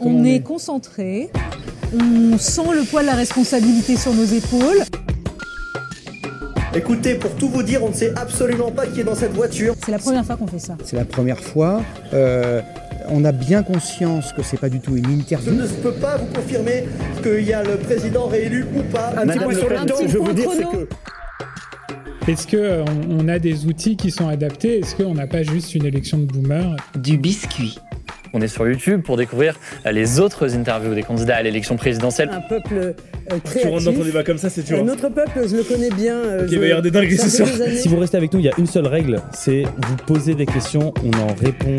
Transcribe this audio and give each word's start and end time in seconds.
on, 0.00 0.24
est 0.24 0.40
concentré, 0.40 1.30
on 1.94 2.38
sent 2.38 2.72
le 2.74 2.84
poids 2.84 3.02
de 3.02 3.06
la 3.06 3.14
responsabilité 3.14 3.96
sur 3.96 4.12
nos 4.12 4.24
épaules. 4.24 4.82
Écoutez, 6.74 7.14
pour 7.14 7.34
tout 7.36 7.48
vous 7.48 7.62
dire, 7.62 7.82
on 7.82 7.88
ne 7.88 7.94
sait 7.94 8.12
absolument 8.16 8.70
pas 8.70 8.86
qui 8.86 9.00
est 9.00 9.04
dans 9.04 9.14
cette 9.14 9.32
voiture. 9.32 9.74
C'est 9.84 9.92
la 9.92 9.98
première 9.98 10.24
fois 10.24 10.36
qu'on 10.36 10.46
fait 10.46 10.58
ça. 10.58 10.76
C'est 10.84 10.96
la 10.96 11.06
première 11.06 11.40
fois. 11.40 11.82
Euh, 12.12 12.60
on 13.08 13.24
a 13.24 13.32
bien 13.32 13.62
conscience 13.62 14.32
que 14.32 14.42
c'est 14.42 14.58
pas 14.60 14.68
du 14.68 14.80
tout 14.80 14.96
une 14.96 15.10
interview. 15.10 15.52
Je 15.52 15.62
ne 15.62 15.66
peux 15.66 15.92
pas 15.92 16.18
vous 16.18 16.26
confirmer 16.26 16.84
qu'il 17.22 17.44
y 17.44 17.52
a 17.52 17.62
le 17.62 17.76
président 17.76 18.26
réélu 18.26 18.66
ou 18.76 18.82
pas. 18.92 19.14
Un 19.16 19.26
petit 19.26 19.38
point 19.38 19.54
sur 19.54 19.70
le 19.70 19.76
temps, 19.86 19.94
je 20.06 20.18
veux 20.18 20.34
dire, 20.34 20.50
c'est 20.52 20.64
que 20.64 20.88
est-ce 22.28 22.46
qu'on 22.48 22.84
on 23.08 23.28
a 23.28 23.38
des 23.38 23.66
outils 23.66 23.96
qui 23.96 24.10
sont 24.10 24.28
adaptés? 24.28 24.80
Est-ce 24.80 24.96
qu'on 24.96 25.14
n'a 25.14 25.28
pas 25.28 25.44
juste 25.44 25.74
une 25.76 25.86
élection 25.86 26.18
de 26.18 26.24
boomers 26.24 26.74
Du 26.96 27.18
biscuit. 27.18 27.78
On 28.36 28.40
est 28.42 28.48
sur 28.48 28.68
YouTube 28.68 29.00
pour 29.00 29.16
découvrir 29.16 29.58
les 29.90 30.20
autres 30.20 30.54
interviews 30.54 30.94
des 30.94 31.02
candidats 31.02 31.36
à 31.36 31.42
l'élection 31.42 31.76
présidentielle. 31.76 32.28
Un 32.30 32.42
peuple 32.42 32.74
euh, 32.74 32.92
créatif. 33.42 33.62
Tu 33.62 33.68
rentres 33.68 33.84
dans 33.86 33.94
ton 33.94 34.04
débat 34.04 34.24
comme 34.24 34.36
ça, 34.36 34.50
c'est 34.50 34.62
tu 34.62 34.74
Un 34.74 34.86
autre 34.88 35.08
peuple, 35.08 35.48
je 35.48 35.56
le 35.56 35.62
connais 35.62 35.88
bien. 35.88 36.16
Euh, 36.16 36.46
il 36.50 36.58
va 36.58 36.66
y 36.66 36.68
avoir 36.68 36.82
des 36.82 36.90
dingueries 36.90 37.16
ce 37.16 37.30
soir. 37.30 37.48
Si 37.74 37.88
vous 37.88 37.96
restez 37.98 38.18
avec 38.18 38.34
nous, 38.34 38.40
il 38.40 38.44
y 38.44 38.50
a 38.50 38.52
une 38.58 38.66
seule 38.66 38.88
règle, 38.88 39.22
c'est 39.32 39.62
vous 39.62 39.96
poser 40.06 40.34
des 40.34 40.44
questions, 40.44 40.92
on 41.02 41.18
en 41.18 41.34
répond. 41.34 41.76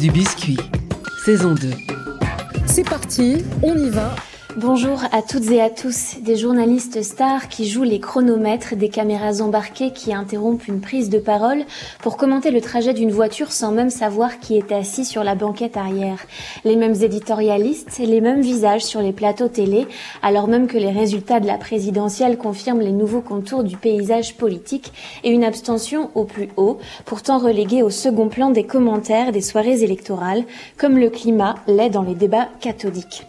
Du 0.00 0.10
biscuit, 0.10 0.56
saison 1.26 1.54
2. 1.54 1.68
C'est 2.64 2.88
parti, 2.88 3.44
on 3.62 3.76
y 3.76 3.90
va. 3.90 4.14
Bonjour 4.60 5.04
à 5.12 5.22
toutes 5.22 5.52
et 5.52 5.62
à 5.62 5.70
tous. 5.70 6.16
Des 6.20 6.34
journalistes 6.34 7.00
stars 7.04 7.46
qui 7.46 7.68
jouent 7.68 7.84
les 7.84 8.00
chronomètres, 8.00 8.74
des 8.74 8.88
caméras 8.88 9.40
embarquées 9.40 9.92
qui 9.92 10.12
interrompent 10.12 10.66
une 10.66 10.80
prise 10.80 11.10
de 11.10 11.20
parole 11.20 11.62
pour 12.02 12.16
commenter 12.16 12.50
le 12.50 12.60
trajet 12.60 12.92
d'une 12.92 13.12
voiture 13.12 13.52
sans 13.52 13.70
même 13.70 13.88
savoir 13.88 14.40
qui 14.40 14.56
est 14.56 14.72
assis 14.72 15.04
sur 15.04 15.22
la 15.22 15.36
banquette 15.36 15.76
arrière. 15.76 16.18
Les 16.64 16.74
mêmes 16.74 17.00
éditorialistes, 17.00 17.98
les 18.00 18.20
mêmes 18.20 18.40
visages 18.40 18.82
sur 18.82 19.00
les 19.00 19.12
plateaux 19.12 19.46
télé, 19.46 19.86
alors 20.22 20.48
même 20.48 20.66
que 20.66 20.76
les 20.76 20.90
résultats 20.90 21.38
de 21.38 21.46
la 21.46 21.56
présidentielle 21.56 22.36
confirment 22.36 22.80
les 22.80 22.90
nouveaux 22.90 23.22
contours 23.22 23.62
du 23.62 23.76
paysage 23.76 24.34
politique 24.34 24.92
et 25.22 25.30
une 25.30 25.44
abstention 25.44 26.10
au 26.16 26.24
plus 26.24 26.48
haut, 26.56 26.78
pourtant 27.04 27.38
reléguée 27.38 27.84
au 27.84 27.90
second 27.90 28.28
plan 28.28 28.50
des 28.50 28.64
commentaires 28.64 29.30
des 29.30 29.40
soirées 29.40 29.84
électorales, 29.84 30.42
comme 30.76 30.98
le 30.98 31.10
climat 31.10 31.54
l'est 31.68 31.90
dans 31.90 32.02
les 32.02 32.16
débats 32.16 32.48
cathodiques. 32.60 33.24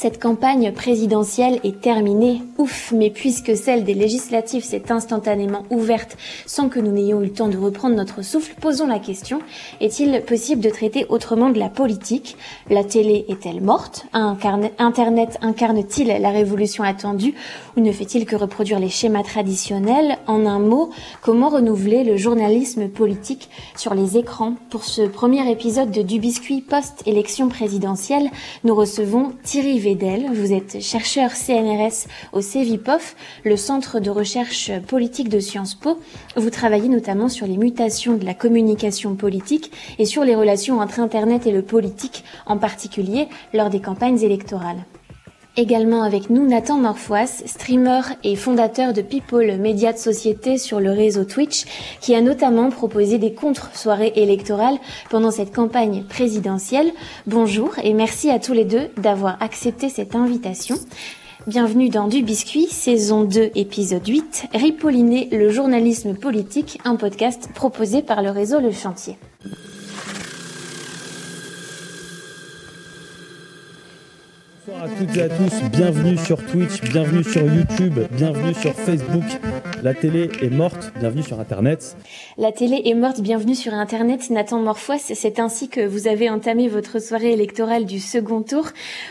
Cette 0.00 0.22
campagne 0.22 0.70
présidentielle 0.70 1.58
est 1.64 1.80
terminée, 1.80 2.40
ouf, 2.56 2.92
mais 2.94 3.10
puisque 3.10 3.56
celle 3.56 3.82
des 3.82 3.94
législatives 3.94 4.62
s'est 4.62 4.92
instantanément 4.92 5.64
ouverte 5.70 6.16
sans 6.46 6.68
que 6.68 6.78
nous 6.78 6.92
n'ayons 6.92 7.20
eu 7.20 7.24
le 7.24 7.32
temps 7.32 7.48
de 7.48 7.58
reprendre 7.58 7.96
notre 7.96 8.22
souffle, 8.22 8.54
posons 8.60 8.86
la 8.86 9.00
question, 9.00 9.40
est-il 9.80 10.22
possible 10.22 10.62
de 10.62 10.70
traiter 10.70 11.04
autrement 11.08 11.50
de 11.50 11.58
la 11.58 11.68
politique? 11.68 12.36
La 12.70 12.84
télé 12.84 13.24
est-elle 13.28 13.60
morte? 13.60 14.06
Internet 14.12 15.36
incarne-t-il 15.40 16.06
la 16.06 16.30
révolution 16.30 16.84
attendue? 16.84 17.34
Ou 17.76 17.80
ne 17.80 17.90
fait-il 17.90 18.24
que 18.24 18.36
reproduire 18.36 18.78
les 18.78 18.90
schémas 18.90 19.24
traditionnels? 19.24 20.18
En 20.28 20.46
un 20.46 20.60
mot, 20.60 20.90
comment 21.22 21.48
renouveler 21.48 22.04
le 22.04 22.16
journalisme 22.16 22.88
politique 22.88 23.50
sur 23.74 23.94
les 23.94 24.16
écrans? 24.16 24.54
Pour 24.70 24.84
ce 24.84 25.02
premier 25.02 25.50
épisode 25.50 25.90
de 25.90 26.02
Du 26.02 26.20
Biscuit 26.20 26.60
post-élection 26.60 27.48
présidentielle, 27.48 28.30
nous 28.62 28.76
recevons 28.76 29.32
Thierry 29.42 29.87
vous 29.94 30.52
êtes 30.52 30.82
chercheur 30.82 31.30
CNRS 31.30 32.08
au 32.32 32.42
CEVIPOF, 32.42 33.16
le 33.44 33.56
centre 33.56 34.00
de 34.00 34.10
recherche 34.10 34.70
politique 34.86 35.30
de 35.30 35.40
Sciences 35.40 35.74
Po. 35.74 35.98
Vous 36.36 36.50
travaillez 36.50 36.88
notamment 36.88 37.28
sur 37.28 37.46
les 37.46 37.56
mutations 37.56 38.16
de 38.16 38.24
la 38.26 38.34
communication 38.34 39.14
politique 39.14 39.72
et 39.98 40.04
sur 40.04 40.24
les 40.24 40.34
relations 40.34 40.80
entre 40.80 41.00
Internet 41.00 41.46
et 41.46 41.52
le 41.52 41.62
politique, 41.62 42.24
en 42.44 42.58
particulier 42.58 43.28
lors 43.54 43.70
des 43.70 43.80
campagnes 43.80 44.20
électorales. 44.20 44.84
Également 45.58 46.04
avec 46.04 46.30
nous 46.30 46.46
Nathan 46.46 46.78
Morfois, 46.78 47.26
streamer 47.26 48.02
et 48.22 48.36
fondateur 48.36 48.92
de 48.92 49.02
People 49.02 49.56
Média 49.56 49.92
de 49.92 49.98
Société 49.98 50.56
sur 50.56 50.78
le 50.78 50.92
réseau 50.92 51.24
Twitch, 51.24 51.64
qui 52.00 52.14
a 52.14 52.20
notamment 52.20 52.70
proposé 52.70 53.18
des 53.18 53.32
contre-soirées 53.32 54.12
électorales 54.14 54.78
pendant 55.10 55.32
cette 55.32 55.52
campagne 55.52 56.04
présidentielle. 56.04 56.92
Bonjour 57.26 57.74
et 57.82 57.92
merci 57.92 58.30
à 58.30 58.38
tous 58.38 58.52
les 58.52 58.64
deux 58.64 58.86
d'avoir 58.98 59.36
accepté 59.42 59.88
cette 59.88 60.14
invitation. 60.14 60.76
Bienvenue 61.48 61.88
dans 61.88 62.06
Du 62.06 62.22
Biscuit, 62.22 62.68
saison 62.68 63.24
2, 63.24 63.50
épisode 63.56 64.06
8, 64.06 64.50
Ripolliner 64.54 65.28
le 65.32 65.50
journalisme 65.50 66.14
politique, 66.14 66.78
un 66.84 66.94
podcast 66.94 67.48
proposé 67.52 68.02
par 68.02 68.22
le 68.22 68.30
réseau 68.30 68.60
Le 68.60 68.70
Chantier. 68.70 69.16
Bonsoir 74.68 74.84
à 74.84 74.88
toutes 74.88 75.16
et 75.16 75.22
à 75.22 75.28
tous, 75.30 75.62
bienvenue 75.72 76.16
sur 76.18 76.44
Twitch, 76.44 76.82
bienvenue 76.82 77.24
sur 77.24 77.42
YouTube, 77.42 78.00
bienvenue 78.12 78.52
sur 78.52 78.74
Facebook. 78.74 79.24
La 79.82 79.94
télé 79.94 80.30
est 80.42 80.50
morte, 80.50 80.92
bienvenue 80.98 81.22
sur 81.22 81.40
Internet. 81.40 81.96
La 82.40 82.52
télé 82.52 82.82
est 82.84 82.94
morte, 82.94 83.20
bienvenue 83.20 83.56
sur 83.56 83.74
Internet. 83.74 84.30
Nathan 84.30 84.60
Morfois, 84.60 84.98
c'est 84.98 85.40
ainsi 85.40 85.68
que 85.68 85.84
vous 85.84 86.06
avez 86.06 86.30
entamé 86.30 86.68
votre 86.68 87.02
soirée 87.02 87.32
électorale 87.32 87.84
du 87.84 87.98
second 87.98 88.42
tour. 88.42 88.68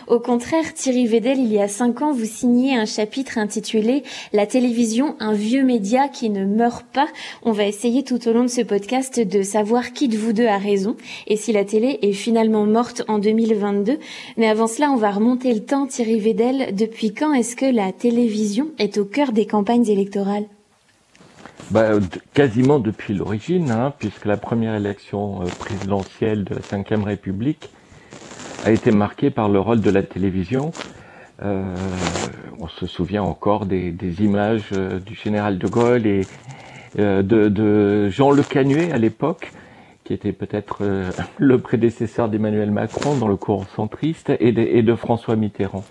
Au 0.08 0.22
contraire, 0.22 0.74
Thierry 0.74 1.08
Vedel, 1.08 1.38
il 1.38 1.52
y 1.52 1.60
a 1.60 1.68
cinq 1.68 2.02
ans, 2.02 2.14
vous 2.14 2.24
signiez 2.24 2.78
un 2.78 2.86
chapitre 2.86 3.38
intitulé 3.38 4.04
La 4.32 4.46
télévision, 4.46 5.18
un 5.20 5.34
vieux 5.34 5.66
média 5.66 6.08
qui 6.08 6.30
ne 6.30 6.46
meurt 6.46 6.86
pas. 6.86 7.10
On 7.44 7.52
va 7.52 7.66
essayer 7.66 8.06
tout 8.06 8.30
au 8.30 8.32
long 8.32 8.44
de 8.44 8.48
ce 8.48 8.62
podcast 8.62 9.20
de 9.20 9.42
savoir 9.42 9.92
qui 9.92 10.08
de 10.08 10.18
vous 10.18 10.32
deux 10.32 10.48
a 10.48 10.58
raison 10.58 10.96
et 11.28 11.36
si 11.36 11.52
la 11.52 11.66
télé 11.66 12.00
est 12.02 12.14
finalement 12.14 12.66
morte 12.66 13.04
en 13.10 13.20
2022. 13.20 14.00
Mais 14.38 14.48
avant 14.48 14.68
cela, 14.68 14.90
on 14.90 14.96
va 14.96 15.12
remonter 15.12 15.54
le 15.54 15.66
temps, 15.66 15.86
Thierry 15.86 16.22
Vedel 16.22 16.74
Depuis 16.74 17.14
quand 17.14 17.34
est-ce 17.34 17.58
que 17.58 17.66
la 17.66 17.92
télévision 17.92 18.70
est 18.80 18.98
au 18.98 19.04
cœur 19.04 19.34
des 19.34 19.46
campagnes 19.46 19.90
électorales? 19.90 20.46
Bah, 21.72 21.92
Quasiment 22.34 22.80
depuis 22.80 23.14
l'origine, 23.14 23.72
hein, 23.72 23.94
puisque 23.98 24.26
la 24.26 24.38
première 24.38 24.76
élection 24.76 25.42
euh, 25.42 25.46
présidentielle 25.60 26.44
de 26.44 26.56
la 26.56 26.96
Ve 26.98 27.04
République 27.04 27.70
a 28.66 28.72
été 28.72 28.92
marquée 28.92 29.30
par 29.30 29.50
le 29.50 29.60
rôle 29.60 29.82
de 29.82 29.90
la 29.90 30.04
télévision. 30.04 30.72
Euh, 31.44 31.76
on 32.60 32.68
se 32.68 32.88
souvient 32.88 33.24
encore 33.24 33.66
des, 33.66 33.94
images 34.20 34.70
euh, 34.74 35.00
du 35.00 35.16
général 35.16 35.58
de 35.58 35.68
Gaulle 35.68 36.08
et 36.08 36.22
de, 36.98 38.10
Jean 38.10 38.32
Le 38.32 38.42
Canuet 38.44 38.92
à 38.92 38.98
l'époque, 38.98 39.52
qui 40.04 40.14
était 40.14 40.32
peut-être 40.32 40.80
le 41.38 41.60
prédécesseur 41.60 42.30
d'Emmanuel 42.30 42.72
Macron 42.72 43.16
dans 43.16 43.28
le 43.28 43.36
courant 43.36 43.66
centriste 43.76 44.32
et 44.40 44.52
de 44.52 44.96
François 44.96 45.36
Mitterrand. 45.36 45.84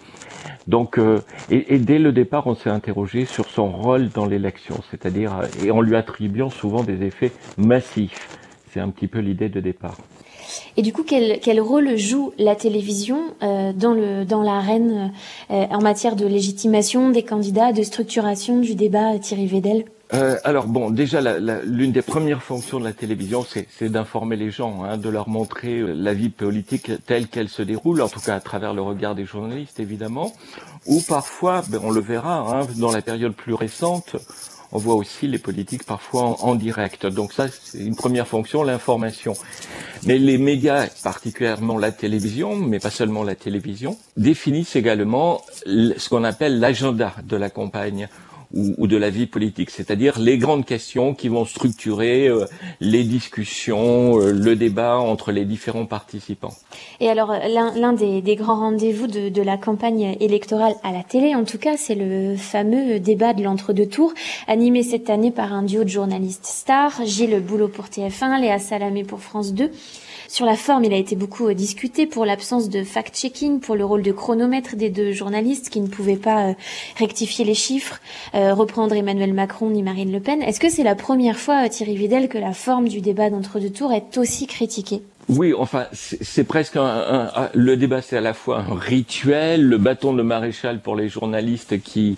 Donc, 0.66 0.98
euh, 0.98 1.20
et, 1.50 1.78
dès 1.78 1.98
le 1.98 2.12
départ, 2.12 2.46
on 2.46 2.54
s'est 2.54 2.70
interrogé 2.70 3.24
sur 3.24 3.46
son 3.48 3.70
rôle 3.70 4.08
dans 4.08 4.26
l'élection, 4.26 4.76
c'est-à-dire 4.90 5.38
euh, 5.38 5.64
et 5.64 5.70
en 5.70 5.80
lui 5.80 5.96
attribuant 5.96 6.50
souvent 6.50 6.82
des 6.82 7.04
effets 7.04 7.32
massifs. 7.56 8.38
C'est 8.72 8.80
un 8.80 8.90
petit 8.90 9.06
peu 9.06 9.20
l'idée 9.20 9.48
de 9.48 9.60
départ. 9.60 9.96
Et 10.76 10.82
du 10.82 10.92
coup, 10.92 11.02
quel, 11.02 11.60
rôle 11.60 11.96
joue 11.96 12.32
la 12.38 12.54
télévision 12.54 13.18
dans 13.40 13.94
le 13.94 14.24
dans 14.24 14.42
l'arène 14.42 15.12
en 15.48 15.80
matière 15.80 16.14
de 16.14 16.26
légitimation 16.26 17.10
des 17.10 17.22
candidats, 17.22 17.72
de 17.72 17.82
structuration 17.82 18.60
du 18.60 18.74
débat, 18.74 19.18
Thierry 19.18 19.46
Vedel? 19.46 19.84
Euh, 20.14 20.36
alors 20.44 20.66
bon, 20.66 20.90
déjà 20.90 21.20
l'une 21.64 21.90
des 21.90 22.02
premières 22.02 22.42
fonctions 22.42 22.78
de 22.78 22.84
la 22.84 22.92
télévision, 22.92 23.44
c'est 23.44 23.88
d'informer 23.88 24.36
les 24.36 24.50
gens, 24.50 24.84
hein, 24.84 24.98
de 24.98 25.08
leur 25.08 25.28
montrer 25.28 25.80
euh, 25.80 25.92
la 25.94 26.14
vie 26.14 26.28
politique 26.28 26.92
telle 27.06 27.26
qu'elle 27.26 27.48
se 27.48 27.62
déroule, 27.62 28.00
en 28.00 28.08
tout 28.08 28.20
cas 28.20 28.36
à 28.36 28.40
travers 28.40 28.72
le 28.72 28.82
regard 28.82 29.16
des 29.16 29.24
journalistes 29.24 29.80
évidemment, 29.80 30.32
ou 30.86 31.00
parfois, 31.00 31.62
ben, 31.68 31.80
on 31.82 31.90
le 31.90 32.00
verra, 32.00 32.38
hein, 32.38 32.66
dans 32.78 32.92
la 32.92 33.02
période 33.02 33.34
plus 33.34 33.54
récente, 33.54 34.14
on 34.72 34.78
voit 34.78 34.94
aussi 34.94 35.26
les 35.26 35.38
politiques 35.38 35.84
parfois 35.84 36.22
en, 36.22 36.36
en 36.40 36.54
direct. 36.54 37.06
Donc 37.06 37.32
ça, 37.32 37.46
c'est 37.48 37.78
une 37.78 37.96
première 37.96 38.28
fonction, 38.28 38.62
l'information. 38.62 39.34
Mais 40.04 40.18
les 40.18 40.38
médias, 40.38 40.86
particulièrement 41.02 41.78
la 41.78 41.92
télévision, 41.92 42.56
mais 42.56 42.78
pas 42.78 42.90
seulement 42.90 43.24
la 43.24 43.34
télévision, 43.34 43.96
définissent 44.16 44.76
également 44.76 45.42
ce 45.66 46.08
qu'on 46.08 46.24
appelle 46.24 46.60
l'agenda 46.60 47.14
de 47.24 47.36
la 47.36 47.50
campagne 47.50 48.08
ou, 48.54 48.86
de 48.86 48.96
la 48.96 49.10
vie 49.10 49.26
politique, 49.26 49.70
c'est-à-dire 49.70 50.18
les 50.18 50.38
grandes 50.38 50.64
questions 50.64 51.14
qui 51.14 51.28
vont 51.28 51.44
structurer 51.44 52.28
euh, 52.28 52.46
les 52.80 53.04
discussions, 53.04 54.20
euh, 54.20 54.32
le 54.32 54.56
débat 54.56 54.98
entre 54.98 55.32
les 55.32 55.44
différents 55.44 55.86
participants. 55.86 56.54
Et 57.00 57.08
alors 57.08 57.32
l'un 57.32 57.92
des, 57.92 58.22
des, 58.22 58.36
grands 58.36 58.60
rendez-vous 58.60 59.06
de, 59.06 59.28
de, 59.28 59.42
la 59.42 59.56
campagne 59.56 60.16
électorale 60.20 60.74
à 60.82 60.92
la 60.92 61.02
télé, 61.02 61.34
en 61.34 61.44
tout 61.44 61.58
cas, 61.58 61.76
c'est 61.76 61.94
le 61.94 62.36
fameux 62.36 63.00
débat 63.00 63.34
de 63.34 63.42
l'entre-deux 63.42 63.86
tours, 63.86 64.12
animé 64.46 64.82
cette 64.82 65.10
année 65.10 65.30
par 65.30 65.52
un 65.52 65.62
duo 65.62 65.84
de 65.84 65.88
journalistes 65.88 66.46
stars, 66.46 67.04
Gilles 67.04 67.40
Boulot 67.40 67.68
pour 67.68 67.86
TF1, 67.86 68.40
Léa 68.40 68.58
Salamé 68.58 69.04
pour 69.04 69.20
France 69.20 69.52
2. 69.52 69.70
Sur 70.28 70.44
la 70.44 70.56
forme, 70.56 70.84
il 70.84 70.92
a 70.92 70.96
été 70.96 71.14
beaucoup 71.14 71.48
euh, 71.48 71.54
discuté 71.54 72.06
pour 72.06 72.24
l'absence 72.24 72.68
de 72.68 72.82
fact-checking, 72.82 73.60
pour 73.60 73.76
le 73.76 73.84
rôle 73.84 74.02
de 74.02 74.12
chronomètre 74.12 74.76
des 74.76 74.90
deux 74.90 75.12
journalistes 75.12 75.70
qui 75.70 75.80
ne 75.80 75.86
pouvaient 75.86 76.16
pas 76.16 76.48
euh, 76.48 76.54
rectifier 76.98 77.44
les 77.44 77.54
chiffres, 77.54 78.00
euh, 78.34 78.52
reprendre 78.52 78.94
Emmanuel 78.94 79.32
Macron 79.32 79.70
ni 79.70 79.82
Marine 79.82 80.12
Le 80.12 80.20
Pen. 80.20 80.42
Est-ce 80.42 80.58
que 80.58 80.68
c'est 80.68 80.82
la 80.82 80.96
première 80.96 81.38
fois, 81.38 81.68
Thierry 81.68 81.96
Vidal, 81.96 82.28
que 82.28 82.38
la 82.38 82.52
forme 82.52 82.88
du 82.88 83.00
débat 83.00 83.30
d'entre-deux 83.30 83.70
tours 83.70 83.92
est 83.92 84.18
aussi 84.18 84.46
critiquée? 84.46 85.02
Oui, 85.28 85.52
enfin, 85.56 85.86
c'est 85.92 86.44
presque 86.44 86.76
un, 86.76 87.50
le 87.52 87.76
débat, 87.76 88.00
c'est 88.00 88.16
à 88.16 88.20
la 88.20 88.32
fois 88.32 88.60
un 88.60 88.74
rituel, 88.74 89.62
le 89.62 89.76
bâton 89.76 90.12
de 90.12 90.22
maréchal 90.22 90.80
pour 90.80 90.94
les 90.94 91.08
journalistes 91.08 91.82
qui 91.82 92.16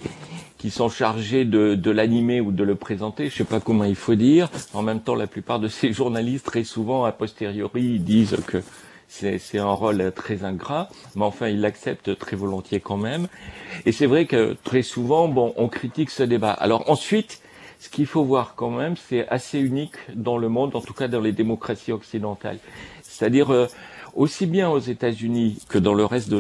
qui 0.59 0.71
sont 0.71 0.89
chargés 0.89 1.45
de, 1.45 1.75
de 1.75 1.91
l'animer 1.91 2.41
ou 2.41 2.51
de 2.53 2.65
le 2.65 2.75
présenter. 2.75 3.31
Je 3.31 3.37
sais 3.37 3.45
pas 3.45 3.61
comment 3.61 3.85
il 3.85 3.95
faut 3.95 4.17
dire. 4.17 4.51
En 4.75 4.83
même 4.83 5.01
temps, 5.01 5.15
la 5.15 5.29
plupart 5.29 5.61
de 5.61 5.69
ces 5.69 5.93
journalistes, 5.93 6.47
très 6.47 6.65
souvent, 6.65 7.05
a 7.05 7.13
posteriori, 7.13 8.01
disent 8.01 8.37
que 8.47 8.63
c'est 9.09 9.59
un 9.59 9.73
rôle 9.73 10.13
très 10.13 10.45
ingrat, 10.45 10.91
mais 11.17 11.25
enfin, 11.25 11.49
ils 11.49 11.61
l'acceptent 11.61 12.19
très 12.19 12.37
volontiers 12.37 12.81
quand 12.81 12.99
même. 12.99 13.29
Et 13.87 13.93
c'est 13.93 14.07
vrai 14.07 14.27
que 14.27 14.57
très 14.65 14.83
souvent, 14.83 15.29
bon, 15.29 15.55
on 15.57 15.69
critique 15.69 16.11
ce 16.11 16.23
débat. 16.23 16.53
Alors 16.53 16.91
ensuite, 16.91 17.41
ce 17.81 17.89
qu'il 17.89 18.07
faut 18.07 18.25
voir 18.25 18.55
quand 18.55 18.71
même, 18.71 18.97
c'est 18.97 19.27
assez 19.29 19.61
unique 19.61 19.97
dans 20.15 20.37
le 20.37 20.49
monde, 20.49 20.77
en 20.77 20.81
tout 20.81 20.93
cas 20.93 21.09
dans 21.09 21.21
les 21.21 21.33
démocraties 21.33 21.93
occidentales. 21.93 22.59
C'est-à-dire, 23.03 23.51
euh, 23.53 23.67
aussi 24.15 24.47
bien 24.47 24.69
aux 24.71 24.79
États-Unis 24.79 25.59
que 25.69 25.79
dans 25.79 25.95
le 25.95 26.05
reste 26.05 26.29
de 26.31 26.39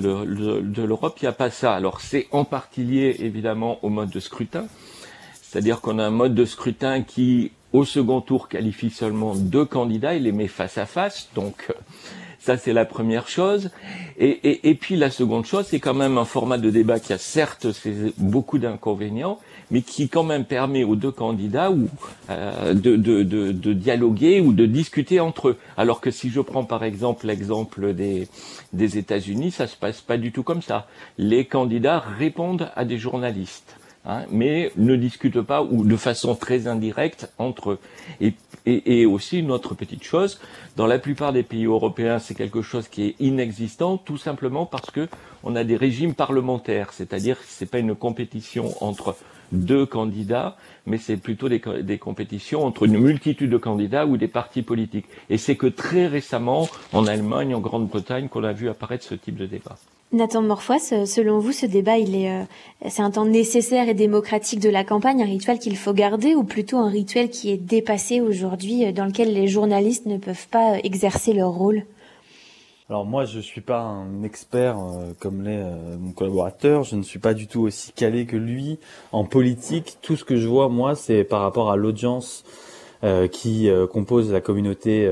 l'Europe, 0.82 1.18
il 1.20 1.24
n'y 1.24 1.28
a 1.28 1.32
pas 1.32 1.50
ça. 1.50 1.74
Alors 1.74 2.00
c'est 2.00 2.26
en 2.30 2.44
partie 2.44 2.84
lié 2.84 3.16
évidemment 3.20 3.78
au 3.82 3.88
mode 3.88 4.10
de 4.10 4.20
scrutin, 4.20 4.66
c'est-à-dire 5.42 5.80
qu'on 5.80 5.98
a 5.98 6.04
un 6.04 6.10
mode 6.10 6.34
de 6.34 6.44
scrutin 6.44 7.02
qui, 7.02 7.52
au 7.72 7.84
second 7.84 8.20
tour, 8.20 8.48
qualifie 8.48 8.90
seulement 8.90 9.34
deux 9.34 9.64
candidats, 9.64 10.14
il 10.14 10.24
les 10.24 10.32
met 10.32 10.48
face 10.48 10.78
à 10.78 10.86
face, 10.86 11.28
donc 11.34 11.68
ça, 12.38 12.56
c'est 12.56 12.72
la 12.72 12.84
première 12.84 13.28
chose. 13.28 13.70
Et, 14.18 14.28
et, 14.28 14.70
et, 14.70 14.74
puis 14.74 14.96
la 14.96 15.10
seconde 15.10 15.44
chose, 15.44 15.66
c'est 15.68 15.80
quand 15.80 15.94
même 15.94 16.18
un 16.18 16.24
format 16.24 16.56
de 16.56 16.70
débat 16.70 17.00
qui 17.00 17.12
a 17.12 17.18
certes 17.18 17.66
beaucoup 18.16 18.58
d'inconvénients, 18.58 19.38
mais 19.70 19.82
qui 19.82 20.08
quand 20.08 20.24
même 20.24 20.44
permet 20.44 20.84
aux 20.84 20.96
deux 20.96 21.10
candidats 21.10 21.70
ou, 21.70 21.88
euh, 22.30 22.74
de, 22.74 22.96
de, 22.96 23.22
de, 23.22 23.52
de, 23.52 23.72
dialoguer 23.72 24.40
ou 24.40 24.52
de 24.52 24.66
discuter 24.66 25.20
entre 25.20 25.48
eux. 25.48 25.56
Alors 25.76 26.00
que 26.00 26.10
si 26.10 26.30
je 26.30 26.40
prends 26.40 26.64
par 26.64 26.84
exemple 26.84 27.26
l'exemple 27.26 27.94
des, 27.94 28.28
des 28.72 28.98
États-Unis, 28.98 29.50
ça 29.50 29.66
se 29.66 29.76
passe 29.76 30.00
pas 30.00 30.16
du 30.16 30.32
tout 30.32 30.42
comme 30.42 30.62
ça. 30.62 30.86
Les 31.16 31.44
candidats 31.44 31.98
répondent 31.98 32.70
à 32.76 32.84
des 32.84 32.98
journalistes. 32.98 33.76
Hein, 34.10 34.24
mais 34.30 34.72
ne 34.76 34.96
discutent 34.96 35.42
pas 35.42 35.62
ou 35.62 35.84
de 35.84 35.96
façon 35.96 36.34
très 36.34 36.66
indirecte 36.66 37.30
entre 37.36 37.72
eux. 37.72 37.78
Et, 38.22 38.32
et, 38.64 39.00
et, 39.00 39.06
aussi 39.06 39.40
une 39.40 39.50
autre 39.50 39.74
petite 39.74 40.02
chose, 40.02 40.40
dans 40.76 40.86
la 40.86 40.98
plupart 40.98 41.34
des 41.34 41.42
pays 41.42 41.66
européens, 41.66 42.18
c'est 42.18 42.34
quelque 42.34 42.62
chose 42.62 42.88
qui 42.88 43.02
est 43.02 43.16
inexistant, 43.18 43.98
tout 43.98 44.16
simplement 44.16 44.64
parce 44.64 44.90
que 44.90 45.08
on 45.42 45.56
a 45.56 45.64
des 45.64 45.76
régimes 45.76 46.14
parlementaires, 46.14 46.92
c'est-à-dire 46.94 47.38
que 47.38 47.44
c'est 47.48 47.70
pas 47.70 47.80
une 47.80 47.94
compétition 47.94 48.72
entre 48.82 49.14
deux 49.52 49.86
candidats, 49.86 50.56
mais 50.86 50.98
c'est 50.98 51.16
plutôt 51.16 51.48
des, 51.48 51.98
compétitions 51.98 52.64
entre 52.64 52.84
une 52.84 52.98
multitude 52.98 53.50
de 53.50 53.56
candidats 53.56 54.06
ou 54.06 54.16
des 54.16 54.28
partis 54.28 54.62
politiques. 54.62 55.06
Et 55.30 55.38
c'est 55.38 55.56
que 55.56 55.66
très 55.66 56.06
récemment, 56.06 56.68
en 56.92 57.06
Allemagne, 57.06 57.54
en 57.54 57.60
Grande-Bretagne, 57.60 58.28
qu'on 58.28 58.44
a 58.44 58.52
vu 58.52 58.68
apparaître 58.68 59.04
ce 59.04 59.14
type 59.14 59.36
de 59.36 59.46
débat. 59.46 59.76
Nathan 60.10 60.40
Morfoy, 60.40 60.78
selon 60.78 61.38
vous, 61.38 61.52
ce 61.52 61.66
débat, 61.66 61.98
est, 61.98 62.30
euh, 62.30 62.44
c'est 62.88 63.02
un 63.02 63.10
temps 63.10 63.26
nécessaire 63.26 63.90
et 63.90 63.94
démocratique 63.94 64.58
de 64.60 64.70
la 64.70 64.82
campagne, 64.82 65.22
un 65.22 65.26
rituel 65.26 65.58
qu'il 65.58 65.76
faut 65.76 65.92
garder, 65.92 66.34
ou 66.34 66.44
plutôt 66.44 66.78
un 66.78 66.88
rituel 66.88 67.28
qui 67.28 67.50
est 67.50 67.58
dépassé 67.58 68.22
aujourd'hui, 68.22 68.86
euh, 68.86 68.92
dans 68.92 69.04
lequel 69.04 69.34
les 69.34 69.48
journalistes 69.48 70.06
ne 70.06 70.16
peuvent 70.16 70.48
pas 70.48 70.76
euh, 70.76 70.80
exercer 70.82 71.34
leur 71.34 71.50
rôle? 71.50 71.82
Alors 72.90 73.04
moi, 73.04 73.26
je 73.26 73.38
suis 73.38 73.60
pas 73.60 73.82
un 73.82 74.22
expert 74.22 74.78
comme 75.20 75.42
l'est 75.42 75.62
mon 75.98 76.12
collaborateur. 76.12 76.84
Je 76.84 76.96
ne 76.96 77.02
suis 77.02 77.18
pas 77.18 77.34
du 77.34 77.46
tout 77.46 77.60
aussi 77.60 77.92
calé 77.92 78.24
que 78.24 78.36
lui 78.36 78.78
en 79.12 79.24
politique. 79.24 79.98
Tout 80.00 80.16
ce 80.16 80.24
que 80.24 80.36
je 80.36 80.48
vois, 80.48 80.70
moi, 80.70 80.94
c'est 80.94 81.22
par 81.22 81.42
rapport 81.42 81.70
à 81.70 81.76
l'audience 81.76 82.44
qui 83.30 83.68
compose 83.92 84.32
la 84.32 84.40
communauté 84.40 85.06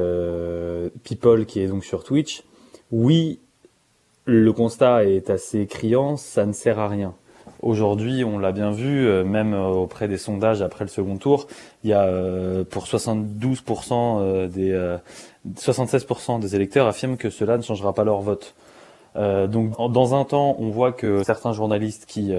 People 1.05 1.45
qui 1.45 1.61
est 1.61 1.69
donc 1.69 1.85
sur 1.85 2.03
Twitch. 2.03 2.45
Oui, 2.91 3.41
le 4.25 4.53
constat 4.53 5.05
est 5.05 5.29
assez 5.29 5.67
criant, 5.67 6.17
ça 6.17 6.47
ne 6.47 6.53
sert 6.53 6.79
à 6.79 6.89
rien. 6.89 7.15
Aujourd'hui, 7.67 8.23
on 8.23 8.39
l'a 8.39 8.53
bien 8.53 8.71
vu, 8.71 9.09
euh, 9.09 9.25
même 9.25 9.53
euh, 9.53 9.67
auprès 9.67 10.07
des 10.07 10.19
sondages 10.19 10.63
après 10.63 10.85
le 10.85 10.89
second 10.89 11.17
tour, 11.17 11.49
il 11.83 11.91
y 11.91 11.93
a 11.93 12.05
euh, 12.05 12.63
pour 12.63 12.85
72% 12.85 14.47
des 14.47 14.97
76% 15.57 16.39
des 16.39 16.55
électeurs 16.55 16.87
affirment 16.87 17.17
que 17.17 17.29
cela 17.29 17.57
ne 17.57 17.63
changera 17.63 17.93
pas 17.93 18.05
leur 18.05 18.21
vote. 18.21 18.55
donc, 19.17 19.77
dans 19.93 20.15
un 20.15 20.25
temps, 20.25 20.55
on 20.61 20.71
voit 20.71 20.93
que 20.93 21.25
certains 21.25 21.53
journalistes 21.53 22.07
qui 22.07 22.33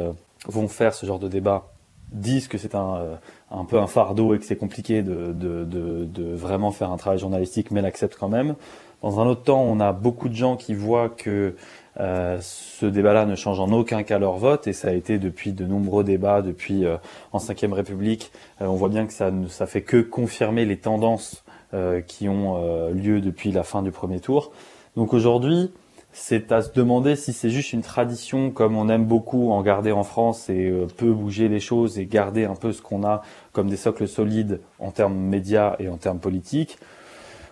vont 0.48 0.70
faire 0.70 0.94
ce 0.94 1.06
genre 1.06 1.20
de 1.20 1.28
débat 1.28 1.66
disent 2.14 2.48
que 2.48 2.58
c'est 2.58 2.76
un, 2.76 3.20
un 3.52 3.66
peu 3.66 3.80
un 3.80 3.88
fardeau 3.88 4.34
et 4.34 4.40
que 4.40 4.46
c'est 4.46 4.56
compliqué 4.56 5.02
de, 5.02 5.34
de, 5.34 5.66
de, 5.66 6.06
de, 6.06 6.36
vraiment 6.36 6.72
faire 6.72 6.90
un 6.92 6.98
travail 6.98 7.20
journalistique, 7.20 7.72
mais 7.72 7.82
l'acceptent 7.82 8.18
quand 8.18 8.30
même. 8.30 8.56
Dans 9.02 9.20
un 9.20 9.28
autre 9.28 9.44
temps, 9.44 9.62
on 9.62 9.80
a 9.80 9.92
beaucoup 9.92 10.30
de 10.30 10.36
gens 10.36 10.56
qui 10.56 10.74
voient 10.74 11.10
que 11.10 11.56
euh, 12.00 12.38
ce 12.42 12.86
débat-là 12.86 13.26
ne 13.26 13.36
change 13.36 13.60
en 13.60 13.72
aucun 13.72 14.04
cas 14.04 14.20
leur 14.20 14.38
vote, 14.38 14.68
et 14.68 14.74
ça 14.74 14.90
a 14.90 14.94
été 14.94 15.18
depuis 15.18 15.52
de 15.52 15.66
nombreux 15.66 16.04
débats, 16.04 16.42
depuis 16.42 16.86
euh, 16.86 16.98
en 17.32 17.40
Ve 17.40 17.74
République. 17.74 18.32
Euh, 18.62 18.66
on 18.66 18.76
voit 18.76 18.90
bien 18.90 19.08
que 19.08 19.14
ça 19.14 19.32
ne 19.32 19.48
ça 19.48 19.66
fait 19.66 19.82
que 19.82 20.02
confirmer 20.02 20.66
les 20.66 20.78
tendances 20.78 21.44
euh, 21.74 22.02
qui 22.02 22.30
ont 22.30 22.92
lieu 22.92 23.20
depuis 23.20 23.52
la 23.52 23.64
fin 23.64 23.82
du 23.82 23.92
premier 23.92 24.20
tour. 24.20 24.52
Donc 24.96 25.14
aujourd'hui, 25.14 25.72
c'est 26.12 26.52
à 26.52 26.62
se 26.62 26.72
demander 26.72 27.16
si 27.16 27.34
c'est 27.34 27.50
juste 27.50 27.74
une 27.74 27.82
tradition 27.82 28.50
comme 28.50 28.76
on 28.76 28.90
aime 28.90 29.06
beaucoup 29.06 29.52
en 29.52 29.62
garder 29.62 29.92
en 29.92 30.04
France 30.04 30.50
et 30.50 30.72
peu 30.98 31.12
bouger 31.12 31.48
les 31.48 31.60
choses 31.60 32.00
et 32.00 32.06
garder 32.06 32.46
un 32.46 32.56
peu 32.56 32.72
ce 32.72 32.82
qu'on 32.82 33.04
a 33.04 33.22
comme 33.52 33.70
des 33.70 33.78
socles 33.78 34.08
solides 34.08 34.62
en 34.80 34.92
termes 34.92 35.16
médias 35.16 35.76
et 35.80 35.90
en 35.90 35.98
termes 35.98 36.20
politiques, 36.20 36.80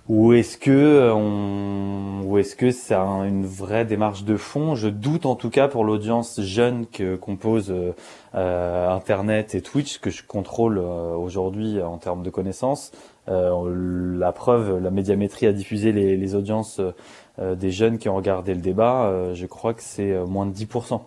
ou 0.08 0.34
est-ce 0.34 0.58
que 0.58 0.70
euh, 0.70 1.14
on, 1.16 2.22
ou 2.26 2.38
est-ce 2.38 2.56
que 2.56 2.70
c'est 2.70 2.94
une 2.94 3.46
vraie 3.46 3.86
démarche 3.86 4.24
de 4.24 4.38
fond? 4.38 4.76
Je 4.76 4.88
doute 4.88 5.26
en 5.26 5.36
tout 5.36 5.50
cas 5.50 5.68
pour 5.68 5.84
l'audience 5.84 6.42
jeune 6.42 6.86
que 6.86 7.16
compose 7.16 7.72
euh, 7.72 7.94
euh, 8.36 8.90
Internet 8.90 9.56
et 9.56 9.62
Twitch 9.62 9.98
que 9.98 10.12
je 10.12 10.24
contrôle 10.24 10.78
aujourd'hui 10.78 11.82
en 11.82 11.98
termes 11.98 12.22
de 12.22 12.30
connaissances. 12.30 12.92
la 13.28 14.32
preuve, 14.32 14.78
la 14.78 14.92
médiamétrie 14.92 15.48
a 15.48 15.54
diffusé 15.54 15.92
les, 15.92 16.18
les 16.18 16.36
audiences 16.36 16.80
des 17.40 17.72
jeunes 17.72 17.98
qui 17.98 18.08
ont 18.08 18.16
regardé 18.16 18.54
le 18.54 18.62
débat. 18.62 19.34
je 19.34 19.46
crois 19.48 19.74
que 19.74 19.82
c'est 19.82 20.14
moins 20.28 20.46
de 20.46 20.54
10%. 20.54 21.02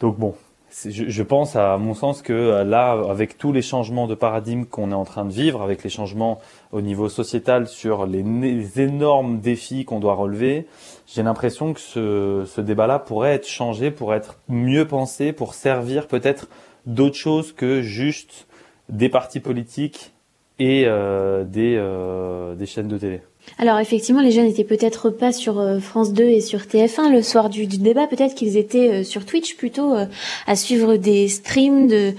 Donc 0.00 0.18
bon, 0.18 0.34
je, 0.72 1.22
pense 1.22 1.56
à 1.56 1.76
mon 1.78 1.94
sens 1.94 2.22
que 2.22 2.32
euh, 2.32 2.64
là, 2.64 2.92
avec 3.08 3.38
tous 3.38 3.52
les 3.52 3.62
changements 3.62 4.06
de 4.06 4.14
paradigme 4.14 4.64
qu'on 4.64 4.90
est 4.90 4.94
en 4.94 5.04
train 5.04 5.24
de 5.24 5.32
vivre, 5.32 5.62
avec 5.62 5.82
les 5.82 5.90
changements 5.90 6.40
au 6.72 6.80
niveau 6.80 7.08
sociétal 7.08 7.66
sur 7.66 8.06
les, 8.06 8.80
énormes 8.80 9.40
défis 9.40 9.84
qu'on 9.84 10.00
doit 10.00 10.14
relever, 10.14 10.66
j'ai 11.06 11.22
l'impression 11.22 11.72
que 11.72 11.80
ce, 11.80 12.44
ce 12.46 12.60
débat-là 12.60 12.98
pourrait 12.98 13.34
être 13.34 13.48
changé, 13.48 13.90
pourrait 13.90 14.18
être 14.18 14.38
mieux 14.48 14.86
pensé, 14.86 15.32
pour 15.32 15.54
servir 15.54 16.06
peut-être 16.06 16.48
d'autres 16.86 17.16
choses 17.16 17.52
que 17.52 17.82
juste 17.82 18.46
des 18.88 19.08
partis 19.08 19.40
politiques 19.40 20.12
et 20.60 20.84
euh, 20.86 21.42
des, 21.42 21.74
euh, 21.76 22.54
des 22.54 22.66
chaînes 22.66 22.88
de 22.88 22.98
télé. 22.98 23.20
Alors 23.58 23.78
effectivement, 23.78 24.22
les 24.22 24.30
jeunes 24.30 24.46
n'étaient 24.46 24.64
peut-être 24.64 25.10
pas 25.10 25.32
sur 25.32 25.58
euh, 25.58 25.80
France 25.80 26.12
2 26.12 26.24
et 26.24 26.40
sur 26.40 26.60
TF1 26.60 27.10
le 27.10 27.22
soir 27.22 27.50
du, 27.50 27.66
débat. 27.66 28.06
Peut-être 28.06 28.34
qu'ils 28.34 28.56
étaient 28.56 29.00
euh, 29.00 29.04
sur 29.04 29.26
Twitch 29.26 29.56
plutôt 29.56 29.94
euh, 29.94 30.06
à 30.46 30.56
suivre 30.56 30.96
des 30.96 31.28
streams 31.28 31.86
de, 31.86 32.14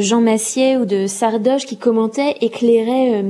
Jean 0.00 0.20
Massier 0.20 0.76
ou 0.76 0.84
de 0.84 1.06
Sardoche 1.06 1.66
qui 1.66 1.76
commentaient, 1.76 2.36
éclairaient 2.40 3.24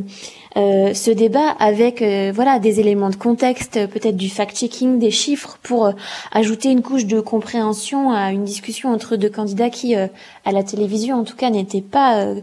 ce 0.57 1.11
débat 1.11 1.49
avec 1.59 2.03
voilà 2.33 2.61
des 2.61 2.79
éléments 2.79 3.11
de 3.11 3.17
contexte, 3.17 3.89
peut-être 3.89 4.17
du 4.17 4.29
fact-checking, 4.29 5.01
des 5.01 5.11
chiffres 5.11 5.59
pour 5.63 5.93
ajouter 6.31 6.71
une 6.71 6.81
couche 6.81 7.07
de 7.07 7.21
compréhension 7.21 8.13
à 8.13 8.31
une 8.31 8.45
discussion 8.45 8.93
entre 8.93 9.17
deux 9.17 9.29
candidats 9.29 9.69
qui, 9.69 9.97
à 9.97 10.09
la 10.53 10.63
télévision 10.63 11.17
en 11.17 11.25
tout 11.25 11.37
cas, 11.37 11.51
n'étaient 11.51 11.81
pas 11.81 12.35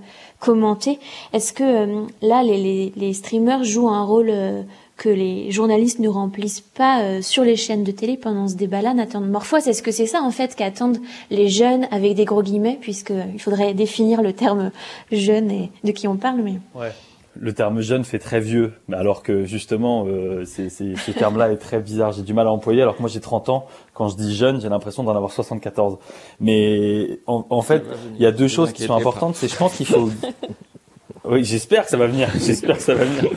commentés. 0.42 1.00
Est-ce 1.32 1.54
que 1.54 2.06
là, 2.22 2.44
les, 2.44 3.14
streamers 3.14 3.64
jouent 3.64 3.90
un 3.90 4.04
rôle 4.04 4.34
que 5.02 5.10
les 5.10 5.50
journalistes 5.50 5.98
ne 5.98 6.08
remplissent 6.08 6.62
pas 6.62 7.02
euh, 7.02 7.22
sur 7.24 7.44
les 7.44 7.56
chaînes 7.56 7.84
de 7.84 7.92
télé 7.92 8.18
pendant 8.18 8.48
ce 8.48 8.54
débat-là 8.54 8.94
n'attendent 8.94 9.32
Morphose. 9.32 9.68
Est-ce 9.68 9.82
que 9.82 9.92
c'est 9.92 10.06
ça 10.06 10.22
en 10.22 10.30
fait 10.30 10.56
qu'attendent 10.56 11.00
les 11.32 11.50
jeunes 11.50 11.88
avec 11.90 12.14
des 12.14 12.24
gros 12.24 12.44
guillemets, 12.44 12.78
puisqu'il 12.80 13.40
faudrait 13.40 13.74
définir 13.74 14.22
le 14.22 14.34
terme 14.34 14.70
jeune 15.12 15.50
et 15.50 15.72
de 15.84 15.92
qui 15.92 16.08
on 16.08 16.18
parle 16.18 16.42
mais... 16.42 16.60
Ouais. 16.76 16.92
Le 17.40 17.54
terme 17.54 17.80
jeune 17.80 18.04
fait 18.04 18.20
très 18.20 18.42
vieux, 18.42 18.74
mais 18.88 18.98
alors 18.98 19.24
que 19.24 19.46
justement, 19.46 20.06
euh, 20.06 20.44
c'est, 20.46 20.70
ce 20.70 21.12
terme-là 21.12 21.52
est 21.52 21.58
très 21.58 21.80
bizarre. 21.80 22.12
J'ai 22.12 22.24
du 22.24 22.34
mal 22.34 22.48
à 22.48 22.52
employer, 22.52 22.82
alors 22.82 22.98
que 22.98 23.02
moi 23.02 23.10
j'ai 23.10 23.22
30 23.22 23.50
ans. 23.50 23.68
Quand 23.94 24.10
je 24.10 24.18
dis 24.18 24.36
jeune, 24.36 24.60
j'ai 24.60 24.70
l'impression 24.70 25.04
d'en 25.04 25.16
avoir 25.16 25.32
74. 25.32 25.98
Mais 26.42 27.20
en, 27.28 27.46
en 27.50 27.62
fait, 27.62 27.84
il 28.16 28.22
y 28.22 28.26
a 28.26 28.32
deux 28.32 28.50
choses 28.50 28.74
qui 28.74 28.84
sont 28.84 28.96
importantes. 28.96 29.36
C'est, 29.36 29.48
je 29.48 29.56
pense 29.56 29.76
qu'il 29.76 29.86
faut 29.86 30.10
oui, 31.24 31.44
j'espère 31.44 31.84
que 31.84 31.92
ça 31.92 31.98
va 31.98 32.08
venir. 32.08 32.30
J'espère 32.34 32.78
que 32.78 32.84
ça 32.84 32.96
va 32.96 33.04
venir. 33.04 33.32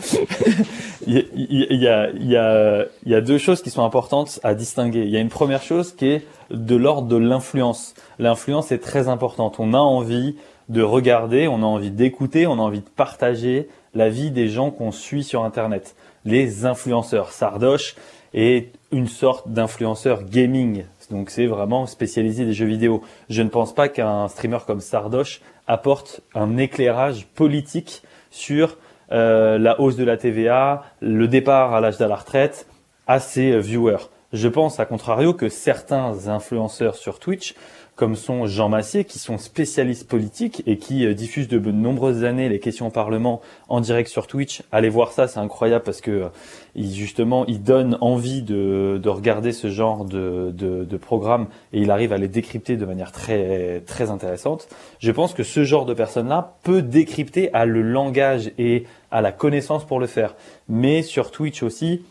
il, 1.07 1.15
y 1.15 1.87
a, 1.87 2.11
il, 2.11 2.27
y 2.27 2.37
a, 2.37 2.87
il 3.05 3.13
y 3.13 3.15
a 3.15 3.21
deux 3.21 3.37
choses 3.37 3.63
qui 3.63 3.71
sont 3.71 3.85
importantes 3.85 4.41
à 4.43 4.55
distinguer. 4.55 5.03
Il 5.03 5.11
y 5.11 5.17
a 5.17 5.21
une 5.21 5.29
première 5.29 5.63
chose 5.63 5.95
qui 5.95 6.07
est 6.07 6.27
de 6.51 6.77
l'ordre 6.77 7.09
de 7.09 7.17
l'influence. 7.17 7.95
L'influence 8.19 8.73
est 8.73 8.79
très 8.79 9.09
importante. 9.09 9.57
On 9.59 9.75
a 9.75 9.79
envie 9.79 10.37
de 10.71 10.83
regarder, 10.83 11.47
on 11.47 11.57
a 11.57 11.67
envie 11.67 11.91
d'écouter, 11.91 12.47
on 12.47 12.55
a 12.55 12.63
envie 12.63 12.81
de 12.81 12.89
partager 12.89 13.69
la 13.95 14.09
vie 14.09 14.31
des 14.31 14.49
gens 14.49 14.71
qu'on 14.71 14.93
suit 14.93 15.25
sur 15.25 15.45
Internet. 15.45 15.95
Les 16.25 16.67
influenceurs. 16.67 17.33
Sardoche 17.33 17.97
est 18.33 18.73
une 18.93 19.07
sorte 19.07 19.49
d'influenceur 19.49 20.25
gaming. 20.25 20.85
Donc 21.11 21.31
c'est 21.31 21.47
vraiment 21.47 21.87
spécialisé 21.87 22.45
des 22.45 22.53
jeux 22.53 22.67
vidéo. 22.67 23.03
Je 23.29 23.43
ne 23.43 23.49
pense 23.49 23.75
pas 23.75 23.89
qu'un 23.89 24.29
streamer 24.29 24.59
comme 24.67 24.81
Sardoche 24.81 25.41
apporte 25.67 26.21
un 26.35 26.57
éclairage 26.57 27.27
politique 27.35 28.03
sur 28.31 28.77
euh, 29.13 29.59
la 29.59 29.81
hausse 29.81 29.97
de 29.97 30.05
la 30.05 30.17
TVA, 30.17 30.85
le 31.01 31.29
départ 31.29 31.75
à 31.75 31.81
l'âge 31.81 31.99
de 31.99 32.05
la 32.05 32.17
retraite 32.17 32.67
à 33.07 33.21
ses 33.21 33.59
viewers. 33.59 34.09
Je 34.33 34.49
pense 34.49 34.81
à 34.81 34.87
contrario 34.87 35.35
que 35.35 35.49
certains 35.49 36.27
influenceurs 36.27 36.97
sur 36.97 37.21
Twitch 37.21 37.55
comme 37.97 38.17
sont 38.17 38.47
Jean 38.47 38.69
Massier, 38.69 39.05
qui 39.05 39.19
sont 39.19 39.39
spécialistes 39.39 40.09
politiques 40.09 40.63
et 40.67 40.79
qui 40.79 41.07
euh, 41.07 41.15
diffusent 41.15 41.49
de 41.49 41.59
nombreuses 41.59 42.25
années 42.25 42.49
les 42.49 42.59
questions 42.59 42.89
au 42.89 42.91
Parlement 42.91 43.41
en 43.69 43.81
direct 43.81 44.09
sur 44.09 44.27
Twitch. 44.27 44.63
Allez 44.73 44.89
voir 44.89 45.13
ça, 45.13 45.29
c'est 45.29 45.39
incroyable 45.39 45.85
parce 45.85 46.01
que 46.01 46.11
euh, 46.11 46.29
il, 46.75 46.93
justement, 46.93 47.47
il 47.47 47.63
donne 47.63 47.97
envie 48.01 48.43
de, 48.43 49.01
de 49.01 49.09
regarder 49.09 49.53
ce 49.53 49.71
genre 49.71 50.05
de, 50.05 50.53
de, 50.53 50.85
de, 50.85 50.97
programme 50.97 51.47
et 51.73 51.81
il 51.81 51.91
arrive 51.91 52.13
à 52.13 52.19
les 52.19 52.29
décrypter 52.29 52.77
de 52.77 52.85
manière 52.85 53.13
très 53.13 53.81
très 53.87 54.11
intéressante. 54.11 54.69
Je 54.99 55.13
pense 55.13 55.33
que 55.33 55.45
ce 55.45 55.65
genre 55.65 55.87
de 55.87 55.95
personne-là 55.95 56.55
peut 56.65 56.83
décrypter 56.83 57.53
à 57.53 57.65
le 57.65 57.83
langage 57.83 58.51
et 58.59 58.87
à 59.13 59.21
la 59.21 59.31
connaissance 59.31 59.85
pour 59.85 60.01
le 60.01 60.07
faire. 60.07 60.35
Mais 60.69 61.03
sur 61.03 61.31
Twitch 61.31 61.63
aussi, 61.63 62.03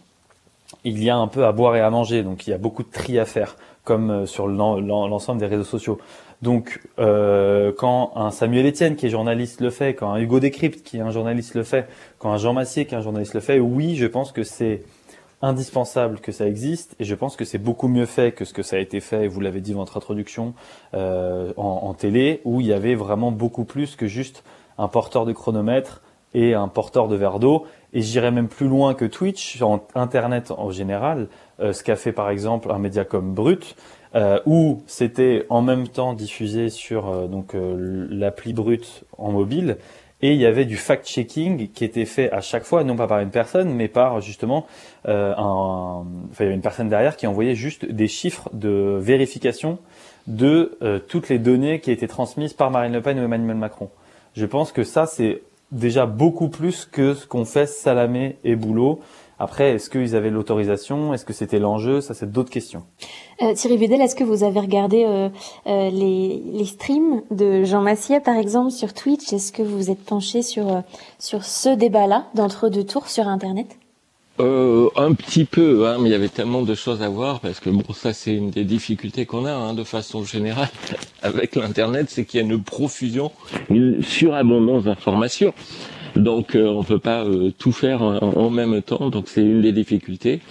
il 0.85 1.03
y 1.03 1.09
a 1.09 1.17
un 1.17 1.27
peu 1.27 1.45
à 1.45 1.51
boire 1.51 1.75
et 1.75 1.81
à 1.81 1.89
manger, 1.89 2.23
donc 2.23 2.47
il 2.47 2.51
y 2.51 2.53
a 2.53 2.57
beaucoup 2.57 2.83
de 2.83 2.91
tri 2.91 3.19
à 3.19 3.25
faire 3.25 3.55
comme 3.83 4.09
euh, 4.09 4.25
sur 4.25 4.47
l'ensemble 4.47 5.39
des 5.39 5.47
réseaux 5.47 5.63
sociaux. 5.63 5.99
Donc, 6.41 6.81
euh, 6.99 7.71
quand 7.77 8.11
un 8.15 8.31
Samuel 8.31 8.67
Etienne 8.67 8.95
qui 8.95 9.05
est 9.05 9.09
journaliste 9.09 9.61
le 9.61 9.69
fait, 9.69 9.93
quand 9.93 10.11
un 10.11 10.19
Hugo 10.19 10.39
Décrypte 10.39 10.83
qui 10.83 10.97
est 10.97 11.01
un 11.01 11.11
journaliste 11.11 11.55
le 11.55 11.63
fait, 11.63 11.87
quand 12.19 12.31
un 12.31 12.37
Jean 12.37 12.53
Massier 12.53 12.85
qui 12.85 12.95
est 12.95 12.97
un 12.97 13.01
journaliste 13.01 13.33
le 13.33 13.39
fait, 13.39 13.59
oui, 13.59 13.95
je 13.95 14.05
pense 14.07 14.31
que 14.31 14.43
c'est 14.43 14.81
indispensable 15.41 16.19
que 16.19 16.31
ça 16.31 16.47
existe 16.47 16.95
et 16.99 17.03
je 17.03 17.15
pense 17.15 17.35
que 17.35 17.45
c'est 17.45 17.57
beaucoup 17.57 17.87
mieux 17.87 18.05
fait 18.05 18.33
que 18.33 18.45
ce 18.45 18.53
que 18.53 18.63
ça 18.63 18.77
a 18.77 18.79
été 18.79 18.99
fait, 18.99 19.27
vous 19.27 19.41
l'avez 19.41 19.61
dit 19.61 19.71
dans 19.71 19.79
votre 19.79 19.97
introduction, 19.97 20.53
euh, 20.93 21.53
en, 21.57 21.81
en, 21.83 21.93
télé, 21.93 22.41
où 22.45 22.61
il 22.61 22.67
y 22.67 22.73
avait 22.73 22.95
vraiment 22.95 23.31
beaucoup 23.31 23.65
plus 23.65 23.95
que 23.95 24.07
juste 24.07 24.43
un 24.77 24.87
porteur 24.87 25.25
de 25.25 25.33
chronomètre 25.33 26.01
et 26.33 26.53
un 26.53 26.67
porteur 26.67 27.07
de 27.07 27.15
verre 27.15 27.39
d'eau. 27.39 27.65
Et 27.93 28.01
j'irais 28.01 28.31
même 28.31 28.47
plus 28.47 28.67
loin 28.67 28.95
que 28.95 29.05
Twitch, 29.05 29.61
en 29.61 29.85
Internet 29.93 30.51
en 30.51 30.71
général, 30.71 31.27
euh, 31.59 31.73
ce 31.73 31.83
qu'a 31.83 31.95
fait 31.95 32.11
par 32.11 32.29
exemple 32.29 32.71
un 32.71 32.79
média 32.79 33.05
comme 33.05 33.33
Brut, 33.33 33.75
euh, 34.15 34.39
où 34.45 34.81
c'était 34.87 35.45
en 35.49 35.61
même 35.61 35.87
temps 35.87 36.13
diffusé 36.13 36.69
sur 36.69 37.07
euh, 37.07 37.27
donc 37.27 37.55
l'appli 37.55 38.53
Brut 38.53 39.03
en 39.17 39.31
mobile, 39.31 39.77
et 40.23 40.31
il 40.31 40.39
y 40.39 40.45
avait 40.45 40.65
du 40.65 40.77
fact-checking 40.77 41.71
qui 41.71 41.83
était 41.83 42.05
fait 42.05 42.31
à 42.31 42.41
chaque 42.41 42.63
fois, 42.63 42.83
non 42.83 42.95
pas 42.95 43.07
par 43.07 43.19
une 43.19 43.29
personne, 43.29 43.73
mais 43.73 43.89
par 43.89 44.21
justement 44.21 44.65
un, 45.05 45.33
enfin 45.37 46.05
il 46.39 46.43
y 46.43 46.45
avait 46.45 46.55
une 46.55 46.61
personne 46.61 46.87
derrière 46.87 47.17
qui 47.17 47.27
envoyait 47.27 47.55
juste 47.55 47.85
des 47.85 48.07
chiffres 48.07 48.49
de 48.53 48.97
vérification 49.01 49.79
de 50.27 50.77
toutes 51.09 51.27
les 51.27 51.39
données 51.39 51.81
qui 51.81 51.91
étaient 51.91 52.07
transmises 52.07 52.53
par 52.53 52.71
Marine 52.71 52.93
Le 52.93 53.01
Pen 53.01 53.19
ou 53.19 53.23
Emmanuel 53.23 53.57
Macron. 53.57 53.89
Je 54.33 54.45
pense 54.45 54.71
que 54.71 54.85
ça 54.85 55.07
c'est 55.07 55.41
déjà 55.73 56.05
beaucoup 56.05 56.49
plus 56.49 56.85
que 56.85 57.13
ce 57.13 57.27
qu'ont 57.27 57.45
fait 57.45 57.65
Salamé 57.65 58.37
et 58.43 58.55
Boulot. 58.55 58.99
Après, 59.39 59.71
est-ce 59.71 59.89
qu'ils 59.89 60.15
avaient 60.15 60.29
l'autorisation? 60.29 61.13
Est-ce 61.13 61.25
que 61.25 61.33
c'était 61.33 61.59
l'enjeu? 61.59 62.01
Ça, 62.01 62.13
c'est 62.13 62.31
d'autres 62.31 62.51
questions. 62.51 62.83
Euh, 63.41 63.53
Thierry 63.53 63.77
Vidal, 63.77 63.99
est-ce 64.01 64.15
que 64.15 64.23
vous 64.23 64.43
avez 64.43 64.59
regardé 64.59 65.03
euh, 65.03 65.29
euh, 65.67 65.89
les, 65.89 66.41
les, 66.45 66.65
streams 66.65 67.23
de 67.31 67.63
Jean 67.63 67.81
Massier, 67.81 68.19
par 68.19 68.37
exemple, 68.37 68.71
sur 68.71 68.93
Twitch? 68.93 69.33
Est-ce 69.33 69.51
que 69.51 69.63
vous 69.63 69.75
vous 69.75 69.91
êtes 69.91 70.03
penché 70.03 70.43
sur, 70.43 70.71
euh, 70.71 70.81
sur 71.19 71.43
ce 71.43 71.69
débat-là, 71.69 72.27
d'entre-deux 72.35 72.85
tours 72.85 73.09
sur 73.09 73.27
Internet? 73.27 73.67
Euh, 74.39 74.89
un 74.95 75.13
petit 75.13 75.45
peu, 75.45 75.87
hein, 75.87 75.97
mais 75.99 76.09
il 76.09 76.11
y 76.11 76.15
avait 76.15 76.29
tellement 76.29 76.63
de 76.63 76.73
choses 76.73 77.03
à 77.03 77.09
voir 77.09 77.39
parce 77.39 77.59
que 77.59 77.69
bon, 77.69 77.93
ça 77.93 78.13
c'est 78.13 78.33
une 78.33 78.49
des 78.49 78.63
difficultés 78.63 79.27
qu'on 79.27 79.45
a 79.45 79.51
hein, 79.51 79.73
de 79.75 79.83
façon 79.83 80.23
générale 80.23 80.69
avec 81.21 81.55
l'internet, 81.55 82.07
c'est 82.09 82.25
qu'il 82.25 82.39
y 82.39 82.43
a 82.43 82.45
une 82.45 82.63
profusion, 82.63 83.31
une 83.69 84.01
surabondance 84.01 84.85
d'informations. 84.85 85.53
Donc 86.15 86.55
euh, 86.55 86.67
on 86.67 86.83
peut 86.83 86.99
pas 86.99 87.25
euh, 87.25 87.51
tout 87.57 87.71
faire 87.71 88.01
en, 88.01 88.49
même 88.49 88.81
temps, 88.81 89.09
donc 89.09 89.27
c'est 89.27 89.41
une 89.41 89.61
des 89.61 89.71
difficultés. 89.71 90.41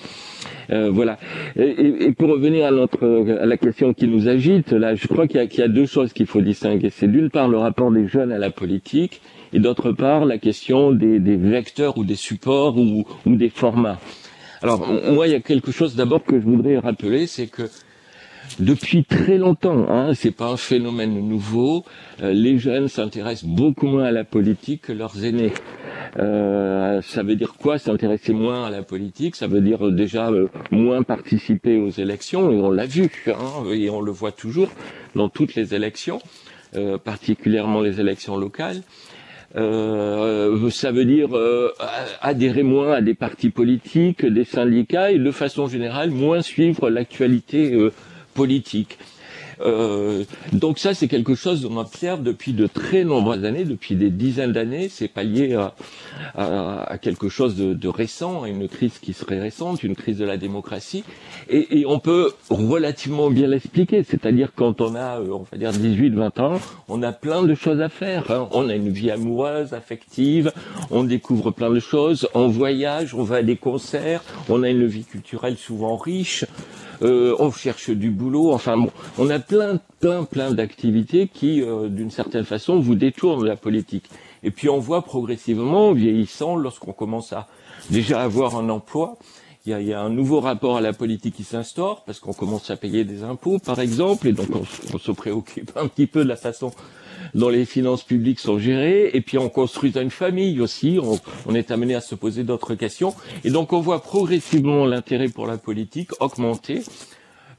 Euh, 0.71 0.91
voilà. 0.91 1.19
Et, 1.57 2.07
et, 2.07 2.13
pour 2.13 2.29
revenir 2.29 2.67
à 2.67 2.71
notre 2.71 3.05
à 3.41 3.47
la 3.47 3.57
question 3.57 3.95
qui 3.95 4.09
nous 4.09 4.29
agite, 4.29 4.73
là, 4.73 4.95
je 4.95 5.07
crois 5.07 5.29
qu'il 5.29 5.41
y, 5.41 5.57
y, 5.57 5.63
a 5.63 5.69
deux 5.69 5.87
choses 5.87 6.13
qu'il 6.13 6.27
faut 6.27 6.41
distinguer. 6.41 6.91
C'est 6.91 7.07
d'une 7.07 7.31
part 7.31 7.49
le 7.49 7.59
rapport 7.59 7.93
des 7.93 8.09
jeunes 8.09 8.33
à 8.33 8.39
la 8.39 8.51
politique 8.51 9.21
et 9.53 9.61
d'autre 9.61 9.93
part 9.93 10.25
la 10.25 10.39
question 10.39 10.93
des, 10.93 11.21
des, 11.21 11.37
vecteurs 11.37 11.99
ou 11.99 12.05
des 12.05 12.17
supports 12.17 12.77
ou, 12.77 13.05
ou, 13.27 13.37
des 13.37 13.51
formats. 13.51 13.99
Alors 14.63 14.87
moi, 15.13 15.27
il 15.27 15.33
y 15.33 15.37
a 15.37 15.41
quelque 15.41 15.73
chose 15.73 15.95
d'abord 15.95 16.25
que 16.25 16.39
je 16.41 16.45
voudrais 16.45 16.79
rappeler, 16.79 17.27
c'est 17.27 17.49
que 17.49 17.63
depuis 18.59 19.05
très 19.05 19.39
longtemps, 19.39 19.89
hein, 19.89 20.15
c'est 20.15 20.31
pas 20.31 20.49
un 20.49 20.57
phénomène 20.57 21.15
nouveau. 21.29 21.85
Euh, 22.23 22.33
les 22.33 22.59
jeunes 22.59 22.89
s'intéressent 22.89 23.49
beaucoup 23.49 23.87
moins 23.87 24.05
à 24.05 24.11
la 24.11 24.25
politique 24.25 24.83
que 24.83 24.93
leurs 24.93 25.25
aînés. 25.25 25.53
Euh, 26.19 27.01
ça 27.03 27.23
veut 27.23 27.37
dire 27.37 27.55
quoi 27.55 27.79
S'intéresser 27.79 28.33
moins 28.33 28.67
à 28.67 28.71
la 28.71 28.83
politique, 28.83 29.37
ça 29.37 29.47
veut 29.47 29.61
dire 29.61 29.91
déjà 29.91 30.31
euh, 30.31 30.49
moins 30.71 31.03
participer 31.03 31.79
aux 31.79 31.91
élections, 31.91 32.51
et 32.51 32.57
on 32.57 32.71
l'a 32.71 32.87
vu, 32.87 33.11
hein, 33.29 33.65
et 33.73 33.89
on 33.89 34.01
le 34.01 34.13
voit 34.13 34.33
toujours 34.33 34.69
dans 35.15 35.29
toutes 35.29 35.55
les 35.55 35.75
élections, 35.75 36.21
euh, 36.77 36.99
particulièrement 36.99 37.81
les 37.81 38.01
élections 38.01 38.37
locales. 38.37 38.83
Euh, 39.55 40.71
ça 40.71 40.93
veut 40.93 41.05
dire 41.05 41.37
euh, 41.37 41.73
adhérer 42.23 42.63
moins 42.63 42.93
à 42.93 43.01
des 43.03 43.15
partis 43.15 43.51
politiques, 43.51 44.25
des 44.25 44.45
syndicats 44.45 45.13
et 45.13 45.19
de 45.19 45.31
façon 45.31 45.67
générale 45.67 46.11
moins 46.11 46.41
suivre 46.41 46.89
l'actualité 46.89 47.75
euh, 47.75 47.93
politique. 48.35 48.99
Euh, 49.61 50.25
donc 50.53 50.79
ça, 50.79 50.95
c'est 50.95 51.09
quelque 51.09 51.35
chose 51.35 51.67
qu'on 51.67 51.77
observe 51.77 52.23
depuis 52.23 52.53
de 52.53 52.67
très 52.67 53.05
nombreuses 53.05 53.45
années, 53.45 53.65
depuis 53.65 53.95
des 53.95 54.11
dizaines 54.11 54.53
d'années. 54.53 54.89
C'est 54.89 55.09
pas 55.09 55.23
lié 55.23 55.55
à, 56.35 56.99
quelque 57.01 57.29
chose 57.29 57.57
de, 57.57 57.89
récent, 57.89 58.43
à 58.43 58.49
une 58.49 58.69
crise 58.69 58.99
qui 58.99 59.13
serait 59.13 59.41
récente, 59.41 59.83
une 59.83 59.97
crise 59.97 60.19
de 60.19 60.25
la 60.25 60.37
démocratie. 60.37 61.05
Et, 61.49 61.81
et 61.81 61.87
on 61.87 61.99
peut 61.99 62.33
relativement 62.51 63.31
bien 63.31 63.47
l'expliquer. 63.47 64.03
C'est-à-dire 64.03 64.51
quand 64.55 64.81
on 64.81 64.95
a, 64.95 65.21
euh, 65.21 65.29
on 65.31 65.47
va 65.51 65.59
dire 65.59 65.73
18-20 65.73 66.41
ans, 66.41 66.61
on 66.89 67.03
a 67.03 67.13
plein 67.13 67.43
de 67.43 67.55
choses 67.55 67.81
à 67.81 67.89
faire. 67.89 68.31
Hein. 68.31 68.49
On 68.53 68.69
a 68.69 68.75
une 68.75 68.91
vie 68.91 69.11
amoureuse, 69.11 69.73
affective, 69.75 70.53
on 70.91 71.05
découvre 71.05 71.51
plein 71.51 71.71
de 71.71 71.81
choses, 71.81 72.29
on 72.35 72.49
voyage, 72.49 73.15
on 73.15 73.23
va 73.23 73.37
à 73.37 73.43
des 73.43 73.57
concerts, 73.57 74.23
on 74.49 74.63
a 74.63 74.69
une 74.69 74.87
vie 74.87 75.05
culturelle 75.05 75.57
souvent 75.57 75.97
riche 75.97 76.45
euh, 77.03 77.35
on 77.39 77.51
cherche 77.51 77.91
du 77.91 78.11
boulot, 78.11 78.53
enfin 78.53 78.77
bon, 78.77 78.91
on 79.19 79.29
a 79.31 79.39
plein, 79.39 79.81
plein, 80.01 80.25
plein 80.25 80.53
d'activités 80.53 81.29
qui, 81.29 81.61
euh, 81.63 81.89
d'une 81.89 82.11
certaine 82.11 82.45
façon, 82.45 82.79
vous 82.79 82.95
détournent 82.95 83.43
de 83.43 83.49
la 83.49 83.57
politique. 83.57 84.09
Et 84.43 84.51
puis 84.51 84.69
on 84.69 84.79
voit 84.79 85.03
progressivement, 85.03 85.93
vieillissant, 85.93 86.57
lorsqu'on 86.57 86.93
commence 86.93 87.33
à 87.33 87.49
déjà 87.91 88.23
avoir 88.23 88.57
un 88.57 88.69
emploi, 88.69 89.19
il 89.65 89.71
y, 89.71 89.75
a, 89.75 89.81
il 89.81 89.87
y 89.87 89.93
a, 89.93 90.01
un 90.01 90.11
nouveau 90.11 90.41
rapport 90.41 90.77
à 90.77 90.81
la 90.81 90.93
politique 90.93 91.37
qui 91.37 91.45
s'instaure 91.45 92.03
parce 92.05 92.19
qu'on 92.19 92.33
commence 92.33 92.71
à 92.71 92.77
payer 92.77 93.05
des 93.05 93.23
impôts, 93.23 93.59
par 93.59 93.79
exemple, 93.79 94.27
et 94.27 94.33
donc 94.33 94.49
on, 94.53 94.63
on, 94.95 94.99
se 94.99 95.13
préoccupe 95.13 95.73
un 95.77 95.87
petit 95.87 96.07
peu 96.07 96.25
de 96.25 96.29
la 96.29 96.37
façon 96.37 96.73
dont 97.35 97.49
les 97.49 97.65
finances 97.65 98.03
publiques 98.03 98.41
sont 98.41 98.59
gérées, 98.59 99.11
et 99.15 99.21
puis 99.21 99.39
on 99.39 99.49
construit 99.49 99.93
une 99.99 100.11
famille 100.11 100.61
aussi, 100.61 100.99
on, 101.03 101.19
on 101.47 101.55
est 101.55 101.71
amené 101.71 101.95
à 101.95 102.01
se 102.01 102.15
poser 102.15 102.45
d'autres 102.45 102.75
questions, 102.75 103.15
et 103.45 103.51
donc 103.51 103.73
on 103.73 103.81
voit 103.81 104.03
progressivement 104.03 104.87
l'intérêt 104.87 105.29
pour 105.29 105.47
la 105.47 105.59
politique 105.59 106.11
augmenter 106.21 106.83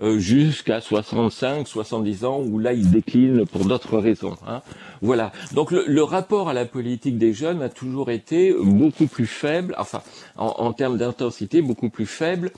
euh, 0.01 0.17
jusqu'à 0.17 0.82
65, 0.82 1.67
70 1.67 2.25
ans, 2.25 2.41
où 2.41 2.58
là 2.60 2.74
il 2.74 2.89
décline 2.89 3.46
pour 3.46 3.65
d'autres 3.65 3.98
raisons. 4.00 4.36
Hein. 4.48 4.62
Voilà. 5.01 5.32
Donc 5.53 5.72
le, 5.72 5.86
le, 5.88 6.03
rapport 6.03 6.50
à 6.50 6.53
la 6.53 6.65
politique 6.65 7.17
des 7.17 7.32
jeunes 7.32 7.62
a 7.62 7.70
toujours 7.70 8.10
été 8.10 8.55
beaucoup 8.60 9.05
plus 9.08 9.27
faible, 9.27 9.75
enfin 9.77 10.01
en, 10.36 10.48
en 10.58 10.74
termes 10.74 10.98
d'intensité 10.98 11.62
beaucoup 11.62 11.89
plus 11.89 12.08
faible 12.08 12.51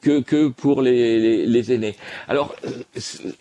que, 0.00 0.20
que 0.20 0.48
pour 0.48 0.82
les, 0.82 1.18
les, 1.18 1.46
les, 1.46 1.72
aînés. 1.72 1.96
Alors, 2.28 2.54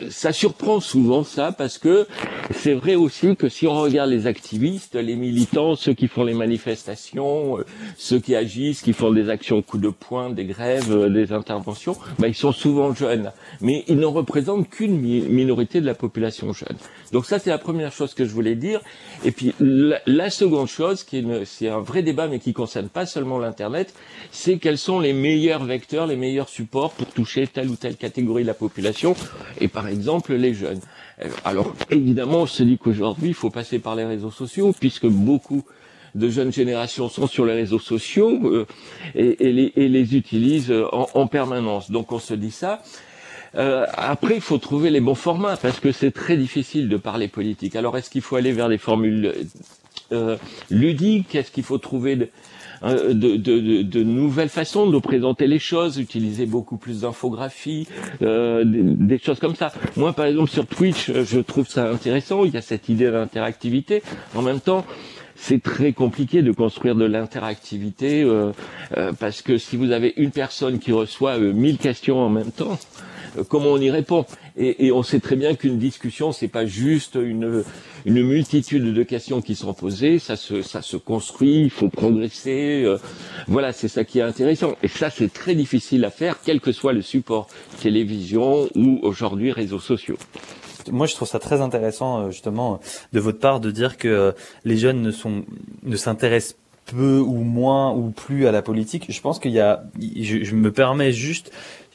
ça 0.10 0.34
surprend 0.34 0.80
souvent 0.80 1.24
ça, 1.24 1.52
parce 1.52 1.78
que 1.78 2.08
c'est 2.52 2.74
vrai 2.74 2.96
aussi 2.96 3.36
que 3.36 3.50
si 3.50 3.68
on 3.68 3.80
regarde 3.80 4.10
les 4.10 4.28
activistes, 4.28 4.96
les 4.96 5.16
militants, 5.16 5.76
ceux 5.76 5.94
qui 5.94 6.08
font 6.08 6.24
les 6.24 6.34
manifestations, 6.34 7.60
euh, 7.60 7.66
ceux 7.98 8.20
qui 8.20 8.36
agissent, 8.36 8.82
qui 8.82 8.94
font 8.94 9.12
des 9.12 9.30
actions 9.30 9.62
coup 9.62 9.78
de 9.78 9.90
poing, 9.90 10.30
des 10.30 10.46
grèves, 10.46 10.92
euh, 10.92 11.10
des 11.10 11.32
interventions, 11.34 11.96
ben, 12.20 12.28
ils 12.28 12.36
sont 12.36 12.52
souvent 12.52 12.94
jeunes. 12.94 13.32
Mais 13.62 13.84
ils 13.88 13.98
ne 13.98 14.06
représentent 14.06 14.70
qu'une 14.70 15.00
minorité 15.00 15.82
de 15.82 15.86
la 15.86 15.96
population 15.96 16.54
jeune. 16.54 16.78
Donc 17.12 17.26
ça, 17.26 17.40
c'est 17.40 17.50
la 17.50 17.58
première 17.58 17.92
chose 17.92 18.14
que 18.14 18.26
je 18.26 18.32
voulais 18.32 18.56
dire. 18.56 18.82
Et 19.24 19.32
puis, 19.32 19.54
la, 19.60 20.30
seconde 20.30 20.68
chose, 20.68 21.04
qui 21.04 21.18
est, 21.18 21.46
c'est 21.46 21.70
un 21.70 21.80
vrai 21.80 22.04
débat, 22.04 22.28
mais 22.28 22.40
qui 22.40 22.54
concerne 22.54 22.90
pas 22.90 23.06
seulement 23.06 23.40
l'Internet, 23.40 23.94
c'est 24.32 24.58
quels 24.58 24.78
sont 24.78 25.00
les 25.00 25.14
meilleurs 25.14 25.64
vecteurs, 25.64 26.08
les 26.08 26.18
meilleurs 26.18 26.50
support 26.50 26.92
pour 26.92 27.08
toucher 27.08 27.48
telle 27.48 27.70
ou 27.70 27.76
telle 27.76 27.96
catégorie 27.96 28.44
de 28.44 28.48
la 28.48 28.54
population, 28.54 29.16
et 29.60 29.68
par 29.68 29.88
exemple 29.88 30.34
les 30.34 30.54
jeunes. 30.54 30.82
Alors 31.46 31.74
évidemment, 31.90 32.42
on 32.42 32.46
se 32.46 32.64
dit 32.64 32.78
qu'aujourd'hui, 32.78 33.30
il 33.30 33.34
faut 33.34 33.50
passer 33.50 33.80
par 33.80 33.96
les 33.96 34.06
réseaux 34.06 34.32
sociaux, 34.32 34.74
puisque 34.78 35.08
beaucoup 35.08 35.64
de 36.16 36.30
jeunes 36.30 36.52
générations 36.52 37.10
sont 37.10 37.28
sur 37.28 37.46
les 37.46 37.54
réseaux 37.54 37.80
sociaux 37.80 38.40
euh, 38.44 38.66
et, 39.16 39.48
et, 39.48 39.54
les, 39.54 39.74
et, 39.76 39.88
les, 39.88 40.16
utilisent 40.16 40.74
en, 40.92 41.08
en, 41.14 41.28
permanence. 41.28 41.92
Donc 41.92 42.12
on 42.12 42.20
se 42.20 42.34
dit 42.34 42.52
ça. 42.52 42.82
Euh, 43.58 43.86
après, 43.96 44.36
il 44.36 44.42
faut 44.42 44.58
trouver 44.58 44.90
les 44.90 45.00
bons 45.00 45.16
formats 45.16 45.58
parce 45.58 45.80
que 45.80 45.92
c'est 45.92 46.12
très 46.12 46.38
difficile 46.38 46.90
de 46.90 46.98
parler 46.98 47.28
politique. 47.28 47.76
Alors, 47.76 47.98
est-ce 47.98 48.10
qu'il 48.10 48.22
faut 48.22 48.36
aller 48.36 48.52
vers 48.52 48.70
des 48.70 48.78
formules 48.78 49.34
euh, 50.12 50.38
ludiques? 50.70 51.36
Est-ce 51.36 51.52
qu'il 51.52 51.64
faut 51.64 51.78
trouver 51.78 52.16
de, 52.16 52.30
de, 52.84 53.36
de, 53.36 53.82
de, 53.82 54.04
nouvelles 54.04 54.50
façons 54.50 54.88
de 54.88 55.00
présenter 55.00 55.48
les 55.48 55.60
choses, 55.60 55.98
utiliser 55.98 56.46
beaucoup 56.46 56.78
plus 56.78 57.02
d'infographie, 57.02 57.88
euh, 58.22 58.64
des, 58.64 58.84
des, 58.84 59.18
choses 59.18 59.40
comme 59.40 59.56
ça? 59.56 59.72
Moi, 59.96 60.14
par 60.14 60.26
exemple, 60.26 60.50
sur 60.50 60.68
Twitch, 60.68 61.12
je 61.12 61.40
trouve 61.40 61.68
ça 61.68 61.90
intéressant. 61.90 62.46
Il 62.46 62.54
y 62.54 62.58
a 62.58 62.62
cette 62.62 62.90
idée 62.90 63.10
d'interactivité. 63.10 64.04
En 64.36 64.44
même 64.44 64.60
temps, 64.60 64.86
c'est 65.38 65.62
très 65.62 65.94
compliqué 65.94 66.42
de 66.42 66.52
construire 66.52 66.96
de 66.96 67.06
l'interactivité 67.06 68.24
euh, 68.24 68.52
euh, 68.98 69.14
parce 69.18 69.42
que 69.42 69.58
si 69.58 69.78
vous 69.78 69.92
avez 69.92 70.14
une 70.18 70.32
personne 70.32 70.80
qui 70.80 70.92
reçoit 70.92 71.38
euh, 71.40 71.54
1000 71.54 71.78
questions 71.78 72.20
en 72.20 72.30
même 72.30 72.52
temps, 72.52 72.74
euh, 72.74 73.17
comment 73.50 73.70
on 73.70 73.78
y 73.78 73.90
répond? 73.90 74.26
Et, 74.58 74.88
et, 74.88 74.92
on 74.92 75.04
sait 75.04 75.20
très 75.20 75.36
bien 75.36 75.56
qu'une 75.56 75.78
discussion, 75.78 76.32
c'est 76.32 76.48
pas 76.48 76.66
juste 76.66 77.16
une, 77.16 77.64
une 78.06 78.24
multitude 78.24 78.94
de 78.94 79.04
questions 79.04 79.42
qui 79.42 79.56
sont 79.56 79.74
posées, 79.74 80.18
ça 80.18 80.36
se, 80.36 80.62
ça 80.62 80.82
se 80.82 80.98
construit, 80.98 81.62
il 81.62 81.70
faut 81.70 81.90
progresser. 81.90 82.84
Euh, 82.86 82.98
voilà, 83.48 83.72
c'est 83.72 83.88
ça 83.88 84.04
qui 84.04 84.20
est 84.20 84.24
intéressant. 84.24 84.76
Et 84.82 84.88
ça, 84.88 85.10
c'est 85.10 85.32
très 85.32 85.56
difficile 85.56 86.06
à 86.06 86.10
faire, 86.10 86.40
quel 86.44 86.60
que 86.60 86.72
soit 86.72 86.94
le 86.94 87.02
support, 87.02 87.48
télévision 87.82 88.68
ou 88.76 89.00
aujourd'hui 89.04 89.52
réseaux 89.52 89.80
sociaux 89.80 90.18
moi 90.90 91.06
je 91.06 91.16
trouve 91.16 91.28
ça 91.28 91.40
très 91.40 91.60
intéressant 91.60 92.22
euh, 92.22 92.32
justement 92.32 92.80
de 93.12 93.20
votre 93.20 93.40
part 93.40 93.60
de 93.60 93.72
dire 93.72 93.98
que 93.98 94.34
les 94.64 94.78
jeunes 94.78 95.02
ne 95.02 95.12
sont 95.12 95.44
ne 95.84 95.98
s'intéressent 95.98 96.56
peu 96.88 97.20
ou 97.20 97.44
moins 97.44 97.94
ou 97.94 98.10
plus 98.10 98.48
à 98.48 98.52
la 98.52 98.62
politique. 98.62 99.06
Je 99.10 99.22
pense 99.22 99.40
qu'il 99.40 99.52
y 99.52 99.60
a, 99.60 99.84
je, 100.00 100.44
je, 100.44 100.56
me 100.56 100.72
permets 100.72 101.12
juste, 101.12 101.52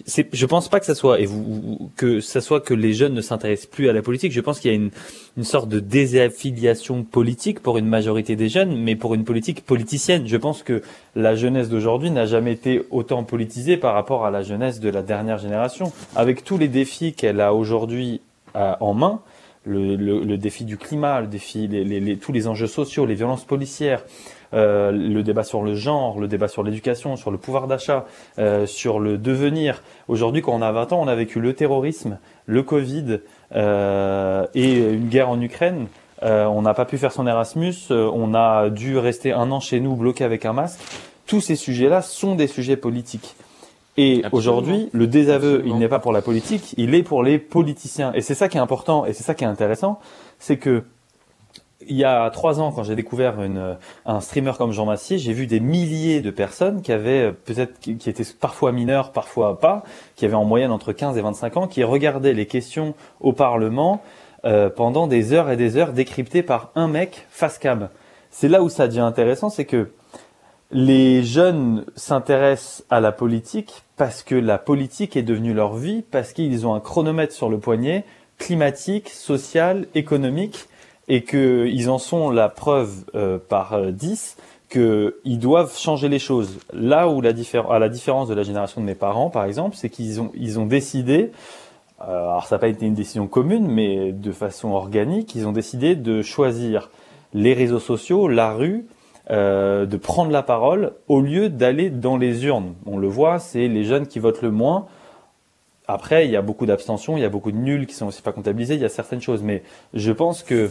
je 0.06 0.46
pense 0.46 0.68
pas 0.68 0.80
que 0.80 0.86
ça 0.86 0.94
soit 0.94 1.20
et 1.20 1.26
vous 1.26 1.90
que 1.96 2.20
ça 2.20 2.40
soit 2.40 2.60
que 2.60 2.74
les 2.74 2.92
jeunes 2.92 3.14
ne 3.14 3.20
s'intéressent 3.20 3.68
plus 3.70 3.88
à 3.88 3.92
la 3.92 4.02
politique. 4.02 4.32
Je 4.32 4.40
pense 4.40 4.60
qu'il 4.60 4.70
y 4.70 4.74
a 4.74 4.76
une 4.76 4.90
une 5.36 5.44
sorte 5.44 5.68
de 5.68 5.80
désaffiliation 5.80 7.04
politique 7.04 7.60
pour 7.60 7.78
une 7.78 7.86
majorité 7.86 8.36
des 8.36 8.48
jeunes, 8.48 8.76
mais 8.76 8.96
pour 8.96 9.14
une 9.14 9.24
politique 9.24 9.64
politicienne. 9.64 10.26
Je 10.26 10.36
pense 10.36 10.62
que 10.62 10.82
la 11.16 11.34
jeunesse 11.34 11.68
d'aujourd'hui 11.68 12.10
n'a 12.10 12.26
jamais 12.26 12.52
été 12.52 12.82
autant 12.90 13.24
politisée 13.24 13.76
par 13.76 13.94
rapport 13.94 14.26
à 14.26 14.30
la 14.30 14.42
jeunesse 14.42 14.78
de 14.78 14.90
la 14.90 15.02
dernière 15.02 15.38
génération, 15.38 15.92
avec 16.16 16.44
tous 16.44 16.58
les 16.58 16.68
défis 16.68 17.14
qu'elle 17.14 17.40
a 17.40 17.54
aujourd'hui 17.54 18.20
en 18.54 18.94
main. 18.94 19.20
Le, 19.64 19.94
le, 19.94 20.24
le, 20.24 20.38
défi 20.38 20.64
du 20.64 20.76
climat, 20.76 21.20
le 21.20 21.28
défi, 21.28 21.68
les, 21.68 21.84
les, 21.84 22.00
les, 22.00 22.16
tous 22.16 22.32
les 22.32 22.48
enjeux 22.48 22.66
sociaux, 22.66 23.06
les 23.06 23.14
violences 23.14 23.44
policières, 23.44 24.02
euh, 24.54 24.90
le 24.90 25.22
débat 25.22 25.44
sur 25.44 25.62
le 25.62 25.74
genre, 25.74 26.18
le 26.20 26.28
débat 26.28 26.48
sur 26.48 26.62
l'éducation, 26.62 27.16
sur 27.16 27.30
le 27.30 27.38
pouvoir 27.38 27.66
d'achat, 27.66 28.06
euh, 28.38 28.66
sur 28.66 29.00
le 29.00 29.18
devenir. 29.18 29.82
Aujourd'hui, 30.08 30.42
quand 30.42 30.52
on 30.52 30.62
a 30.62 30.72
20 30.72 30.92
ans, 30.92 31.00
on 31.02 31.08
a 31.08 31.14
vécu 31.14 31.40
le 31.40 31.54
terrorisme, 31.54 32.18
le 32.46 32.62
Covid 32.62 33.20
euh, 33.54 34.46
et 34.54 34.78
une 34.78 35.08
guerre 35.08 35.30
en 35.30 35.40
Ukraine. 35.40 35.86
on 36.22 36.62
n'a 36.62 36.74
pas 36.74 36.84
pu 36.84 36.98
faire 36.98 37.12
son 37.12 37.26
Erasmus, 37.26 37.74
on 37.90 38.34
a 38.34 38.70
dû 38.70 38.98
rester 38.98 39.32
un 39.32 39.50
an 39.50 39.60
chez 39.60 39.80
nous 39.80 39.96
bloqué 39.96 40.24
avec 40.24 40.44
un 40.44 40.52
masque. 40.52 40.80
Tous 41.26 41.40
ces 41.40 41.56
sujets-là 41.56 42.02
sont 42.02 42.34
des 42.34 42.46
sujets 42.46 42.76
politiques. 42.76 43.34
Et 43.96 44.22
aujourd'hui, 44.32 44.88
le 44.92 45.06
désaveu, 45.06 45.54
Absolument. 45.54 45.74
il 45.74 45.78
n'est 45.78 45.88
pas 45.88 45.98
pour 45.98 46.12
la 46.12 46.22
politique, 46.22 46.74
il 46.78 46.94
est 46.94 47.02
pour 47.02 47.22
les 47.22 47.38
politiciens. 47.38 48.12
Et 48.14 48.22
c'est 48.22 48.34
ça 48.34 48.48
qui 48.48 48.56
est 48.56 48.60
important, 48.60 49.04
et 49.04 49.12
c'est 49.12 49.22
ça 49.22 49.34
qui 49.34 49.44
est 49.44 49.46
intéressant, 49.46 50.00
c'est 50.38 50.56
que 50.56 50.84
il 51.88 51.96
y 51.96 52.04
a 52.04 52.28
trois 52.30 52.60
ans, 52.60 52.72
quand 52.72 52.82
j'ai 52.82 52.96
découvert 52.96 53.42
une, 53.42 53.76
un 54.06 54.20
streamer 54.20 54.52
comme 54.58 54.72
Jean 54.72 54.86
Massier, 54.86 55.18
j'ai 55.18 55.32
vu 55.32 55.46
des 55.46 55.60
milliers 55.60 56.20
de 56.20 56.30
personnes 56.30 56.82
qui 56.82 56.92
avaient 56.92 57.32
peut-être 57.32 57.78
qui, 57.80 57.96
qui 57.96 58.10
étaient 58.10 58.24
parfois 58.38 58.72
mineurs, 58.72 59.12
parfois 59.12 59.58
pas, 59.58 59.82
qui 60.16 60.24
avaient 60.24 60.34
en 60.34 60.44
moyenne 60.44 60.70
entre 60.70 60.92
15 60.92 61.16
et 61.16 61.22
25 61.22 61.56
ans, 61.56 61.66
qui 61.66 61.84
regardaient 61.84 62.34
les 62.34 62.46
questions 62.46 62.94
au 63.20 63.32
Parlement 63.32 64.02
euh, 64.44 64.70
pendant 64.70 65.06
des 65.06 65.32
heures 65.32 65.50
et 65.50 65.56
des 65.56 65.76
heures, 65.76 65.92
décryptées 65.92 66.42
par 66.42 66.72
un 66.74 66.88
mec 66.88 67.26
face 67.30 67.58
cam. 67.58 67.88
C'est 68.30 68.48
là 68.48 68.62
où 68.62 68.68
ça 68.68 68.88
devient 68.88 69.00
intéressant, 69.00 69.50
c'est 69.50 69.66
que 69.66 69.90
les 70.72 71.22
jeunes 71.22 71.84
s'intéressent 71.96 72.84
à 72.90 73.00
la 73.00 73.12
politique 73.12 73.84
parce 73.96 74.22
que 74.22 74.34
la 74.34 74.58
politique 74.58 75.16
est 75.16 75.22
devenue 75.22 75.54
leur 75.54 75.76
vie, 75.76 76.02
parce 76.10 76.32
qu'ils 76.32 76.66
ont 76.66 76.74
un 76.74 76.80
chronomètre 76.80 77.34
sur 77.34 77.50
le 77.50 77.58
poignet, 77.58 78.04
climatique, 78.38 79.10
social, 79.10 79.86
économique, 79.94 80.66
et 81.08 81.24
qu'ils 81.24 81.90
en 81.90 81.98
sont 81.98 82.30
la 82.30 82.48
preuve 82.48 83.04
euh, 83.14 83.38
par 83.38 83.74
euh, 83.74 83.90
10 83.90 84.36
qu'ils 84.72 85.38
doivent 85.38 85.76
changer 85.76 86.08
les 86.08 86.18
choses. 86.18 86.58
Là 86.72 87.08
où 87.08 87.20
la 87.20 87.32
à 87.70 87.78
la 87.78 87.88
différence 87.90 88.28
de 88.28 88.34
la 88.34 88.42
génération 88.42 88.80
de 88.80 88.86
mes 88.86 88.94
parents, 88.94 89.28
par 89.28 89.44
exemple, 89.44 89.76
c'est 89.76 89.90
qu'ils 89.90 90.20
ont, 90.20 90.32
ils 90.34 90.58
ont 90.58 90.64
décidé, 90.64 91.30
euh, 92.00 92.04
alors 92.04 92.46
ça 92.46 92.56
n'a 92.56 92.60
pas 92.60 92.68
été 92.68 92.86
une 92.86 92.94
décision 92.94 93.26
commune, 93.26 93.68
mais 93.68 94.12
de 94.12 94.32
façon 94.32 94.70
organique, 94.70 95.34
ils 95.34 95.46
ont 95.46 95.52
décidé 95.52 95.94
de 95.94 96.22
choisir 96.22 96.90
les 97.34 97.52
réseaux 97.52 97.80
sociaux, 97.80 98.28
la 98.28 98.52
rue, 98.52 98.86
euh, 99.30 99.86
de 99.86 99.96
prendre 99.96 100.30
la 100.30 100.42
parole 100.42 100.92
au 101.06 101.20
lieu 101.20 101.48
d'aller 101.48 101.90
dans 101.90 102.16
les 102.16 102.44
urnes. 102.46 102.74
On 102.86 102.98
le 102.98 103.08
voit, 103.08 103.38
c'est 103.38 103.68
les 103.68 103.84
jeunes 103.84 104.06
qui 104.06 104.18
votent 104.18 104.42
le 104.42 104.50
moins. 104.50 104.86
Après, 105.86 106.24
il 106.24 106.30
y 106.30 106.36
a 106.36 106.42
beaucoup 106.42 106.66
d'abstentions, 106.66 107.16
il 107.16 107.20
y 107.20 107.24
a 107.24 107.28
beaucoup 107.28 107.52
de 107.52 107.56
nuls 107.56 107.86
qui 107.86 107.94
sont 107.94 108.06
aussi 108.06 108.22
pas 108.22 108.32
comptabilisés, 108.32 108.74
il 108.74 108.80
y 108.80 108.84
a 108.84 108.88
certaines 108.88 109.20
choses. 109.20 109.42
Mais 109.42 109.62
je 109.94 110.12
pense 110.12 110.42
que 110.42 110.70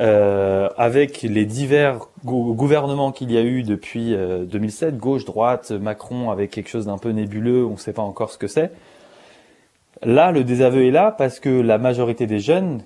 euh, 0.00 0.68
avec 0.76 1.22
les 1.22 1.46
divers 1.46 2.00
gou 2.24 2.52
gouvernements 2.54 3.12
qu'il 3.12 3.32
y 3.32 3.38
a 3.38 3.42
eu 3.42 3.62
depuis 3.62 4.14
euh, 4.14 4.44
2007, 4.44 4.98
gauche, 4.98 5.24
droite, 5.24 5.70
Macron, 5.70 6.30
avec 6.30 6.50
quelque 6.50 6.68
chose 6.68 6.86
d'un 6.86 6.98
peu 6.98 7.10
nébuleux, 7.10 7.64
on 7.64 7.72
ne 7.72 7.76
sait 7.76 7.92
pas 7.92 8.02
encore 8.02 8.30
ce 8.30 8.38
que 8.38 8.46
c'est. 8.46 8.72
Là, 10.02 10.30
le 10.30 10.44
désaveu 10.44 10.84
est 10.86 10.90
là 10.90 11.14
parce 11.16 11.40
que 11.40 11.48
la 11.48 11.78
majorité 11.78 12.26
des 12.26 12.38
jeunes 12.38 12.82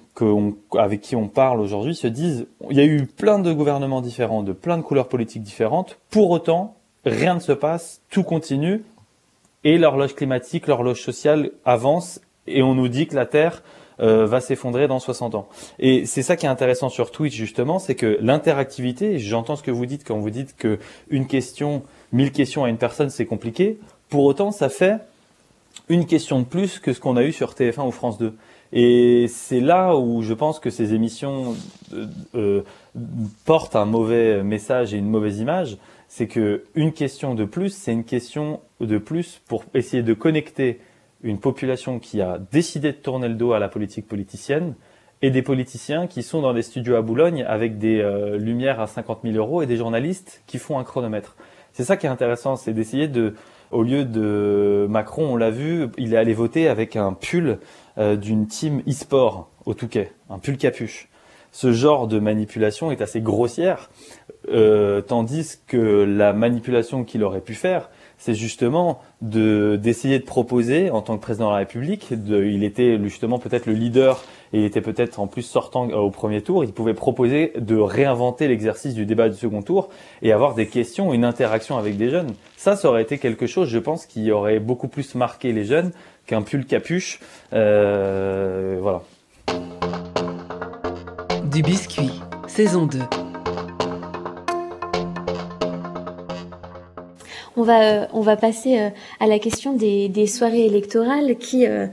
avec 0.78 1.00
qui 1.00 1.16
on 1.16 1.26
parle 1.26 1.60
aujourd'hui 1.60 1.96
se 1.96 2.06
disent 2.06 2.46
il 2.70 2.76
y 2.76 2.80
a 2.80 2.84
eu 2.84 3.06
plein 3.06 3.40
de 3.40 3.52
gouvernements 3.52 4.00
différents, 4.00 4.44
de 4.44 4.52
plein 4.52 4.76
de 4.76 4.82
couleurs 4.82 5.08
politiques 5.08 5.42
différentes. 5.42 5.98
Pour 6.10 6.30
autant, 6.30 6.76
rien 7.04 7.34
ne 7.34 7.40
se 7.40 7.52
passe, 7.52 8.00
tout 8.10 8.22
continue 8.22 8.84
et 9.64 9.76
l'horloge 9.76 10.14
climatique, 10.14 10.68
l'horloge 10.68 11.02
sociale 11.02 11.50
avance 11.64 12.20
et 12.46 12.62
on 12.62 12.74
nous 12.74 12.88
dit 12.88 13.08
que 13.08 13.16
la 13.16 13.26
Terre 13.26 13.62
euh, 14.00 14.26
va 14.26 14.40
s'effondrer 14.40 14.88
dans 14.88 14.98
60 14.98 15.34
ans. 15.34 15.48
Et 15.78 16.06
c'est 16.06 16.22
ça 16.22 16.36
qui 16.36 16.46
est 16.46 16.48
intéressant 16.48 16.88
sur 16.88 17.10
Twitch 17.10 17.34
justement, 17.34 17.78
c'est 17.78 17.94
que 17.94 18.18
l'interactivité, 18.20 19.18
j'entends 19.18 19.56
ce 19.56 19.62
que 19.62 19.70
vous 19.70 19.86
dites 19.86 20.04
quand 20.06 20.18
vous 20.18 20.30
dites 20.30 20.56
que 20.56 20.78
une 21.08 21.26
question, 21.26 21.82
mille 22.12 22.32
questions 22.32 22.64
à 22.64 22.68
une 22.68 22.78
personne, 22.78 23.10
c'est 23.10 23.26
compliqué. 23.26 23.78
Pour 24.08 24.24
autant, 24.24 24.50
ça 24.52 24.68
fait 24.68 24.98
une 25.88 26.06
question 26.06 26.40
de 26.40 26.44
plus 26.44 26.78
que 26.78 26.92
ce 26.92 27.00
qu'on 27.00 27.16
a 27.16 27.22
eu 27.22 27.32
sur 27.32 27.52
TF1 27.52 27.86
ou 27.86 27.90
France 27.90 28.18
2. 28.18 28.34
Et 28.72 29.26
c'est 29.28 29.60
là 29.60 29.96
où 29.96 30.22
je 30.22 30.32
pense 30.32 30.60
que 30.60 30.70
ces 30.70 30.94
émissions 30.94 31.56
euh, 31.92 32.06
euh, 32.34 32.62
portent 33.44 33.76
un 33.76 33.84
mauvais 33.84 34.42
message 34.42 34.94
et 34.94 34.98
une 34.98 35.08
mauvaise 35.08 35.40
image. 35.40 35.76
C'est 36.08 36.26
que 36.26 36.64
une 36.74 36.92
question 36.92 37.34
de 37.34 37.44
plus, 37.44 37.70
c'est 37.70 37.92
une 37.92 38.04
question 38.04 38.60
de 38.80 38.98
plus 38.98 39.40
pour 39.46 39.64
essayer 39.74 40.02
de 40.02 40.14
connecter 40.14 40.80
une 41.22 41.38
population 41.38 41.98
qui 41.98 42.20
a 42.20 42.38
décidé 42.50 42.92
de 42.92 42.96
tourner 42.96 43.28
le 43.28 43.34
dos 43.34 43.52
à 43.52 43.58
la 43.58 43.68
politique 43.68 44.06
politicienne 44.06 44.74
et 45.22 45.30
des 45.30 45.42
politiciens 45.42 46.06
qui 46.06 46.22
sont 46.22 46.40
dans 46.40 46.54
des 46.54 46.62
studios 46.62 46.96
à 46.96 47.02
Boulogne 47.02 47.44
avec 47.46 47.78
des 47.78 48.00
euh, 48.00 48.38
lumières 48.38 48.80
à 48.80 48.86
50 48.86 49.20
000 49.24 49.36
euros 49.36 49.62
et 49.62 49.66
des 49.66 49.76
journalistes 49.76 50.42
qui 50.46 50.58
font 50.58 50.78
un 50.78 50.84
chronomètre. 50.84 51.36
C'est 51.72 51.84
ça 51.84 51.96
qui 51.96 52.06
est 52.06 52.10
intéressant, 52.10 52.56
c'est 52.56 52.72
d'essayer 52.72 53.06
de, 53.06 53.34
au 53.70 53.82
lieu 53.82 54.04
de 54.04 54.86
Macron, 54.88 55.34
on 55.34 55.36
l'a 55.36 55.50
vu, 55.50 55.88
il 55.98 56.14
est 56.14 56.16
allé 56.16 56.34
voter 56.34 56.68
avec 56.68 56.96
un 56.96 57.12
pull 57.12 57.58
euh, 57.98 58.16
d'une 58.16 58.46
team 58.46 58.82
e-sport 58.88 59.50
au 59.66 59.74
Touquet, 59.74 60.12
un 60.30 60.38
pull 60.38 60.56
capuche. 60.56 61.08
Ce 61.52 61.72
genre 61.72 62.06
de 62.06 62.18
manipulation 62.18 62.92
est 62.92 63.02
assez 63.02 63.20
grossière, 63.20 63.90
euh, 64.48 65.00
tandis 65.00 65.58
que 65.66 65.76
la 65.76 66.32
manipulation 66.32 67.04
qu'il 67.04 67.22
aurait 67.24 67.40
pu 67.40 67.54
faire, 67.54 67.90
c'est 68.20 68.34
justement 68.34 69.00
de 69.22 69.76
d'essayer 69.82 70.18
de 70.18 70.24
proposer 70.24 70.90
en 70.90 71.00
tant 71.00 71.16
que 71.16 71.22
président 71.22 71.46
de 71.46 71.52
la 71.52 71.58
République. 71.58 72.08
Il 72.10 72.62
était 72.62 72.98
justement 73.02 73.38
peut-être 73.38 73.66
le 73.66 73.72
leader 73.72 74.22
et 74.52 74.60
il 74.60 74.64
était 74.64 74.82
peut-être 74.82 75.18
en 75.20 75.26
plus 75.26 75.42
sortant 75.42 75.88
au 75.88 76.10
premier 76.10 76.42
tour. 76.42 76.62
Il 76.62 76.72
pouvait 76.72 76.94
proposer 76.94 77.52
de 77.58 77.76
réinventer 77.76 78.46
l'exercice 78.46 78.94
du 78.94 79.06
débat 79.06 79.30
du 79.30 79.36
second 79.36 79.62
tour 79.62 79.88
et 80.22 80.32
avoir 80.32 80.54
des 80.54 80.66
questions, 80.66 81.14
une 81.14 81.24
interaction 81.24 81.78
avec 81.78 81.96
des 81.96 82.10
jeunes. 82.10 82.34
Ça, 82.56 82.76
ça 82.76 82.88
aurait 82.90 83.02
été 83.02 83.16
quelque 83.18 83.46
chose, 83.46 83.68
je 83.68 83.78
pense, 83.78 84.04
qui 84.04 84.30
aurait 84.30 84.60
beaucoup 84.60 84.88
plus 84.88 85.14
marqué 85.14 85.52
les 85.52 85.64
jeunes 85.64 85.90
qu'un 86.26 86.42
pull 86.42 86.66
capuche. 86.66 87.20
Euh, 87.54 88.78
voilà. 88.80 89.02
Du 91.50 91.62
biscuit, 91.62 92.20
saison 92.46 92.86
2. 92.86 92.98
On 97.60 97.62
va, 97.62 97.82
euh, 97.82 98.06
on 98.14 98.22
va 98.22 98.36
passer 98.36 98.78
euh, 98.78 98.88
à 99.20 99.26
la 99.26 99.38
question 99.38 99.74
des, 99.74 100.08
des 100.08 100.26
soirées 100.26 100.64
électorales 100.64 101.36
qui, 101.36 101.66
euh, 101.66 101.88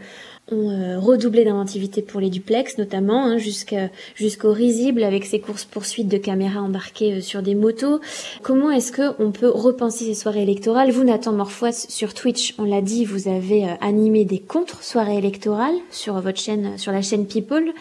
ont 0.51 0.69
euh, 0.69 0.99
redoublé 0.99 1.43
d'inventivité 1.43 2.01
pour 2.01 2.19
les 2.19 2.29
duplex 2.29 2.77
notamment, 2.77 3.25
hein, 3.25 3.37
jusqu'au 3.37 4.51
risible 4.51 5.03
avec 5.03 5.25
ses 5.25 5.39
courses 5.39 5.65
poursuites 5.65 6.07
de 6.07 6.17
caméras 6.17 6.61
embarquées 6.61 7.15
euh, 7.15 7.21
sur 7.21 7.41
des 7.41 7.55
motos. 7.55 7.99
Comment 8.41 8.71
est-ce 8.71 8.91
que 8.91 9.13
on 9.19 9.31
peut 9.31 9.49
repenser 9.49 10.05
ces 10.05 10.13
soirées 10.13 10.43
électorales? 10.43 10.91
Vous, 10.91 11.03
Nathan 11.03 11.33
Morfoise, 11.33 11.87
sur 11.89 12.13
Twitch, 12.13 12.55
on 12.57 12.63
l'a 12.63 12.81
dit, 12.81 13.05
vous 13.05 13.27
avez 13.27 13.65
euh, 13.65 13.73
animé 13.81 14.25
des 14.25 14.39
contre-soirées 14.39 15.17
électorales 15.17 15.75
sur 15.91 16.19
votre 16.21 16.39
chaîne, 16.39 16.77
sur 16.77 16.91
la 16.91 17.01
chaîne 17.01 17.25
People. 17.27 17.73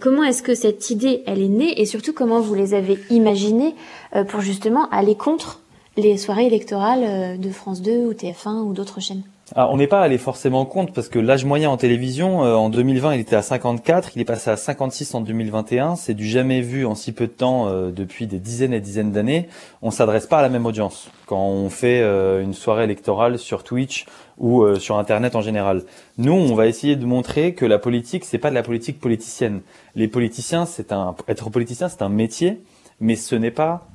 comment 0.00 0.24
est-ce 0.24 0.42
que 0.42 0.54
cette 0.54 0.90
idée, 0.90 1.22
elle 1.26 1.40
est 1.40 1.48
née 1.48 1.80
et 1.80 1.86
surtout 1.86 2.12
comment 2.12 2.40
vous 2.40 2.54
les 2.54 2.74
avez 2.74 2.98
imaginées 3.10 3.74
pour 4.28 4.40
justement 4.40 4.88
aller 4.90 5.14
contre 5.14 5.61
les 5.96 6.16
soirées 6.16 6.46
électorales 6.46 7.38
de 7.38 7.50
France 7.50 7.82
2 7.82 8.06
ou 8.06 8.12
TF1 8.12 8.62
ou 8.62 8.72
d'autres 8.72 9.00
chaînes 9.00 9.22
alors, 9.54 9.70
on 9.70 9.76
n'est 9.76 9.86
pas 9.86 10.00
allé 10.00 10.16
forcément 10.16 10.64
compte 10.64 10.94
parce 10.94 11.10
que 11.10 11.18
l'âge 11.18 11.44
moyen 11.44 11.68
en 11.68 11.76
télévision, 11.76 12.42
euh, 12.42 12.54
en 12.54 12.70
2020, 12.70 13.16
il 13.16 13.20
était 13.20 13.36
à 13.36 13.42
54, 13.42 14.12
il 14.16 14.22
est 14.22 14.24
passé 14.24 14.48
à 14.48 14.56
56 14.56 15.14
en 15.14 15.20
2021. 15.20 15.94
C'est 15.96 16.14
du 16.14 16.26
jamais 16.26 16.62
vu 16.62 16.86
en 16.86 16.94
si 16.94 17.12
peu 17.12 17.26
de 17.26 17.32
temps 17.32 17.68
euh, 17.68 17.90
depuis 17.90 18.26
des 18.26 18.38
dizaines 18.38 18.72
et 18.72 18.80
dizaines 18.80 19.12
d'années. 19.12 19.48
On 19.82 19.90
s'adresse 19.90 20.26
pas 20.26 20.38
à 20.38 20.42
la 20.42 20.48
même 20.48 20.64
audience 20.64 21.10
quand 21.26 21.44
on 21.44 21.68
fait 21.68 22.00
euh, 22.00 22.42
une 22.42 22.54
soirée 22.54 22.84
électorale 22.84 23.38
sur 23.38 23.62
Twitch 23.62 24.06
ou 24.38 24.66
sur 24.76 24.98
Internet 24.98 25.36
en 25.36 25.42
général. 25.42 25.84
Nous, 26.18 26.32
on 26.32 26.54
va 26.54 26.66
essayer 26.66 26.96
de 26.96 27.04
montrer 27.04 27.54
que 27.54 27.66
la 27.66 27.78
politique, 27.78 28.24
c'est 28.24 28.38
pas 28.38 28.50
de 28.50 28.54
la 28.54 28.62
politique 28.62 28.98
politicienne. 28.98 29.60
Les 29.94 30.08
politiciens, 30.08 30.64
c'est 30.64 30.90
un 30.90 31.14
être 31.28 31.50
politicien, 31.50 31.88
c'est 31.88 32.02
un 32.02 32.08
métier, 32.08 32.60
mais 32.98 33.14
ce 33.14 33.36
n'est 33.36 33.52
pas 33.52 33.86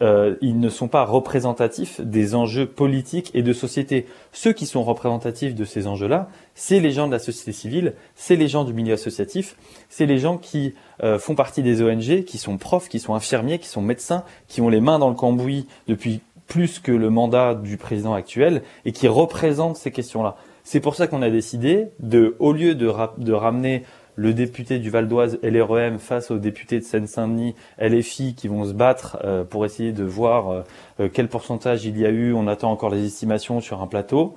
euh, 0.00 0.36
ils 0.40 0.58
ne 0.58 0.68
sont 0.68 0.88
pas 0.88 1.04
représentatifs 1.04 2.00
des 2.00 2.34
enjeux 2.34 2.66
politiques 2.66 3.30
et 3.34 3.42
de 3.42 3.52
société. 3.52 4.06
Ceux 4.32 4.52
qui 4.52 4.66
sont 4.66 4.82
représentatifs 4.82 5.54
de 5.54 5.64
ces 5.64 5.86
enjeux-là, 5.86 6.28
c'est 6.54 6.80
les 6.80 6.90
gens 6.90 7.06
de 7.06 7.12
la 7.12 7.18
société 7.18 7.52
civile, 7.52 7.94
c'est 8.14 8.36
les 8.36 8.48
gens 8.48 8.64
du 8.64 8.72
milieu 8.72 8.94
associatif, 8.94 9.56
c'est 9.88 10.06
les 10.06 10.18
gens 10.18 10.38
qui 10.38 10.74
euh, 11.02 11.18
font 11.18 11.34
partie 11.34 11.62
des 11.62 11.82
ONG, 11.82 12.24
qui 12.24 12.38
sont 12.38 12.56
profs, 12.56 12.88
qui 12.88 12.98
sont 12.98 13.14
infirmiers, 13.14 13.58
qui 13.58 13.68
sont 13.68 13.82
médecins, 13.82 14.24
qui 14.48 14.60
ont 14.60 14.68
les 14.68 14.80
mains 14.80 14.98
dans 14.98 15.10
le 15.10 15.14
cambouis 15.14 15.66
depuis 15.88 16.20
plus 16.46 16.78
que 16.78 16.92
le 16.92 17.10
mandat 17.10 17.54
du 17.54 17.76
président 17.76 18.14
actuel 18.14 18.62
et 18.84 18.92
qui 18.92 19.08
représentent 19.08 19.76
ces 19.76 19.90
questions-là. 19.90 20.36
C'est 20.64 20.80
pour 20.80 20.94
ça 20.94 21.06
qu'on 21.06 21.22
a 21.22 21.30
décidé 21.30 21.88
de, 22.00 22.34
au 22.38 22.52
lieu 22.52 22.74
de, 22.74 22.90
de 23.18 23.32
ramener 23.32 23.84
le 24.16 24.32
député 24.32 24.78
du 24.78 24.90
Val 24.90 25.06
d'Oise 25.06 25.38
LREM 25.42 25.98
face 25.98 26.30
aux 26.30 26.38
députés 26.38 26.80
de 26.80 26.84
Seine-Saint-Denis 26.84 27.54
LFI 27.78 28.34
qui 28.34 28.48
vont 28.48 28.64
se 28.64 28.72
battre 28.72 29.18
euh, 29.24 29.44
pour 29.44 29.64
essayer 29.64 29.92
de 29.92 30.04
voir 30.04 30.48
euh, 30.48 30.62
euh, 31.00 31.08
quel 31.12 31.28
pourcentage 31.28 31.84
il 31.84 31.98
y 31.98 32.06
a 32.06 32.10
eu. 32.10 32.32
On 32.32 32.48
attend 32.48 32.72
encore 32.72 32.90
les 32.90 33.04
estimations 33.04 33.60
sur 33.60 33.82
un 33.82 33.86
plateau. 33.86 34.36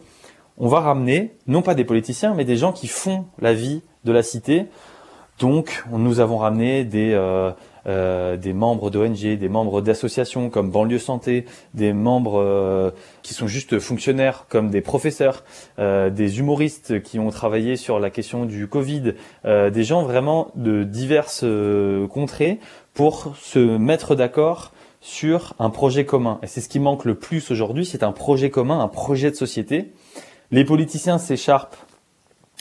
On 0.57 0.67
va 0.67 0.81
ramener 0.81 1.33
non 1.47 1.61
pas 1.61 1.73
des 1.73 1.85
politiciens 1.85 2.33
mais 2.35 2.45
des 2.45 2.57
gens 2.57 2.73
qui 2.73 2.87
font 2.87 3.25
la 3.39 3.53
vie 3.53 3.81
de 4.03 4.11
la 4.11 4.21
cité. 4.21 4.65
Donc 5.39 5.85
nous 5.89 6.19
avons 6.19 6.37
ramené 6.37 6.83
des 6.83 7.13
euh, 7.13 7.51
des 7.85 8.53
membres 8.53 8.89
d'ONG, 8.89 9.37
des 9.37 9.49
membres 9.49 9.81
d'associations 9.81 10.49
comme 10.49 10.71
Banlieue 10.71 10.99
Santé, 10.99 11.45
des 11.73 11.93
membres 11.93 12.39
euh, 12.39 12.91
qui 13.23 13.33
sont 13.33 13.47
juste 13.47 13.79
fonctionnaires 13.79 14.45
comme 14.49 14.69
des 14.69 14.81
professeurs, 14.81 15.43
euh, 15.79 16.09
des 16.09 16.39
humoristes 16.39 17.01
qui 17.01 17.19
ont 17.19 17.29
travaillé 17.29 17.75
sur 17.75 17.99
la 17.99 18.09
question 18.09 18.45
du 18.45 18.67
Covid, 18.67 19.13
des 19.45 19.83
gens 19.83 20.03
vraiment 20.03 20.51
de 20.55 20.83
diverses 20.83 21.45
contrées 22.09 22.59
pour 22.93 23.35
se 23.37 23.59
mettre 23.59 24.15
d'accord 24.15 24.71
sur 25.01 25.53
un 25.59 25.69
projet 25.69 26.05
commun. 26.05 26.39
Et 26.43 26.47
c'est 26.47 26.61
ce 26.61 26.69
qui 26.69 26.79
manque 26.79 27.05
le 27.05 27.15
plus 27.15 27.51
aujourd'hui, 27.51 27.85
c'est 27.85 28.03
un 28.03 28.11
projet 28.11 28.49
commun, 28.49 28.79
un 28.79 28.87
projet 28.87 29.31
de 29.31 29.35
société. 29.35 29.91
Les 30.51 30.65
politiciens 30.65 31.17
s'écharpent 31.17 31.77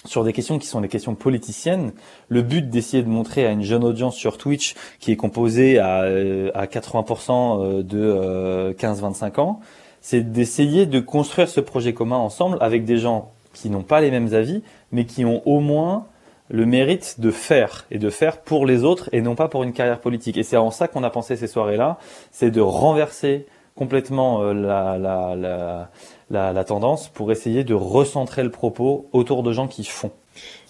sur 0.05 0.25
des 0.25 0.33
questions 0.33 0.59
qui 0.59 0.67
sont 0.67 0.81
des 0.81 0.89
questions 0.89 1.15
politiciennes. 1.15 1.93
Le 2.29 2.43
but 2.43 2.69
d'essayer 2.69 3.03
de 3.03 3.09
montrer 3.09 3.47
à 3.47 3.51
une 3.51 3.63
jeune 3.63 3.85
audience 3.85 4.17
sur 4.17 4.39
Twitch 4.39 4.75
qui 5.01 5.13
est 5.13 5.17
composée 5.17 5.79
à, 5.79 6.03
euh, 6.03 6.51
à 6.55 6.67
80% 6.67 7.61
euh, 7.61 7.83
de 7.83 8.75
15-25 8.79 9.25
euh, 9.39 9.43
ans, 9.43 9.61
c'est 10.01 10.33
d'essayer 10.33 10.87
de 10.87 11.01
construire 11.01 11.49
ce 11.49 11.61
projet 11.61 11.93
commun 11.93 12.17
ensemble 12.17 12.59
avec 12.61 12.85
des 12.85 12.99
gens 12.99 13.33
qui 13.53 13.71
n'ont 13.71 13.83
pas 13.83 14.01
les 14.01 14.11
mêmes 14.11 14.33
avis, 14.35 14.63
mais 14.93 15.05
qui 15.05 15.25
ont 15.25 15.43
au 15.47 15.61
moins 15.61 16.07
le 16.49 16.65
mérite 16.65 17.21
de 17.21 17.31
faire 17.31 17.87
et 17.91 17.99
de 17.99 18.09
faire 18.09 18.41
pour 18.41 18.65
les 18.65 18.85
autres 18.85 19.11
et 19.13 19.21
non 19.21 19.35
pas 19.35 19.49
pour 19.49 19.65
une 19.65 19.73
carrière 19.73 20.01
politique. 20.01 20.39
Et 20.39 20.43
c'est 20.43 20.57
en 20.57 20.71
ça 20.71 20.89
qu'on 20.89 21.03
a 21.03 21.11
pensé 21.11 21.37
ces 21.37 21.49
soirées-là, 21.49 21.99
c'est 22.31 22.51
de 22.51 22.61
renverser 22.61 23.47
complètement 23.75 24.43
la, 24.53 24.97
la, 24.99 25.37
la, 25.37 25.91
la, 26.31 26.65
tendance 26.65 27.09
pour 27.09 27.33
essayer 27.33 27.65
de 27.65 27.75
recentrer 27.75 28.43
le 28.43 28.51
propos 28.51 29.09
autour 29.13 29.43
de 29.43 29.53
gens 29.53 29.69
qui 29.69 29.85
font. 29.85 30.13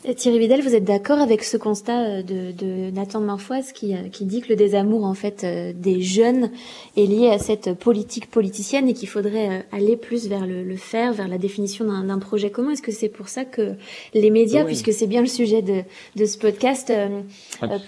Thierry 0.05 0.39
Vidal, 0.39 0.61
vous 0.61 0.77
êtes 0.77 0.85
d'accord 0.85 1.19
avec 1.19 1.43
ce 1.43 1.57
constat 1.57 2.05
euh, 2.05 2.23
de, 2.23 2.53
de 2.53 2.91
Nathan 2.93 3.21
Marfoise 3.21 3.73
qui, 3.73 3.95
euh, 3.95 4.09
qui, 4.13 4.27
dit 4.27 4.41
que 4.41 4.49
le 4.49 4.55
désamour 4.55 5.05
en 5.05 5.15
fait 5.15 5.43
euh, 5.43 5.73
des 5.75 6.03
jeunes 6.03 6.51
est 6.97 7.07
lié 7.07 7.31
à 7.31 7.41
cette 7.41 7.75
politique 7.75 8.31
politicienne 8.31 8.89
et 8.89 8.95
qu'il 8.95 9.09
faudrait 9.09 9.67
aller 9.73 9.97
plus 9.97 10.29
vers 10.29 10.47
le, 10.47 10.63
le 10.63 10.77
faire, 10.77 11.13
vers 11.13 11.27
la 11.27 11.37
définition 11.37 11.85
d'un 11.85 12.19
projet 12.21 12.51
commun? 12.51 12.71
Est-ce 12.71 12.83
que 12.83 12.93
c'est 12.93 13.09
pour 13.09 13.29
ça 13.29 13.45
que 13.45 13.75
les 14.15 14.31
médias, 14.31 14.65
puisque 14.65 14.93
c'est 14.93 15.09
bien 15.09 15.21
le 15.21 15.27
sujet 15.27 15.63
de, 15.63 15.83
de 16.15 16.27
ce 16.27 16.39
podcast, 16.39 16.93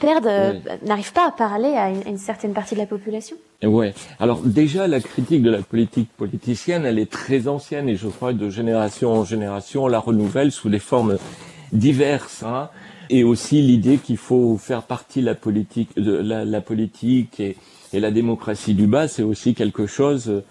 perdent, 0.01 0.61
n'arrivent 0.85 1.13
pas 1.13 1.29
à 1.29 1.31
parler 1.31 1.69
à 1.69 1.91
une, 1.91 2.03
à 2.05 2.09
une, 2.09 2.19
certaine 2.19 2.53
partie 2.53 2.75
de 2.75 2.81
la 2.81 2.87
population? 2.87 3.37
Ouais. 3.63 3.95
Alors 4.19 4.41
déjà, 4.41 4.89
la 4.89 5.01
critique 5.01 5.43
de 5.43 5.51
la 5.51 5.63
politique 5.63 6.09
politicienne, 6.17 6.85
elle 6.85 6.99
est 6.99 7.11
très 7.11 7.47
ancienne 7.47 7.89
et 7.89 7.97
je 7.97 8.09
crois 8.09 8.33
de 8.33 8.51
génération 8.51 9.13
en 9.13 9.25
génération, 9.25 9.85
on 9.85 9.89
la 9.89 10.01
renouvelle 10.01 10.51
sous 10.51 10.69
des 10.69 10.79
formes 10.79 11.17
diverses. 11.73 12.43
Hein, 12.43 12.71
et 13.09 13.25
aussi 13.25 13.61
l'idée 13.61 13.99
qu'il 13.99 14.19
faut 14.19 14.57
faire 14.57 14.83
partie 14.83 15.21
de 15.21 15.27
la 15.27 15.35
politique, 15.35 15.97
de 15.97 16.13
la, 16.13 16.45
la 16.45 16.61
politique 16.61 17.41
et, 17.41 17.57
et, 17.93 17.99
la 17.99 18.13
démocratie 18.13 18.75
du 18.75 18.87
bas, 18.87 19.09
c'est 19.09 19.25
aussi 19.25 19.55
quelque 19.55 19.87
chose 19.87 20.43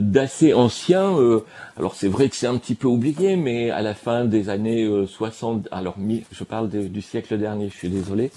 d'assez 0.00 0.54
ancien. 0.54 1.18
Euh, 1.18 1.40
alors 1.76 1.94
c'est 1.94 2.08
vrai 2.08 2.28
que 2.28 2.36
c'est 2.36 2.46
un 2.46 2.56
petit 2.56 2.74
peu 2.74 2.88
oublié, 2.88 3.36
mais 3.36 3.70
à 3.70 3.82
la 3.82 3.94
fin 3.94 4.24
des 4.24 4.48
années 4.48 4.88
60, 5.06 5.66
euh, 5.66 5.68
alors 5.70 5.96
je 6.32 6.44
parle 6.44 6.68
du 6.68 7.02
siècle 7.02 7.38
dernier, 7.38 7.68
je 7.68 7.76
suis 7.76 7.88
désolé, 7.88 8.30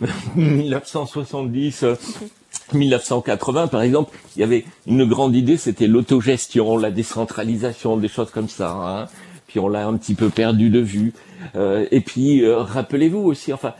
1970. 0.36 1.84
1980, 2.72 3.62
euh, 3.62 3.66
par 3.68 3.82
exemple, 3.82 4.16
il 4.36 4.40
y 4.40 4.42
avait 4.42 4.64
une 4.86 5.04
grande 5.04 5.34
idée, 5.34 5.56
c'était 5.56 5.86
l'autogestion, 5.86 6.76
la 6.76 6.90
décentralisation, 6.90 7.96
des 7.96 8.08
choses 8.08 8.30
comme 8.30 8.48
ça. 8.48 8.70
Hein. 8.70 9.08
Puis 9.46 9.58
on 9.58 9.68
l'a 9.68 9.86
un 9.86 9.96
petit 9.96 10.14
peu 10.14 10.28
perdu 10.28 10.70
de 10.70 10.80
vue. 10.80 11.12
Euh, 11.54 11.86
et 11.90 12.00
puis, 12.00 12.44
euh, 12.44 12.58
rappelez-vous 12.58 13.20
aussi, 13.20 13.52
enfin, 13.52 13.74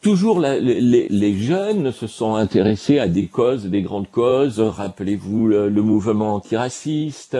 toujours 0.00 0.40
les, 0.40 1.34
jeunes 1.34 1.92
se 1.92 2.06
sont 2.06 2.34
intéressés 2.34 2.98
à 2.98 3.08
des 3.08 3.26
causes, 3.26 3.66
des 3.66 3.82
grandes 3.82 4.10
causes. 4.10 4.60
Rappelez-vous 4.60 5.48
le, 5.48 5.82
mouvement 5.82 6.34
antiraciste, 6.34 7.36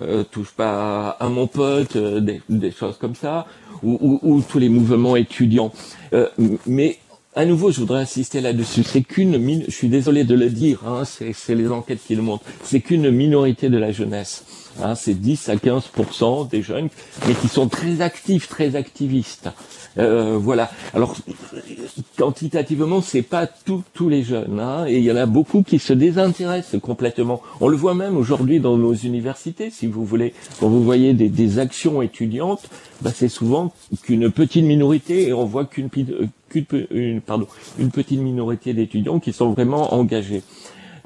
euh, 0.00 0.24
touche 0.24 0.52
pas 0.52 1.10
à, 1.20 1.28
mon 1.28 1.46
pote, 1.46 1.96
euh, 1.96 2.20
des, 2.48 2.70
choses 2.70 2.96
comme 2.98 3.14
ça, 3.14 3.46
ou, 3.82 4.18
ou, 4.22 4.42
tous 4.42 4.58
les 4.58 4.68
mouvements 4.68 5.16
étudiants. 5.16 5.72
mais 6.66 6.98
à 7.36 7.44
nouveau, 7.44 7.70
je 7.70 7.80
voudrais 7.80 8.00
insister 8.00 8.40
là-dessus. 8.40 8.82
C'est 8.82 9.02
qu'une, 9.02 9.64
je 9.66 9.70
suis 9.70 9.88
désolé 9.88 10.24
de 10.24 10.34
le 10.34 10.50
dire, 10.50 10.80
hein, 10.86 11.04
c'est 11.04 11.54
les 11.54 11.70
enquêtes 11.70 12.00
qui 12.04 12.14
le 12.14 12.22
montrent, 12.22 12.44
c'est 12.64 12.80
qu'une 12.80 13.10
minorité 13.10 13.68
de 13.68 13.78
la 13.78 13.92
jeunesse. 13.92 14.44
Hein, 14.82 14.94
c'est 14.94 15.14
10 15.14 15.48
à 15.48 15.56
15% 15.56 16.48
des 16.48 16.62
jeunes, 16.62 16.88
mais 17.26 17.34
qui 17.34 17.48
sont 17.48 17.68
très 17.68 18.00
actifs, 18.00 18.48
très 18.48 18.76
activistes. 18.76 19.50
Euh, 19.98 20.38
voilà. 20.38 20.70
Alors 20.94 21.16
quantitativement, 22.16 23.00
c'est 23.00 23.22
pas 23.22 23.46
tous 23.46 24.08
les 24.08 24.22
jeunes, 24.22 24.60
hein, 24.60 24.86
et 24.86 24.98
il 24.98 25.04
y 25.04 25.10
en 25.10 25.16
a 25.16 25.26
beaucoup 25.26 25.62
qui 25.62 25.78
se 25.78 25.92
désintéressent 25.92 26.80
complètement. 26.80 27.42
On 27.60 27.68
le 27.68 27.76
voit 27.76 27.94
même 27.94 28.16
aujourd'hui 28.16 28.60
dans 28.60 28.76
nos 28.76 28.94
universités, 28.94 29.70
si 29.70 29.86
vous 29.86 30.04
voulez, 30.04 30.32
quand 30.60 30.68
vous 30.68 30.82
voyez 30.82 31.12
des, 31.12 31.28
des 31.28 31.58
actions 31.58 32.02
étudiantes, 32.02 32.68
bah, 33.02 33.10
c'est 33.14 33.28
souvent 33.28 33.72
qu'une 34.02 34.30
petite 34.30 34.64
minorité, 34.64 35.28
et 35.28 35.32
on 35.32 35.44
voit 35.44 35.64
qu'une 35.64 35.88
une, 36.90 37.20
pardon, 37.20 37.46
une 37.78 37.90
petite 37.90 38.20
minorité 38.20 38.74
d'étudiants 38.74 39.20
qui 39.20 39.32
sont 39.32 39.50
vraiment 39.50 39.94
engagés. 39.94 40.42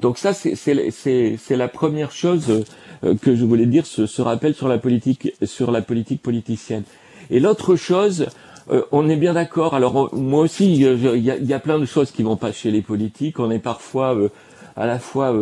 Donc 0.01 0.17
ça, 0.17 0.33
c'est 0.33 1.55
la 1.55 1.67
première 1.67 2.11
chose 2.11 2.49
euh, 2.49 2.63
que 3.13 3.35
je 3.35 3.45
voulais 3.45 3.65
dire, 3.65 3.85
ce, 3.85 4.05
ce, 4.05 4.21
rappel 4.21 4.53
sur 4.53 4.67
la 4.67 4.77
politique, 4.77 5.33
sur 5.43 5.71
la 5.71 5.81
politique 5.81 6.21
politicienne. 6.21 6.83
Et 7.29 7.39
l'autre 7.39 7.75
chose, 7.75 8.27
euh, 8.71 8.81
on 8.91 9.09
est 9.09 9.15
bien 9.15 9.33
d'accord. 9.33 9.75
Alors 9.75 10.13
moi 10.13 10.41
aussi, 10.41 10.73
il 10.73 11.17
y, 11.17 11.45
y, 11.47 11.53
a, 11.53 11.59
plein 11.59 11.79
de 11.79 11.85
choses 11.85 12.11
qui 12.11 12.23
vont 12.23 12.37
pas 12.37 12.51
chez 12.51 12.71
les 12.71 12.81
politiques. 12.81 13.39
On 13.39 13.51
est 13.51 13.59
parfois 13.59 14.15
euh, 14.15 14.29
à 14.75 14.85
la 14.85 14.99
fois 14.99 15.33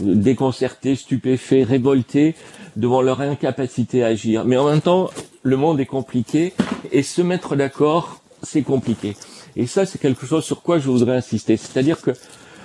déconcerté, 0.00 0.96
stupéfait, 0.96 1.62
révolté 1.62 2.34
devant 2.76 3.02
leur 3.02 3.20
incapacité 3.20 4.02
à 4.02 4.08
agir. 4.08 4.44
Mais 4.44 4.56
en 4.56 4.68
même 4.68 4.80
temps, 4.80 5.10
le 5.42 5.56
monde 5.56 5.80
est 5.80 5.86
compliqué 5.86 6.52
et 6.92 7.02
se 7.02 7.22
mettre 7.22 7.56
d'accord, 7.56 8.20
c'est 8.42 8.62
compliqué. 8.62 9.16
Et 9.56 9.66
ça, 9.66 9.86
c'est 9.86 9.98
quelque 9.98 10.26
chose 10.26 10.44
sur 10.44 10.62
quoi 10.62 10.78
je 10.78 10.88
voudrais 10.88 11.16
insister. 11.16 11.56
C'est-à-dire 11.56 12.00
que 12.00 12.12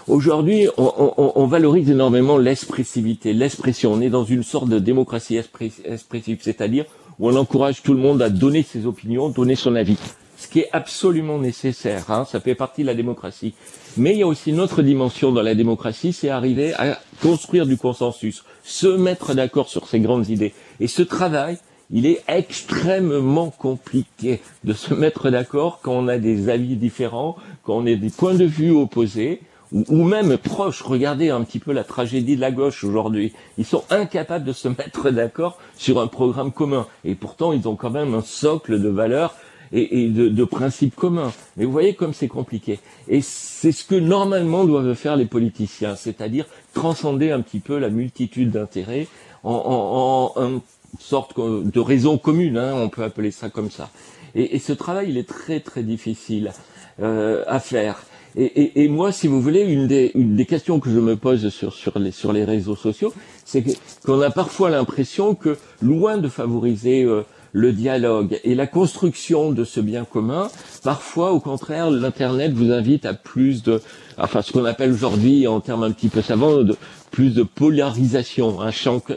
Aujourd'hui, 0.07 0.67
on, 0.77 1.13
on, 1.17 1.31
on, 1.35 1.47
valorise 1.47 1.89
énormément 1.89 2.37
l'expressivité, 2.37 3.33
l'expression. 3.33 3.91
On 3.93 4.01
est 4.01 4.11
dans 4.11 4.23
une 4.23 4.43
sorte 4.43 4.69
de 4.69 4.77
démocratie 4.77 5.35
expressive, 5.35 6.37
c'est-à-dire 6.41 6.85
où 7.17 7.27
on 7.27 7.35
encourage 7.35 7.81
tout 7.81 7.93
le 7.93 7.99
monde 7.99 8.21
à 8.21 8.29
donner 8.29 8.61
ses 8.61 8.85
opinions, 8.85 9.29
donner 9.29 9.55
son 9.55 9.75
avis. 9.75 9.97
Ce 10.37 10.47
qui 10.47 10.59
est 10.59 10.69
absolument 10.73 11.39
nécessaire, 11.39 12.11
hein, 12.11 12.25
ça 12.29 12.39
fait 12.39 12.53
partie 12.53 12.83
de 12.83 12.87
la 12.87 12.93
démocratie. 12.93 13.55
Mais 13.97 14.11
il 14.11 14.19
y 14.19 14.23
a 14.23 14.27
aussi 14.27 14.51
une 14.51 14.59
autre 14.59 14.83
dimension 14.83 15.31
dans 15.31 15.41
la 15.41 15.55
démocratie, 15.55 16.13
c'est 16.13 16.29
arriver 16.29 16.73
à 16.75 16.99
construire 17.23 17.65
du 17.65 17.77
consensus, 17.77 18.43
se 18.63 18.87
mettre 18.87 19.33
d'accord 19.33 19.69
sur 19.69 19.87
ces 19.87 19.99
grandes 19.99 20.29
idées. 20.29 20.53
Et 20.79 20.87
ce 20.87 21.01
travail, 21.01 21.57
il 21.89 22.05
est 22.05 22.21
extrêmement 22.27 23.49
compliqué 23.49 24.41
de 24.63 24.73
se 24.73 24.93
mettre 24.93 25.31
d'accord 25.31 25.79
quand 25.81 25.93
on 25.93 26.07
a 26.07 26.19
des 26.19 26.49
avis 26.49 26.75
différents, 26.75 27.37
quand 27.63 27.77
on 27.77 27.87
a 27.87 27.95
des 27.95 28.11
points 28.11 28.35
de 28.35 28.45
vue 28.45 28.71
opposés, 28.71 29.41
ou, 29.75 30.03
même 30.03 30.37
proches. 30.37 30.81
Regardez 30.81 31.29
un 31.29 31.43
petit 31.43 31.59
peu 31.59 31.73
la 31.73 31.83
tragédie 31.83 32.35
de 32.35 32.41
la 32.41 32.51
gauche 32.51 32.83
aujourd'hui. 32.83 33.33
Ils 33.57 33.65
sont 33.65 33.83
incapables 33.89 34.45
de 34.45 34.53
se 34.53 34.67
mettre 34.67 35.09
d'accord 35.11 35.59
sur 35.77 35.99
un 35.99 36.07
programme 36.07 36.51
commun. 36.51 36.87
Et 37.03 37.15
pourtant, 37.15 37.51
ils 37.51 37.67
ont 37.67 37.75
quand 37.75 37.89
même 37.89 38.13
un 38.13 38.21
socle 38.21 38.81
de 38.81 38.89
valeurs 38.89 39.35
et, 39.73 40.07
de, 40.07 40.43
principes 40.45 40.95
communs. 40.95 41.33
Mais 41.57 41.65
vous 41.65 41.71
voyez 41.71 41.93
comme 41.93 42.13
c'est 42.13 42.27
compliqué. 42.27 42.79
Et 43.07 43.21
c'est 43.21 43.71
ce 43.71 43.83
que 43.83 43.95
normalement 43.95 44.63
doivent 44.63 44.93
faire 44.93 45.17
les 45.17 45.25
politiciens, 45.25 45.95
c'est-à-dire 45.95 46.45
transcender 46.73 47.31
un 47.31 47.41
petit 47.41 47.59
peu 47.59 47.77
la 47.77 47.89
multitude 47.89 48.51
d'intérêts 48.51 49.07
en, 49.43 50.33
en, 50.37 50.61
sorte 50.99 51.37
de 51.37 51.79
raison 51.81 52.17
commune, 52.17 52.57
hein, 52.57 52.73
on 52.73 52.87
peut 52.87 53.03
appeler 53.03 53.31
ça 53.31 53.49
comme 53.49 53.69
ça. 53.69 53.89
Et, 54.33 54.55
et, 54.55 54.59
ce 54.59 54.71
travail, 54.71 55.09
il 55.09 55.17
est 55.17 55.27
très 55.27 55.59
très 55.59 55.83
difficile 55.83 56.53
euh, 57.01 57.43
à 57.47 57.59
faire. 57.59 58.03
Et, 58.37 58.89
moi, 58.89 59.13
si 59.13 59.27
vous 59.27 59.41
voulez, 59.41 59.61
une 59.61 59.87
des, 59.87 60.45
questions 60.45 60.79
que 60.81 60.89
je 60.89 60.99
me 60.99 61.15
pose 61.15 61.49
sur, 61.49 61.73
sur, 61.73 61.97
les, 61.99 62.11
sur 62.11 62.33
les 62.33 62.43
réseaux 62.43 62.75
sociaux, 62.75 63.13
c'est 63.45 63.63
qu'on 64.05 64.21
a 64.21 64.29
parfois 64.29 64.69
l'impression 64.69 65.35
que, 65.35 65.57
loin 65.81 66.17
de 66.17 66.27
favoriser 66.27 67.03
euh, 67.03 67.23
le 67.53 67.71
dialogue 67.71 68.37
et 68.43 68.53
la 68.53 68.67
construction 68.67 69.53
de 69.53 69.63
ce 69.63 69.79
bien 69.79 70.03
commun, 70.03 70.49
parfois, 70.83 71.31
au 71.31 71.39
contraire, 71.39 71.89
l'Internet 71.89 72.51
vous 72.51 72.71
invite 72.71 73.05
à 73.05 73.13
plus 73.13 73.63
de, 73.63 73.81
enfin, 74.17 74.41
ce 74.41 74.51
qu'on 74.51 74.65
appelle 74.65 74.91
aujourd'hui, 74.91 75.47
en 75.47 75.61
termes 75.61 75.83
un 75.83 75.91
petit 75.91 76.09
peu 76.09 76.21
savants, 76.21 76.63
de 76.63 76.75
plus 77.15 77.33
de 77.33 77.43
polarisation. 77.43 78.61
Hein. 78.61 78.71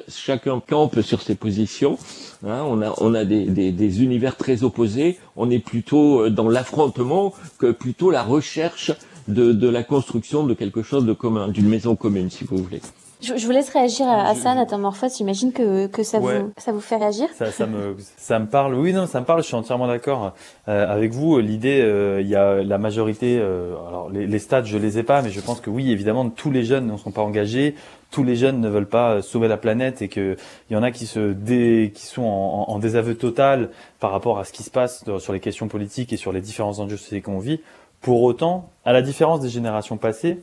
chacun 0.06 0.60
campe 0.60 1.00
sur 1.00 1.20
ses 1.20 1.34
positions. 1.34 1.98
Hein. 2.46 2.62
on 2.62 3.14
a, 3.14 3.24
des, 3.24 4.02
univers 4.02 4.36
très 4.36 4.62
opposés. 4.62 5.18
On 5.34 5.50
est 5.50 5.58
plutôt 5.58 6.20
euh, 6.20 6.30
dans 6.30 6.48
l'affrontement 6.48 7.34
que 7.58 7.72
plutôt 7.72 8.12
la 8.12 8.22
recherche 8.22 8.92
de, 9.26 9.50
de 9.50 9.68
la 9.68 9.82
construction 9.82 10.46
de 10.46 10.54
quelque 10.54 10.84
chose 10.84 11.06
de 11.06 11.12
commun, 11.12 11.48
d'une 11.48 11.68
maison 11.68 11.96
commune, 11.96 12.30
si 12.30 12.44
vous 12.44 12.58
voulez. 12.58 12.80
Je, 13.20 13.36
je 13.36 13.46
vous 13.46 13.52
laisse 13.52 13.70
réagir 13.70 14.06
à, 14.08 14.34
ça, 14.34 14.54
Nathan 14.54 14.78
Morphos. 14.78 15.08
J'imagine 15.16 15.52
que, 15.52 15.86
que 15.88 16.02
ça, 16.02 16.20
vous, 16.20 16.52
ça 16.56 16.70
vous 16.70 16.80
fait 16.80 16.96
réagir. 16.96 17.28
Ça, 17.34 17.50
ça, 17.50 17.66
me, 17.66 17.96
ça 18.16 18.38
me 18.38 18.46
parle. 18.46 18.74
Oui, 18.74 18.92
non, 18.92 19.06
ça 19.06 19.20
me 19.20 19.24
parle. 19.26 19.42
Je 19.42 19.48
suis 19.48 19.56
entièrement 19.56 19.88
d'accord 19.88 20.34
euh, 20.68 20.86
avec 20.88 21.12
vous. 21.12 21.38
L'idée, 21.38 21.80
euh, 21.80 22.20
il 22.20 22.28
y 22.28 22.36
a 22.36 22.62
la 22.62 22.78
majorité. 22.78 23.38
Euh, 23.40 23.74
alors, 23.88 24.08
les, 24.08 24.26
les 24.26 24.38
stats, 24.38 24.62
je 24.62 24.78
les 24.78 24.98
ai 24.98 25.02
pas, 25.02 25.22
mais 25.22 25.30
je 25.30 25.40
pense 25.40 25.60
que 25.60 25.68
oui, 25.68 25.90
évidemment, 25.90 26.28
tous 26.30 26.50
les 26.50 26.64
jeunes 26.64 26.86
ne 26.86 26.96
sont 26.96 27.10
pas 27.10 27.22
engagés. 27.22 27.74
Tous 28.10 28.22
les 28.22 28.36
jeunes 28.36 28.60
ne 28.60 28.68
veulent 28.68 28.88
pas 28.88 29.20
sauver 29.20 29.48
la 29.48 29.56
planète 29.56 30.00
et 30.00 30.08
que 30.08 30.36
il 30.70 30.74
y 30.74 30.76
en 30.76 30.82
a 30.82 30.90
qui 30.90 31.06
se 31.06 31.32
dé, 31.32 31.92
qui 31.94 32.06
sont 32.06 32.22
en, 32.22 32.66
en, 32.68 32.78
désaveu 32.78 33.16
total 33.16 33.68
par 34.00 34.12
rapport 34.12 34.38
à 34.38 34.44
ce 34.44 34.52
qui 34.52 34.62
se 34.62 34.70
passe 34.70 35.04
sur 35.18 35.32
les 35.32 35.40
questions 35.40 35.68
politiques 35.68 36.12
et 36.12 36.16
sur 36.16 36.32
les 36.32 36.40
différents 36.40 36.78
enjeux 36.78 36.96
sociaux 36.96 37.20
qu'on 37.22 37.38
vit. 37.38 37.60
Pour 38.00 38.22
autant, 38.22 38.70
à 38.84 38.92
la 38.92 39.02
différence 39.02 39.40
des 39.40 39.48
générations 39.48 39.96
passées, 39.96 40.38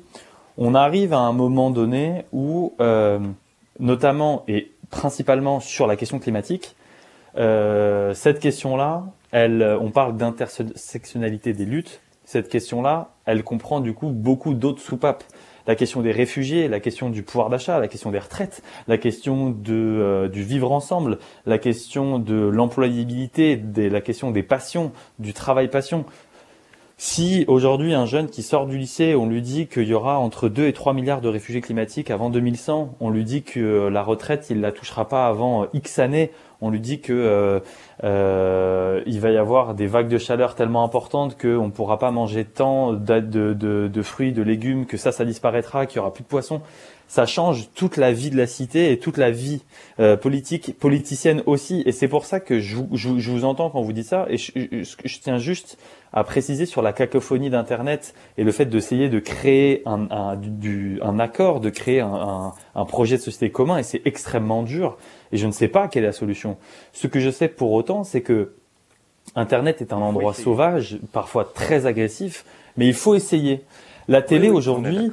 on 0.58 0.76
arrive 0.76 1.14
à 1.14 1.20
un 1.20 1.34
moment 1.34 1.70
donné 1.72 2.26
où, 2.32 2.74
euh, 2.80 3.20
notamment 3.80 4.44
et 4.48 4.72
principalement 4.90 5.60
sur 5.60 5.88
la 5.88 5.96
question 5.96 6.20
climatique, 6.20 6.76
euh, 7.38 8.14
cette 8.14 8.40
question-là, 8.40 9.04
on 9.34 9.92
parle 9.92 10.16
d'intersectionnalité 10.16 11.54
des 11.54 11.66
luttes. 11.66 12.02
Cette 12.24 12.50
question-là, 12.50 13.10
elle 13.26 13.44
comprend 13.44 13.82
du 13.82 13.94
coup 13.94 14.10
beaucoup 14.10 14.54
d'autres 14.54 14.82
soupapes. 14.82 15.24
La 15.68 15.76
question 15.76 16.02
des 16.02 16.12
réfugiés, 16.12 16.68
la 16.68 16.80
question 16.80 17.10
du 17.10 17.24
pouvoir 17.24 17.50
d'achat, 17.50 17.80
la 17.80 17.88
question 17.88 18.12
des 18.12 18.20
retraites, 18.20 18.62
la 18.88 19.00
question 19.00 19.50
de, 19.50 19.74
euh, 19.74 20.28
du 20.28 20.44
vivre 20.44 20.72
ensemble, 20.72 21.18
la 21.48 21.58
question 21.58 22.20
de 22.20 22.36
l'employabilité, 22.36 23.60
la 23.76 24.02
question 24.02 24.30
des 24.30 24.44
passions, 24.44 24.92
du 25.18 25.34
travail 25.34 25.68
passion. 25.68 26.06
Si 26.98 27.44
aujourd'hui 27.50 27.94
un 27.94 28.06
jeune 28.06 28.30
qui 28.30 28.42
sort 28.42 28.68
du 28.68 28.78
lycée, 28.78 29.16
on 29.16 29.28
lui 29.28 29.42
dit 29.42 29.68
qu'il 29.68 29.84
y 29.84 29.94
aura 29.94 30.18
entre 30.18 30.48
2 30.48 30.68
et 30.68 30.72
3 30.72 30.94
milliards 30.94 31.20
de 31.20 31.28
réfugiés 31.28 31.60
climatiques 31.60 32.10
avant 32.10 32.30
2100, 32.30 32.96
on 33.02 33.10
lui 33.10 33.26
dit 33.26 33.44
que 33.44 33.88
la 33.88 34.02
retraite, 34.02 34.48
il 34.50 34.62
la 34.62 34.72
touchera 34.72 35.06
pas 35.10 35.28
avant 35.28 35.64
euh, 35.64 35.68
X 35.74 36.00
années, 36.00 36.32
on 36.62 36.70
lui 36.70 36.80
dit 36.80 37.02
que 37.02 37.12
euh, 37.12 37.60
euh, 38.06 39.02
il 39.08 39.20
va 39.20 39.32
y 39.32 39.38
avoir 39.38 39.74
des 39.74 39.88
vagues 39.88 40.08
de 40.08 40.18
chaleur 40.18 40.56
tellement 40.56 40.86
importantes 40.86 41.38
qu'on 41.38 41.66
ne 41.66 41.72
pourra 41.72 42.00
pas 42.00 42.12
manger 42.12 42.46
tant 42.46 42.94
de, 42.94 44.02
fruits, 44.02 44.32
de 44.32 44.42
légumes, 44.42 44.86
que 44.86 44.96
ça, 44.96 45.12
ça 45.12 45.26
disparaîtra, 45.26 45.88
qu'il 45.88 45.98
y 45.98 46.00
aura 46.00 46.14
plus 46.14 46.24
de 46.24 46.30
poissons 46.30 46.62
ça 47.08 47.26
change 47.26 47.70
toute 47.76 47.98
la 47.98 48.12
vie 48.12 48.30
de 48.30 48.38
la 48.38 48.48
cité 48.48 48.92
et 48.92 49.00
toute 49.00 49.18
la 49.18 49.32
vie 49.32 49.62
euh, 50.00 50.18
politique, 50.18 50.78
politicienne 50.78 51.44
aussi. 51.46 51.84
Et 51.86 51.92
c'est 51.92 52.08
pour 52.08 52.26
ça 52.26 52.40
que 52.40 52.60
je, 52.60 52.78
je, 52.94 53.20
je, 53.20 53.32
vous 53.32 53.46
entends 53.46 53.70
quand 53.70 53.82
vous 53.82 53.94
dites 53.94 54.08
ça. 54.08 54.26
Et 54.30 54.38
je, 54.38 54.52
je, 54.82 55.20
tiens 55.20 55.38
juste 55.38 55.78
à 56.14 56.24
préciser 56.24 56.66
sur 56.66 56.82
la 56.82 56.94
cacophonie 56.94 57.50
d'Internet 57.50 58.16
et 58.38 58.44
le 58.44 58.52
fait 58.52 58.66
d'essayer 58.66 59.10
de 59.10 59.20
créer 59.20 59.84
un, 59.86 60.10
un, 60.10 60.36
du, 60.36 61.00
un 61.02 61.20
accord, 61.20 61.60
de 61.60 61.70
créer 61.70 62.02
un, 62.02 62.54
un, 62.74 62.86
projet 62.86 63.18
de 63.18 63.22
société 63.22 63.52
commun. 63.52 63.78
Et 63.78 63.84
c'est 63.84 64.02
extrêmement 64.06 64.64
dur. 64.64 64.98
Et 65.32 65.38
je 65.38 65.46
ne 65.46 65.52
sais 65.52 65.68
pas 65.68 65.88
quelle 65.88 66.04
est 66.04 66.08
la 66.08 66.14
solution. 66.14 66.58
Ce 66.92 67.08
que 67.08 67.20
je 67.20 67.30
sais 67.30 67.48
pour 67.48 67.72
autant, 67.72 68.04
c'est 68.04 68.22
que 68.22 68.54
Internet 69.36 69.82
est 69.82 69.92
un 69.92 69.98
endroit 69.98 70.34
sauvage, 70.34 71.00
parfois 71.12 71.46
très 71.46 71.86
agressif, 71.86 72.46
mais 72.78 72.88
il 72.88 72.94
faut 72.94 73.16
essayer. 73.16 73.64
La 74.08 74.22
télé 74.22 74.50
aujourd'hui, 74.50 75.12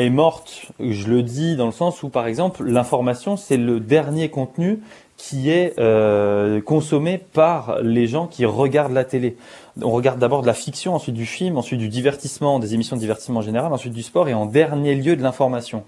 est 0.00 0.10
morte, 0.10 0.72
je 0.80 1.08
le 1.08 1.22
dis 1.22 1.56
dans 1.56 1.66
le 1.66 1.72
sens 1.72 2.02
où, 2.02 2.08
par 2.08 2.26
exemple, 2.26 2.64
l'information, 2.64 3.36
c'est 3.36 3.56
le 3.56 3.80
dernier 3.80 4.30
contenu 4.30 4.80
qui 5.16 5.50
est 5.50 5.78
euh, 5.78 6.60
consommé 6.60 7.18
par 7.18 7.78
les 7.82 8.06
gens 8.06 8.26
qui 8.26 8.44
regardent 8.44 8.92
la 8.92 9.04
télé. 9.04 9.36
On 9.80 9.90
regarde 9.90 10.18
d'abord 10.18 10.42
de 10.42 10.46
la 10.46 10.54
fiction, 10.54 10.94
ensuite 10.94 11.14
du 11.14 11.26
film, 11.26 11.56
ensuite 11.58 11.78
du 11.78 11.88
divertissement, 11.88 12.58
des 12.58 12.74
émissions 12.74 12.96
de 12.96 13.00
divertissement 13.00 13.38
en 13.38 13.42
général, 13.42 13.72
ensuite 13.72 13.92
du 13.92 14.02
sport 14.02 14.28
et 14.28 14.34
en 14.34 14.46
dernier 14.46 14.94
lieu 14.94 15.14
de 15.14 15.22
l'information. 15.22 15.84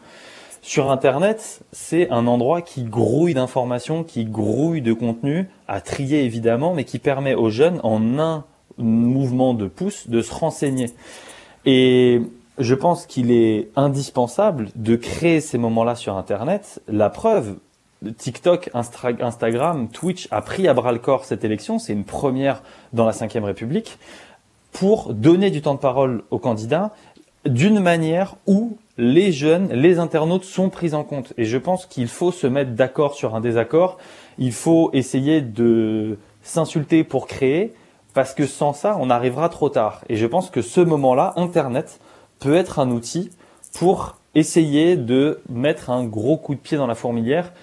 Sur 0.63 0.91
Internet, 0.91 1.61
c'est 1.73 2.09
un 2.11 2.27
endroit 2.27 2.63
qui 2.63 2.85
grouille 2.85 3.35
d'informations, 3.35 4.05
qui 4.05 4.25
grouille 4.25 4.83
de 4.83 4.93
contenu, 4.93 5.49
à 5.69 5.81
trier 5.81 6.25
évidemment, 6.25 6.73
mais 6.73 6.85
qui 6.85 6.99
permet 6.99 7.35
aux 7.35 7.51
jeunes, 7.51 7.81
en 7.83 8.19
un 8.19 8.45
mouvement 8.79 9.53
de 9.53 9.67
pouce, 9.67 10.09
de 10.09 10.23
se 10.23 10.33
renseigner. 10.33 10.91
Et 11.67 12.23
je 12.59 12.75
pense 12.75 13.07
qu'il 13.07 13.31
est 13.31 13.69
indispensable 13.77 14.69
de 14.77 14.97
créer 14.97 15.41
ces 15.41 15.59
moments-là 15.59 15.97
sur 15.97 16.17
Internet. 16.17 16.81
La 16.89 17.11
preuve, 17.11 17.57
TikTok, 18.17 18.71
Instagram, 18.75 19.89
Twitch 19.89 20.29
a 20.31 20.43
pris 20.43 20.69
à 20.69 20.75
bras 20.75 20.93
le 20.93 20.99
corps 20.99 21.25
cette 21.25 21.45
élection. 21.45 21.79
C'est 21.79 21.93
une 21.93 22.05
première 22.05 22.63
dans 22.93 23.07
la 23.07 23.13
Ve 23.13 23.45
République 23.45 23.99
pour 24.73 25.15
donner 25.15 25.51
du 25.51 25.63
temps 25.63 25.75
de 25.75 25.79
parole 25.79 26.23
aux 26.31 26.39
candidats 26.39 26.93
d'une 27.47 27.81
manière 27.81 28.37
où 28.47 28.77
les 28.97 29.33
jeunes, 29.33 29.73
les 29.73 29.99
internautes 29.99 30.45
sont 30.45 30.71
pris 30.71 30.95
en 30.95 31.05
compte. 31.05 31.33
Et 31.37 31.45
je 31.45 31.59
pense 31.59 31.87
qu'il 31.87 32.09
faut 32.09 32.33
se 32.33 32.47
mettre 32.47 32.73
d'accord 32.73 33.15
sur 33.15 33.35
un 33.35 33.41
désaccord. 33.41 33.99
Il 34.39 34.53
faut 34.53 34.91
essayer 34.93 35.41
de 35.41 36.19
s'insulter 36.43 37.05
pour 37.05 37.27
créer 37.27 37.75
parce 38.15 38.33
que 38.33 38.47
sans 38.47 38.73
ça, 38.73 38.97
on 39.01 39.11
arrivera 39.11 39.49
trop 39.49 39.69
tard. 39.69 40.03
Et 40.09 40.17
je 40.17 40.27
pense 40.27 40.51
que 40.51 40.63
ce 40.63 40.81
moment-là, 40.81 41.33
Internet, 41.37 41.99
peut 42.45 42.55
être 42.55 42.79
un 42.79 42.91
outil 42.91 43.31
pour 43.73 44.17
essayer 44.35 44.97
de 44.97 45.41
mettre 45.49 45.89
un 45.89 46.05
gros 46.05 46.37
coup 46.37 46.55
de 46.55 46.61
pied 46.61 46.77
dans 46.77 46.87
la 46.87 46.95
fourmilière, 46.95 47.55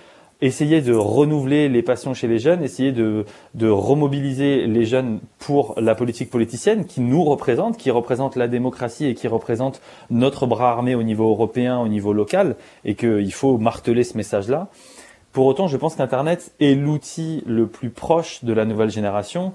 essayer 0.42 0.82
de 0.82 0.96
renouveler 0.96 1.70
les 1.70 1.84
passions 1.84 2.16
chez 2.16 2.28
les 2.28 2.40
jeunes, 2.40 2.64
essayer 2.64 2.92
de, 2.92 3.24
remobiliser 3.62 4.66
les 4.66 4.86
jeunes 4.86 5.20
pour 5.38 5.76
la 5.80 5.94
politique 5.94 6.32
politicienne 6.32 6.86
qui 6.86 7.00
nous 7.00 7.24
représente, 7.24 7.78
qui 7.78 7.92
représente 7.92 8.36
la 8.36 8.48
démocratie 8.48 9.06
et 9.06 9.14
qui 9.14 9.28
représente 9.28 9.82
notre 10.10 10.48
bras 10.48 10.72
armé 10.72 10.96
au 10.96 11.04
niveau 11.04 11.30
européen, 11.30 11.78
au 11.78 11.88
niveau 11.88 12.12
local, 12.12 12.56
et 12.84 12.96
qu'il 12.96 13.34
faut 13.34 13.60
marteler 13.60 14.04
ce 14.04 14.18
message-là. 14.18 14.70
Pour 15.32 15.46
autant, 15.46 15.68
je 15.68 15.78
pense 15.78 15.94
qu'Internet 15.94 16.54
est 16.60 16.74
l'outil 16.74 17.44
le 17.46 17.68
plus 17.68 17.92
proche 17.92 18.44
de 18.44 18.52
la 18.52 18.66
nouvelle 18.66 18.90
génération. 18.90 19.54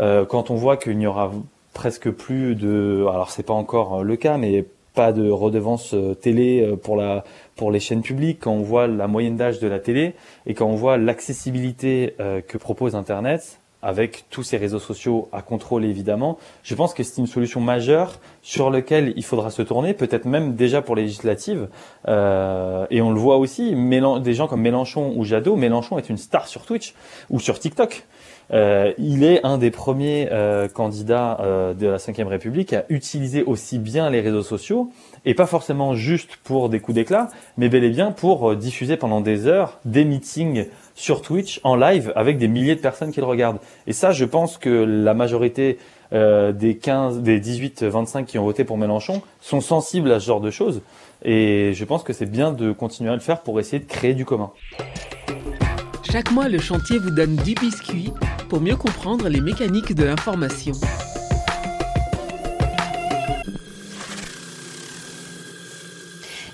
Euh, 0.00 0.24
quand 0.24 0.50
on 0.50 0.54
voit 0.54 0.76
qu'il 0.76 0.96
n'y 0.98 1.06
aura 1.08 1.32
presque 1.72 2.10
plus 2.10 2.54
de, 2.54 3.06
alors 3.08 3.30
c'est 3.30 3.42
pas 3.42 3.54
encore 3.54 4.00
euh, 4.00 4.02
le 4.02 4.16
cas, 4.16 4.36
mais 4.36 4.64
pas 4.94 5.12
de 5.12 5.30
redevance 5.30 5.94
euh, 5.94 6.14
télé 6.14 6.62
euh, 6.62 6.76
pour 6.76 6.96
la 6.96 7.24
pour 7.56 7.70
les 7.70 7.80
chaînes 7.80 8.02
publiques 8.02 8.40
quand 8.40 8.52
on 8.52 8.62
voit 8.62 8.86
la 8.86 9.06
moyenne 9.06 9.36
d'âge 9.36 9.60
de 9.60 9.68
la 9.68 9.78
télé 9.78 10.14
et 10.46 10.54
quand 10.54 10.66
on 10.66 10.74
voit 10.74 10.96
l'accessibilité 10.96 12.14
que 12.48 12.58
propose 12.58 12.96
internet 12.96 13.58
avec 13.82 14.26
tous 14.30 14.44
ces 14.44 14.56
réseaux 14.56 14.78
sociaux 14.78 15.28
à 15.32 15.42
contrôler 15.42 15.88
évidemment. 15.88 16.38
Je 16.62 16.74
pense 16.74 16.94
que 16.94 17.02
c'est 17.02 17.20
une 17.20 17.26
solution 17.26 17.60
majeure 17.60 18.20
sur 18.40 18.70
laquelle 18.70 19.12
il 19.16 19.24
faudra 19.24 19.50
se 19.50 19.60
tourner, 19.60 19.92
peut-être 19.92 20.24
même 20.24 20.54
déjà 20.54 20.80
pour 20.82 20.94
les 20.94 21.02
législatives. 21.02 21.68
Euh, 22.06 22.86
et 22.90 23.02
on 23.02 23.10
le 23.10 23.18
voit 23.18 23.38
aussi, 23.38 23.74
des 23.74 24.34
gens 24.34 24.46
comme 24.46 24.62
Mélenchon 24.62 25.12
ou 25.16 25.24
Jadot. 25.24 25.56
Mélenchon 25.56 25.98
est 25.98 26.08
une 26.08 26.16
star 26.16 26.46
sur 26.46 26.64
Twitch 26.64 26.94
ou 27.28 27.40
sur 27.40 27.58
TikTok. 27.58 28.04
Euh, 28.52 28.92
il 28.98 29.24
est 29.24 29.44
un 29.44 29.58
des 29.58 29.70
premiers 29.70 30.28
euh, 30.30 30.68
candidats 30.68 31.38
euh, 31.40 31.74
de 31.74 31.86
la 31.86 31.96
Ve 31.96 32.28
République 32.28 32.72
à 32.72 32.84
utiliser 32.90 33.42
aussi 33.42 33.78
bien 33.78 34.10
les 34.10 34.20
réseaux 34.20 34.42
sociaux, 34.42 34.90
et 35.24 35.34
pas 35.34 35.46
forcément 35.46 35.94
juste 35.94 36.36
pour 36.44 36.68
des 36.68 36.80
coups 36.80 36.96
d'éclat, 36.96 37.28
mais 37.56 37.68
bel 37.68 37.84
et 37.84 37.90
bien 37.90 38.12
pour 38.12 38.50
euh, 38.50 38.56
diffuser 38.56 38.96
pendant 38.96 39.20
des 39.20 39.46
heures 39.46 39.78
des 39.84 40.04
meetings 40.04 40.66
sur 40.94 41.22
Twitch 41.22 41.60
en 41.64 41.76
live 41.76 42.12
avec 42.16 42.38
des 42.38 42.48
milliers 42.48 42.74
de 42.74 42.80
personnes 42.80 43.12
qui 43.12 43.20
le 43.20 43.26
regardent. 43.26 43.58
Et 43.86 43.92
ça, 43.92 44.12
je 44.12 44.24
pense 44.24 44.58
que 44.58 44.68
la 44.68 45.14
majorité 45.14 45.78
euh, 46.12 46.52
des 46.52 46.76
15, 46.76 47.20
des 47.20 47.40
18, 47.40 47.84
25 47.84 48.26
qui 48.26 48.38
ont 48.38 48.44
voté 48.44 48.64
pour 48.64 48.76
Mélenchon 48.76 49.22
sont 49.40 49.60
sensibles 49.60 50.12
à 50.12 50.20
ce 50.20 50.26
genre 50.26 50.40
de 50.40 50.50
choses. 50.50 50.82
Et 51.24 51.72
je 51.74 51.84
pense 51.84 52.02
que 52.02 52.12
c'est 52.12 52.26
bien 52.26 52.52
de 52.52 52.72
continuer 52.72 53.10
à 53.10 53.14
le 53.14 53.20
faire 53.20 53.40
pour 53.40 53.60
essayer 53.60 53.78
de 53.78 53.88
créer 53.88 54.12
du 54.12 54.24
commun. 54.24 54.50
Chaque 56.02 56.30
mois, 56.32 56.48
le 56.48 56.58
chantier 56.58 56.98
vous 56.98 57.10
donne 57.10 57.36
du 57.36 57.54
biscuit 57.54 58.12
pour 58.52 58.60
mieux 58.60 58.76
comprendre 58.76 59.30
les 59.30 59.40
mécaniques 59.40 59.94
de 59.94 60.04
l'information. 60.04 60.74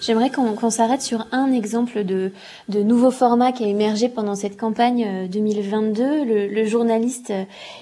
J'aimerais 0.00 0.30
qu'on 0.30 0.70
s'arrête 0.70 1.02
sur 1.02 1.26
un 1.32 1.50
exemple 1.50 2.04
de, 2.04 2.30
nouveau 2.68 3.10
format 3.10 3.50
qui 3.50 3.64
a 3.64 3.66
émergé 3.66 4.08
pendant 4.08 4.36
cette 4.36 4.56
campagne 4.56 5.28
2022. 5.28 6.02
Euh, 6.04 6.24
le, 6.24 6.46
le 6.46 6.64
journaliste 6.66 7.32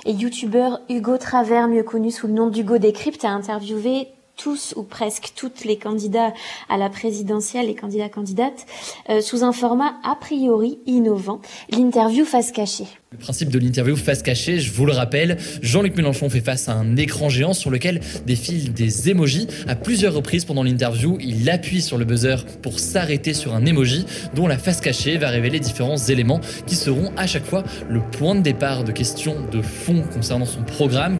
et 0.06 0.12
youtubeur 0.12 0.80
Hugo 0.88 1.18
Travers, 1.18 1.68
mieux 1.68 1.82
connu 1.82 2.10
sous 2.10 2.26
le 2.26 2.32
nom 2.32 2.46
d'Hugo 2.46 2.78
Décrypte, 2.78 3.26
a 3.26 3.28
interviewé 3.28 4.08
tous 4.36 4.74
ou 4.76 4.82
presque 4.82 5.32
toutes 5.34 5.64
les 5.64 5.76
candidats 5.76 6.32
à 6.68 6.76
la 6.76 6.88
présidentielle, 6.88 7.66
les 7.66 7.74
candidats 7.74 8.08
candidates, 8.08 8.66
euh, 9.08 9.20
sous 9.20 9.44
un 9.44 9.52
format 9.52 9.94
a 10.04 10.14
priori 10.16 10.78
innovant, 10.86 11.40
l'interview 11.70 12.24
face 12.24 12.52
cachée. 12.52 12.86
Le 13.12 13.18
principe 13.18 13.48
de 13.48 13.58
l'interview 13.58 13.96
face 13.96 14.22
cachée, 14.22 14.58
je 14.58 14.72
vous 14.72 14.84
le 14.84 14.92
rappelle, 14.92 15.38
Jean-Luc 15.62 15.96
Mélenchon 15.96 16.28
fait 16.28 16.40
face 16.40 16.68
à 16.68 16.72
un 16.72 16.96
écran 16.96 17.28
géant 17.28 17.54
sur 17.54 17.70
lequel 17.70 18.00
défilent 18.26 18.74
des 18.74 19.10
emojis. 19.10 19.46
À 19.66 19.74
plusieurs 19.74 20.12
reprises 20.12 20.44
pendant 20.44 20.62
l'interview, 20.62 21.16
il 21.20 21.48
appuie 21.48 21.80
sur 21.80 21.98
le 21.98 22.04
buzzer 22.04 22.44
pour 22.62 22.78
s'arrêter 22.78 23.32
sur 23.32 23.54
un 23.54 23.64
emoji 23.64 24.04
dont 24.34 24.46
la 24.46 24.58
face 24.58 24.80
cachée 24.80 25.16
va 25.16 25.28
révéler 25.28 25.60
différents 25.60 25.96
éléments 25.96 26.40
qui 26.66 26.74
seront 26.74 27.12
à 27.16 27.26
chaque 27.26 27.46
fois 27.46 27.64
le 27.88 28.00
point 28.00 28.34
de 28.34 28.40
départ 28.40 28.84
de 28.84 28.92
questions 28.92 29.36
de 29.50 29.62
fond 29.62 30.04
concernant 30.12 30.44
son 30.44 30.62
programme. 30.62 31.16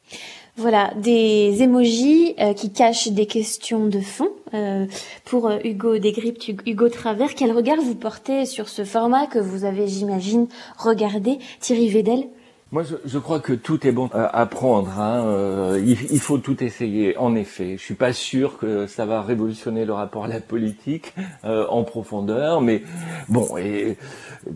Voilà, 0.59 0.91
des 0.97 1.63
émojis 1.63 2.35
euh, 2.41 2.55
qui 2.55 2.73
cachent 2.73 3.09
des 3.09 3.27
questions 3.27 3.89
de 3.89 4.01
fond. 4.01 4.31
Euh, 4.55 4.87
pour 5.27 5.49
euh, 5.49 5.59
Hugo 5.65 5.99
Desgryptes, 5.99 6.49
Hugo 6.65 6.89
Travers, 6.89 7.35
quel 7.35 7.53
regard 7.53 7.77
vous 7.77 7.95
portez 7.95 8.47
sur 8.47 8.71
ce 8.71 8.85
format 8.85 9.27
que 9.27 9.39
vous 9.39 9.67
avez, 9.67 9.87
j'imagine, 9.87 10.47
regardé? 10.79 11.39
Thierry 11.61 11.91
Vedel? 11.91 12.29
Moi, 12.77 12.85
je, 13.07 13.19
crois 13.19 13.41
que 13.41 13.55
tout 13.55 13.87
est 13.87 13.91
bon 13.91 14.11
à 14.13 14.45
prendre. 14.45 15.01
Hein. 15.01 15.25
Euh, 15.25 15.83
il, 15.83 16.21
faut 16.21 16.37
tout 16.37 16.63
essayer. 16.63 17.17
En 17.17 17.35
effet, 17.35 17.79
je 17.79 17.83
suis 17.83 17.95
pas 17.95 18.13
sûr 18.13 18.59
que 18.59 18.87
ça 18.87 19.07
va 19.07 19.23
révolutionner 19.23 19.87
le 19.87 19.95
rapport 19.95 20.27
à 20.27 20.29
la 20.29 20.41
politique 20.41 21.15
euh, 21.47 21.65
en 21.71 21.85
profondeur, 21.85 22.61
mais 22.61 22.83
bon. 23.31 23.57
Et 23.57 23.97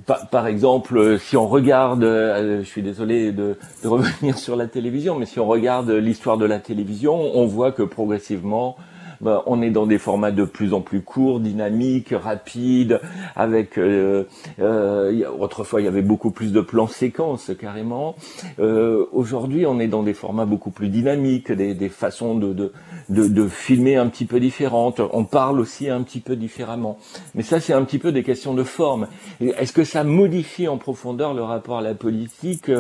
par, 0.05 0.29
par 0.29 0.47
exemple, 0.49 1.19
si 1.19 1.39
on 1.39 1.49
regarde, 1.49 2.05
euh, 2.05 2.59
je 2.63 2.69
suis 2.69 2.83
désolé 2.83 3.33
de, 3.33 3.57
de, 3.83 3.89
revenir 3.89 4.37
sur 4.37 4.55
la 4.55 4.67
télévision, 4.67 5.19
mais 5.19 5.25
si 5.25 5.41
on 5.41 5.47
regarde 5.47 5.89
l'histoire 5.89 6.37
de 6.37 6.45
la 6.45 6.59
télévision, 6.59 7.15
on 7.15 7.47
voit 7.47 7.73
que 7.73 7.83
progressivement, 7.83 8.77
bah, 9.21 9.43
on 9.47 9.61
est 9.61 9.71
dans 9.71 9.87
des 9.87 9.99
formats 9.99 10.31
de 10.31 10.45
plus 10.45 10.73
en 10.73 10.81
plus 10.81 11.03
courts, 11.03 11.41
dynamiques, 11.41 12.15
rapides, 12.17 13.01
avec 13.37 13.77
euh, 13.77 14.25
euh, 14.61 15.25
autrefois 15.39 15.83
il 15.83 15.85
y 15.85 15.89
avait 15.89 16.01
beaucoup 16.01 16.31
plus 16.31 16.53
de 16.53 16.61
plans 16.63 16.87
séquences 16.87 17.51
carrément. 17.59 18.17
Euh, 18.59 19.05
aujourd'hui, 19.13 19.67
on 19.67 19.79
est 19.79 19.89
dans 19.89 20.03
des 20.03 20.15
formats 20.15 20.47
beaucoup 20.47 20.71
plus 20.71 20.89
dynamiques, 20.89 21.53
des, 21.53 21.75
des 21.75 21.91
façons 21.91 22.35
de, 22.35 22.55
de, 22.55 22.73
de, 23.11 23.29
de, 23.29 23.47
filmer 23.47 23.97
un 23.97 24.07
petit 24.09 24.25
peu 24.25 24.41
différentes. 24.41 25.03
On 25.13 25.25
parle 25.25 25.61
aussi 25.61 25.91
un 25.91 26.03
petit 26.03 26.21
peu 26.21 26.35
différemment. 26.35 26.99
Mais 27.35 27.43
ça, 27.43 27.61
c'est 27.61 27.75
un 27.75 27.85
petit 27.85 27.99
peu 27.99 28.13
des 28.13 28.23
questions 28.23 28.55
de 28.55 28.63
forme. 28.63 29.07
Est-ce 29.41 29.75
que 29.75 29.85
ça 29.85 30.03
modifie 30.03 30.67
en 30.67 30.79
profondeur 30.79 31.35
le 31.35 31.43
rapport 31.43 31.79
à 31.79 31.83
la 31.83 31.95
politique 31.95 32.71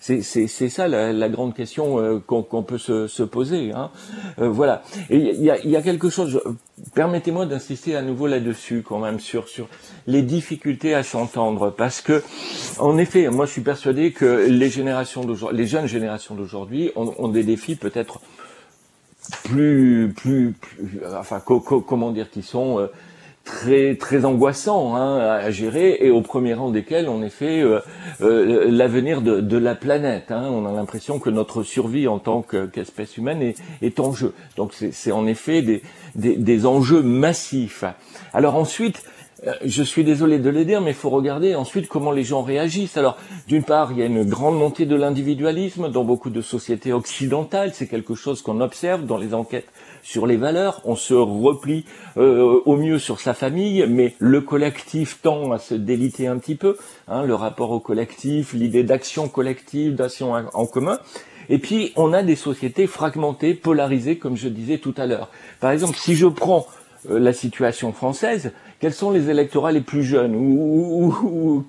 C'est 0.00 0.22
ça 0.22 0.88
la, 0.88 1.12
la, 1.12 1.28
grande 1.28 1.54
question 1.54 2.20
qu'on 2.26 2.62
peut 2.62 2.78
se, 2.78 3.06
se 3.06 3.22
poser. 3.22 3.72
Hein. 3.72 3.90
voilà. 4.38 4.82
Et 5.10 5.16
il 5.16 5.42
y 5.42 5.76
a 5.76 5.81
quelque 5.82 6.10
chose. 6.10 6.40
Permettez-moi 6.94 7.46
d'insister 7.46 7.96
à 7.96 8.02
nouveau 8.02 8.26
là-dessus, 8.26 8.82
quand 8.86 8.98
même, 8.98 9.20
sur 9.20 9.48
sur 9.48 9.68
les 10.06 10.22
difficultés 10.22 10.94
à 10.94 11.02
s'entendre, 11.02 11.70
parce 11.70 12.00
que, 12.00 12.22
en 12.78 12.98
effet, 12.98 13.28
moi, 13.28 13.46
je 13.46 13.52
suis 13.52 13.62
persuadé 13.62 14.12
que 14.12 14.46
les 14.48 14.70
générations 14.70 15.24
d'aujourd'hui, 15.24 15.58
les 15.58 15.66
jeunes 15.66 15.86
générations 15.86 16.34
d'aujourd'hui, 16.34 16.90
ont, 16.96 17.28
des 17.28 17.44
défis 17.44 17.76
peut-être 17.76 18.20
plus, 19.44 20.12
plus, 20.16 20.54
enfin, 21.16 21.40
co 21.40 21.60
co 21.60 21.80
comment 21.80 22.10
dire, 22.10 22.30
qui 22.30 22.42
sont 22.42 22.78
euh, 22.78 22.86
très 23.44 23.96
très 23.96 24.24
angoissants 24.24 24.94
hein, 24.94 25.18
à 25.18 25.50
gérer 25.50 25.98
et 26.00 26.10
au 26.10 26.20
premier 26.20 26.54
rang 26.54 26.70
desquels 26.70 27.08
en 27.08 27.22
effet 27.22 27.60
euh, 27.60 27.80
euh, 28.20 28.70
l'avenir 28.70 29.20
de, 29.22 29.40
de, 29.40 29.56
la 29.56 29.74
planète. 29.74 30.30
Hein. 30.30 30.48
On 30.50 30.66
a 30.66 30.72
l'impression 30.72 31.18
que 31.18 31.30
notre 31.30 31.62
survie 31.62 32.08
en 32.08 32.18
tant 32.18 32.42
qu'espèce 32.42 33.16
humaine 33.16 33.42
est, 33.42 33.56
est, 33.82 34.00
en 34.00 34.12
jeu. 34.12 34.34
Donc 34.56 34.72
c'est 34.74 35.12
en 35.12 35.26
effet 35.26 35.62
des, 35.62 35.82
des, 36.14 36.36
des, 36.36 36.66
enjeux 36.66 37.02
massifs. 37.02 37.84
Alors 38.32 38.56
ensuite, 38.56 39.02
euh, 39.46 39.54
je 39.64 39.82
suis 39.82 40.04
désolé 40.04 40.38
de 40.38 40.50
le 40.50 40.64
dire, 40.64 40.80
mais 40.80 40.90
il 40.90 40.96
faut 40.96 41.10
regarder 41.10 41.54
ensuite 41.54 41.88
comment 41.88 42.12
les 42.12 42.22
gens 42.22 42.42
réagissent. 42.42 42.96
Alors, 42.96 43.18
d'une 43.48 43.64
part, 43.64 43.90
il 43.92 43.98
y 43.98 44.02
a 44.02 44.06
une 44.06 44.24
grande 44.24 44.56
montée 44.56 44.86
de 44.86 44.94
l'individualisme 44.94 45.90
dans 45.90 46.04
beaucoup 46.04 46.30
de 46.30 46.40
sociétés 46.40 46.92
occidentales. 46.92 47.72
C'est 47.74 47.88
quelque 47.88 48.14
chose 48.14 48.40
qu'on 48.42 48.60
observe 48.60 49.04
dans 49.04 49.18
les 49.18 49.34
enquêtes 49.34 49.66
sur 50.02 50.26
les 50.26 50.36
valeurs, 50.36 50.82
on 50.84 50.96
se 50.96 51.14
replie 51.14 51.84
euh, 52.16 52.60
au 52.66 52.76
mieux 52.76 52.98
sur 52.98 53.20
sa 53.20 53.34
famille, 53.34 53.86
mais 53.88 54.14
le 54.18 54.40
collectif 54.40 55.20
tend 55.22 55.52
à 55.52 55.58
se 55.58 55.74
déliter 55.74 56.26
un 56.26 56.38
petit 56.38 56.56
peu, 56.56 56.76
hein, 57.08 57.24
le 57.24 57.34
rapport 57.34 57.70
au 57.70 57.80
collectif, 57.80 58.52
l'idée 58.52 58.82
d'action 58.82 59.28
collective, 59.28 59.94
d'action 59.94 60.34
en 60.34 60.66
commun. 60.66 60.98
Et 61.48 61.58
puis, 61.58 61.92
on 61.96 62.12
a 62.12 62.22
des 62.22 62.36
sociétés 62.36 62.86
fragmentées, 62.86 63.54
polarisées, 63.54 64.16
comme 64.18 64.36
je 64.36 64.48
disais 64.48 64.78
tout 64.78 64.94
à 64.96 65.06
l'heure. 65.06 65.30
Par 65.60 65.70
exemple, 65.70 65.96
si 65.96 66.14
je 66.14 66.26
prends 66.26 66.66
euh, 67.10 67.18
la 67.18 67.32
situation 67.32 67.92
française, 67.92 68.52
quels 68.80 68.92
sont 68.92 69.10
les 69.10 69.30
électorats 69.30 69.72
les 69.72 69.80
plus 69.80 70.02
jeunes? 70.02 70.34
Où, 70.34 71.14
où, 71.22 71.64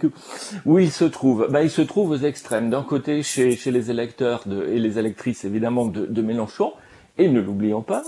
où, 0.65 0.79
ils 0.79 0.91
se 0.91 1.05
trouvent? 1.05 1.47
Ben, 1.51 1.61
Ils 1.61 1.69
se 1.69 1.81
trouvent 1.81 2.11
aux 2.11 2.17
extrêmes. 2.17 2.69
D'un 2.69 2.83
côté, 2.83 3.21
chez, 3.23 3.55
chez 3.55 3.71
les 3.71 3.91
électeurs 3.91 4.43
de, 4.45 4.67
et 4.67 4.79
les 4.79 4.97
électrices, 4.97 5.45
évidemment, 5.45 5.85
de, 5.85 6.05
de 6.05 6.21
Mélenchon, 6.21 6.73
et 7.17 7.28
ne 7.28 7.39
l'oublions 7.39 7.82
pas, 7.82 8.04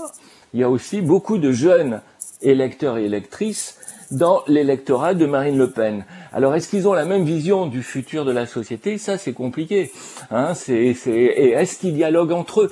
il 0.52 0.60
y 0.60 0.62
a 0.62 0.70
aussi 0.70 1.00
beaucoup 1.00 1.38
de 1.38 1.52
jeunes 1.52 2.00
électeurs 2.42 2.98
et 2.98 3.04
électrices 3.04 3.78
dans 4.10 4.42
l'électorat 4.46 5.14
de 5.14 5.26
Marine 5.26 5.58
Le 5.58 5.70
Pen. 5.70 6.04
Alors, 6.32 6.54
est-ce 6.54 6.68
qu'ils 6.68 6.86
ont 6.86 6.92
la 6.92 7.04
même 7.04 7.24
vision 7.24 7.66
du 7.66 7.82
futur 7.82 8.24
de 8.24 8.32
la 8.32 8.46
société? 8.46 8.98
Ça, 8.98 9.18
c'est 9.18 9.32
compliqué. 9.32 9.90
Hein 10.30 10.54
c'est, 10.54 10.94
c'est... 10.94 11.10
Et 11.10 11.50
est-ce 11.50 11.78
qu'ils 11.78 11.94
dialoguent 11.94 12.32
entre 12.32 12.62
eux? 12.62 12.70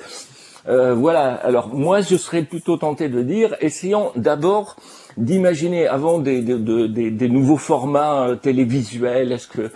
Euh, 0.67 0.93
Voilà. 0.93 1.33
Alors, 1.33 1.73
moi, 1.73 2.01
je 2.01 2.15
serais 2.15 2.43
plutôt 2.43 2.77
tenté 2.77 3.09
de 3.09 3.21
dire, 3.21 3.55
essayons 3.59 4.11
d'abord 4.15 4.77
d'imaginer, 5.17 5.87
avant 5.87 6.19
des, 6.19 6.41
des, 6.41 7.11
des, 7.11 7.29
nouveaux 7.29 7.57
formats 7.57 8.27
euh, 8.27 8.35
télévisuels, 8.35 9.31
est-ce 9.31 9.47
que 9.47 9.71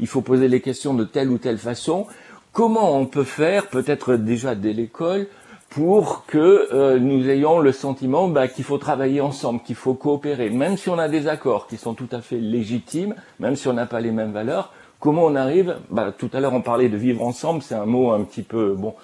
il 0.00 0.06
faut 0.06 0.20
poser 0.20 0.48
les 0.48 0.60
questions 0.60 0.94
de 0.94 1.04
telle 1.04 1.30
ou 1.30 1.38
telle 1.38 1.58
façon 1.58 2.06
Comment 2.52 2.96
on 2.96 3.06
peut 3.06 3.24
faire, 3.24 3.68
peut-être 3.68 4.16
déjà 4.16 4.56
dès 4.56 4.72
l'école, 4.72 5.28
pour 5.70 6.26
que 6.26 6.68
euh, 6.72 6.98
nous 6.98 7.28
ayons 7.28 7.60
le 7.60 7.70
sentiment 7.70 8.28
bah, 8.28 8.48
qu'il 8.48 8.64
faut 8.64 8.78
travailler 8.78 9.20
ensemble, 9.20 9.60
qu'il 9.62 9.76
faut 9.76 9.94
coopérer, 9.94 10.50
même 10.50 10.76
si 10.76 10.88
on 10.90 10.98
a 10.98 11.08
des 11.08 11.28
accords 11.28 11.68
qui 11.68 11.76
sont 11.76 11.94
tout 11.94 12.08
à 12.10 12.20
fait 12.20 12.38
légitimes, 12.38 13.14
même 13.38 13.54
si 13.54 13.68
on 13.68 13.72
n'a 13.72 13.86
pas 13.86 14.00
les 14.00 14.10
mêmes 14.10 14.32
valeurs. 14.32 14.72
Comment 14.98 15.24
on 15.24 15.36
arrive 15.36 15.76
bah, 15.88 16.12
Tout 16.16 16.28
à 16.32 16.40
l'heure, 16.40 16.52
on 16.52 16.60
parlait 16.60 16.88
de 16.88 16.96
vivre 16.96 17.22
ensemble. 17.22 17.62
C'est 17.62 17.76
un 17.76 17.86
mot 17.86 18.12
un 18.12 18.22
petit 18.24 18.42
peu 18.42 18.74
bon 18.74 18.94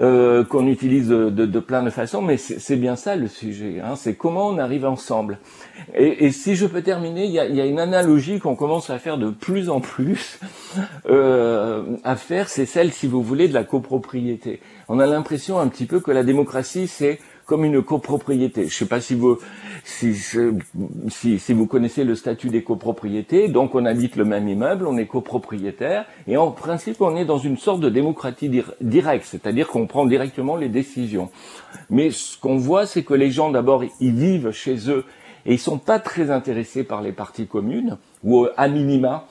euh, 0.00 0.44
qu'on 0.44 0.66
utilise 0.66 1.08
de, 1.08 1.28
de, 1.30 1.60
plein 1.60 1.82
de 1.82 1.90
façons, 1.90 2.22
mais 2.22 2.36
c'est 2.36 2.76
bien 2.76 2.94
ça 2.94 3.16
le 3.16 3.26
sujet. 3.26 3.80
Hein, 3.84 3.96
c'est 3.96 4.14
comment 4.14 4.46
on 4.46 4.58
arrive 4.58 4.84
ensemble. 4.84 5.38
Et, 5.94 6.26
et, 6.26 6.32
si 6.32 6.54
je 6.54 6.66
peux 6.66 6.82
terminer, 6.82 7.24
il 7.24 7.32
y 7.32 7.40
a, 7.40 7.46
y 7.46 7.60
a, 7.60 7.66
une 7.66 7.80
analogie 7.80 8.38
qu'on 8.38 8.54
commence 8.54 8.90
à 8.90 8.98
faire 8.98 9.18
de 9.18 9.30
plus 9.30 9.70
en 9.70 9.80
plus 9.80 10.38
euh, 11.08 11.96
à 12.04 12.16
faire, 12.16 12.48
c'est 12.48 12.66
celle, 12.66 12.92
si 12.92 13.06
vous 13.06 13.22
voulez, 13.22 13.48
de 13.48 13.54
la 13.54 13.64
copropriété. 13.64 14.60
On 14.88 15.00
a 15.00 15.06
l'impression 15.06 15.58
un 15.58 15.68
petit 15.68 15.86
peu 15.86 16.00
que 16.00 16.10
la 16.10 16.22
démocratie, 16.22 16.86
c'est 16.86 17.18
comme 17.48 17.64
une 17.64 17.82
copropriété. 17.82 18.68
Je 18.68 18.74
sais 18.74 18.84
pas 18.84 19.00
si 19.00 19.14
vous 19.14 19.38
si, 19.84 20.12
vous 21.54 21.66
connaissez 21.66 22.04
le 22.04 22.14
statut 22.14 22.50
des 22.50 22.62
copropriétés, 22.62 23.48
donc 23.48 23.74
on 23.74 23.86
habite 23.86 24.16
le 24.16 24.26
même 24.26 24.46
immeuble, 24.46 24.86
on 24.86 24.98
est 24.98 25.06
copropriétaire, 25.06 26.04
et 26.26 26.36
en 26.36 26.50
principe 26.50 27.00
on 27.00 27.16
est 27.16 27.24
dans 27.24 27.38
une 27.38 27.56
sorte 27.56 27.80
de 27.80 27.88
démocratie 27.88 28.50
directe, 28.82 29.24
c'est-à-dire 29.24 29.68
qu'on 29.68 29.86
prend 29.86 30.04
directement 30.04 30.56
les 30.56 30.68
décisions. 30.68 31.30
Mais 31.88 32.10
ce 32.10 32.36
qu'on 32.38 32.58
voit, 32.58 32.84
c'est 32.84 33.02
que 33.02 33.14
les 33.14 33.30
gens 33.30 33.50
d'abord 33.50 33.82
ils 33.98 34.14
vivent 34.14 34.50
chez 34.50 34.90
eux 34.90 35.06
et 35.46 35.54
ils 35.54 35.58
sont 35.58 35.78
pas 35.78 35.98
très 35.98 36.30
intéressés 36.30 36.84
par 36.84 37.00
les 37.00 37.12
parties 37.12 37.46
communes 37.46 37.96
ou 38.24 38.46
à 38.58 38.68
minima 38.68 39.26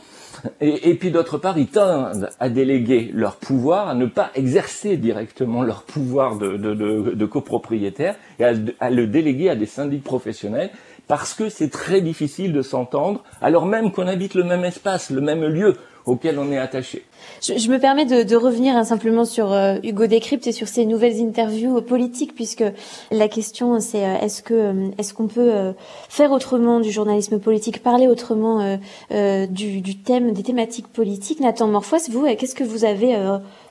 et, 0.61 0.95
puis 0.95 1.11
d'autre 1.11 1.37
part, 1.37 1.57
ils 1.57 1.67
tendent 1.67 2.29
à 2.39 2.49
déléguer 2.49 3.11
leur 3.13 3.37
pouvoir, 3.37 3.89
à 3.89 3.95
ne 3.95 4.05
pas 4.05 4.31
exercer 4.35 4.97
directement 4.97 5.63
leur 5.63 5.83
pouvoir 5.83 6.37
de, 6.37 7.25
copropriétaire 7.25 8.15
et 8.39 8.45
à, 8.45 8.53
à, 8.79 8.89
le 8.89 9.07
déléguer 9.07 9.49
à 9.49 9.55
des 9.55 9.65
syndics 9.65 10.03
professionnels 10.03 10.69
parce 11.07 11.33
que 11.33 11.49
c'est 11.49 11.69
très 11.69 12.01
difficile 12.01 12.53
de 12.53 12.61
s'entendre 12.61 13.23
alors 13.41 13.65
même 13.65 13.91
qu'on 13.91 14.07
habite 14.07 14.35
le 14.35 14.43
même 14.43 14.65
espace, 14.65 15.09
le 15.09 15.21
même 15.21 15.43
lieu 15.43 15.75
auquel 16.07 16.39
on 16.39 16.51
est 16.51 16.57
attaché. 16.57 17.03
Je, 17.41 17.57
je 17.57 17.69
me 17.69 17.77
permets 17.77 18.05
de, 18.05 18.23
de 18.23 18.35
revenir 18.35 18.75
hein, 18.75 18.83
simplement 18.85 19.25
sur 19.25 19.51
euh, 19.51 19.75
Hugo 19.83 20.07
Décrypte 20.07 20.47
et 20.47 20.51
sur 20.51 20.67
ses 20.67 20.85
nouvelles 20.85 21.21
interviews 21.21 21.81
politiques, 21.81 22.33
puisque 22.33 22.63
la 23.11 23.27
question 23.27 23.79
c'est 23.79 24.05
euh, 24.05 24.17
est-ce 24.21 24.41
que 24.41 24.53
euh, 24.53 24.89
est-ce 24.97 25.13
qu'on 25.13 25.27
peut 25.27 25.73
faire 26.09 26.31
autrement 26.31 26.79
du 26.79 26.91
journalisme 26.91 27.39
politique, 27.39 27.83
parler 27.83 28.07
autrement 28.07 28.77
du, 29.11 29.81
du, 29.81 29.97
thème, 29.97 30.31
des 30.31 30.43
thématiques 30.43 30.87
politiques? 30.87 31.39
Nathan 31.41 31.67
Morphos, 31.67 32.09
vous, 32.09 32.25
qu'est-ce 32.35 32.55
que 32.55 32.63
vous 32.63 32.85
avez 32.85 33.15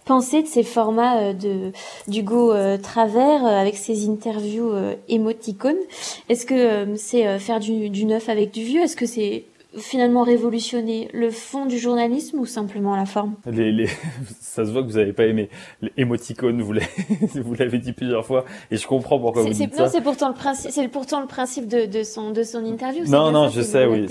pensé 0.04 0.42
de 0.42 0.46
ces 0.46 0.62
formats 0.62 1.32
de 1.32 1.72
d'Hugo 2.06 2.52
Travers 2.82 3.44
avec 3.46 3.76
ses 3.76 4.08
interviews 4.08 4.72
émoticônes 5.08 5.76
Est-ce 6.28 6.44
que 6.46 6.94
c'est 6.96 7.38
faire 7.38 7.60
du, 7.60 7.88
du 7.88 8.04
neuf 8.04 8.28
avec 8.28 8.50
du 8.50 8.62
vieux? 8.62 8.82
Est-ce 8.82 8.96
que 8.96 9.06
c'est 9.06 9.44
finalement 9.78 10.22
révolutionner 10.22 11.08
le 11.12 11.30
fond 11.30 11.66
du 11.66 11.78
journalisme 11.78 12.38
ou 12.38 12.46
simplement 12.46 12.96
la 12.96 13.06
forme? 13.06 13.34
Les, 13.46 13.72
les... 13.72 13.86
Ça 14.40 14.64
se 14.64 14.70
voit 14.70 14.82
que 14.82 14.88
vous 14.88 14.98
n'avez 14.98 15.12
pas 15.12 15.26
aimé 15.26 15.48
les 15.82 15.92
émoticônes, 15.96 16.62
vous 16.62 17.54
l'avez 17.54 17.78
dit 17.78 17.92
plusieurs 17.92 18.24
fois, 18.24 18.44
et 18.70 18.76
je 18.76 18.86
comprends 18.86 19.18
pourquoi 19.18 19.42
vous 19.42 19.50
dites 19.50 19.78
non, 19.78 19.88
c'est 19.88 20.00
pourtant 20.00 20.28
le 20.28 20.34
principe, 20.34 20.70
c'est 20.70 20.88
pourtant 20.88 21.20
le 21.20 21.26
principe 21.26 21.68
de, 21.68 21.86
de, 21.86 22.02
son 22.02 22.30
de 22.30 22.42
son 22.42 22.64
interview. 22.64 23.04
Non, 23.06 23.30
non, 23.30 23.48
je 23.48 23.60
sais, 23.60 23.86
oui. 23.86 24.06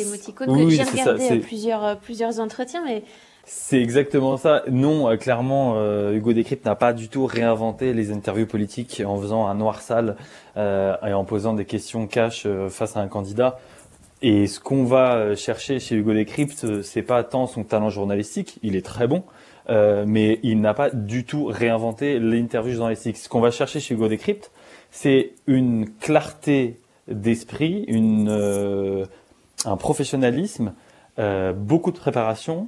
oui, 0.47 0.71
j'ai 0.71 0.83
regardé 0.83 1.27
ça, 1.27 1.35
plusieurs 1.37 1.83
euh, 1.83 1.95
plusieurs 1.95 2.39
entretiens, 2.39 2.83
mais 2.85 3.03
c'est 3.47 3.79
exactement 3.79 4.37
ça. 4.37 4.63
Non, 4.71 5.07
euh, 5.07 5.17
clairement, 5.17 5.75
euh, 5.75 6.13
Hugo 6.13 6.33
Décrypte 6.33 6.65
n'a 6.65 6.73
pas 6.73 6.93
du 6.93 7.09
tout 7.09 7.27
réinventé 7.27 7.93
les 7.93 8.11
interviews 8.11 8.47
politiques 8.47 9.03
en 9.05 9.17
faisant 9.17 9.45
un 9.45 9.53
noir 9.53 9.81
sale 9.81 10.15
euh, 10.57 10.95
et 11.05 11.13
en 11.13 11.25
posant 11.25 11.53
des 11.53 11.65
questions 11.65 12.07
cash 12.07 12.47
face 12.69 12.97
à 12.97 13.01
un 13.01 13.07
candidat. 13.07 13.59
Et 14.27 14.47
ce 14.47 14.59
qu'on 14.59 14.85
va 14.85 15.17
euh, 15.17 15.35
chercher 15.35 15.79
chez 15.79 15.93
Hugo 15.93 16.11
Décrypte, 16.11 16.63
euh, 16.63 16.81
c'est 16.81 17.03
pas 17.03 17.23
tant 17.23 17.45
son 17.45 17.63
talent 17.63 17.91
journalistique, 17.91 18.57
il 18.63 18.75
est 18.75 18.83
très 18.83 19.05
bon, 19.05 19.23
euh, 19.69 20.03
mais 20.07 20.39
il 20.41 20.61
n'a 20.61 20.73
pas 20.73 20.89
du 20.89 21.25
tout 21.25 21.45
réinventé 21.45 22.17
l'interview 22.17 22.73
journalistique. 22.73 23.17
Ce 23.17 23.29
qu'on 23.29 23.39
va 23.39 23.51
chercher 23.51 23.79
chez 23.79 23.93
Hugo 23.93 24.07
Décrypte, 24.07 24.49
c'est 24.89 25.33
une 25.45 25.87
clarté 25.99 26.79
d'esprit, 27.07 27.85
une, 27.87 28.27
euh, 28.27 29.05
un 29.63 29.77
professionnalisme, 29.77 30.73
euh, 31.19 31.53
beaucoup 31.53 31.91
de 31.91 31.99
préparation 31.99 32.67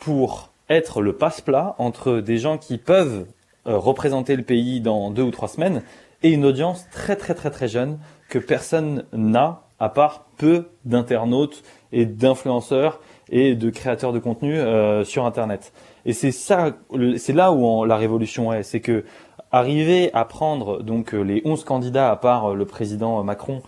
pour 0.00 0.50
être 0.68 1.02
le 1.02 1.12
passe-plat 1.12 1.76
entre 1.78 2.18
des 2.18 2.38
gens 2.38 2.58
qui 2.58 2.78
peuvent 2.78 3.26
représenter 3.64 4.34
le 4.34 4.42
pays 4.42 4.80
dans 4.80 5.12
deux 5.12 5.22
ou 5.22 5.30
trois 5.30 5.46
semaines 5.46 5.84
et 6.24 6.30
une 6.30 6.44
audience 6.44 6.84
très 6.90 7.14
très 7.14 7.34
très 7.34 7.52
très 7.52 7.68
jeune 7.68 8.00
que 8.28 8.40
personne 8.40 9.04
n'a 9.12 9.65
à 9.78 9.88
part 9.88 10.26
peu 10.36 10.68
d'internautes 10.84 11.62
et 11.92 12.06
d'influenceurs 12.06 13.00
et 13.30 13.54
de 13.54 13.70
créateurs 13.70 14.12
de 14.12 14.18
contenu 14.18 14.58
euh, 14.58 15.04
sur 15.04 15.24
Internet. 15.24 15.72
Et 16.04 16.12
c'est 16.12 16.30
ça, 16.30 16.76
c'est 17.16 17.32
là 17.32 17.52
où 17.52 17.84
la 17.84 17.96
révolution 17.96 18.52
est, 18.52 18.62
c'est 18.62 18.80
que 18.80 19.04
arriver 19.50 20.10
à 20.12 20.24
prendre 20.24 20.82
donc 20.82 21.14
euh, 21.14 21.22
les 21.22 21.40
11 21.44 21.64
candidats 21.64 22.10
à 22.10 22.16
part 22.16 22.52
euh, 22.52 22.54
le 22.54 22.64
président 22.64 23.22
Macron 23.24 23.62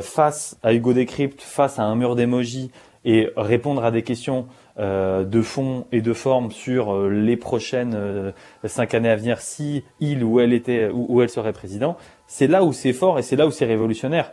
face 0.00 0.56
à 0.62 0.72
Hugo 0.72 0.92
Décrypte, 0.92 1.42
face 1.42 1.78
à 1.78 1.82
un 1.82 1.96
mur 1.96 2.14
d'émojis 2.14 2.70
et 3.04 3.28
répondre 3.36 3.84
à 3.84 3.90
des 3.90 4.02
questions 4.02 4.46
de 4.78 5.42
fond 5.42 5.86
et 5.90 6.00
de 6.00 6.12
forme 6.12 6.52
sur 6.52 7.08
les 7.08 7.36
prochaines 7.36 8.32
cinq 8.64 8.94
années 8.94 9.08
à 9.08 9.16
venir 9.16 9.40
si 9.40 9.82
il 9.98 10.22
ou 10.22 10.38
elle 10.38 10.52
était 10.52 10.88
ou 10.92 11.20
elle 11.20 11.28
serait 11.28 11.52
président, 11.52 11.96
c'est 12.28 12.46
là 12.46 12.62
où 12.62 12.72
c'est 12.72 12.92
fort 12.92 13.18
et 13.18 13.22
c'est 13.22 13.34
là 13.34 13.48
où 13.48 13.50
c'est 13.50 13.64
révolutionnaire. 13.64 14.32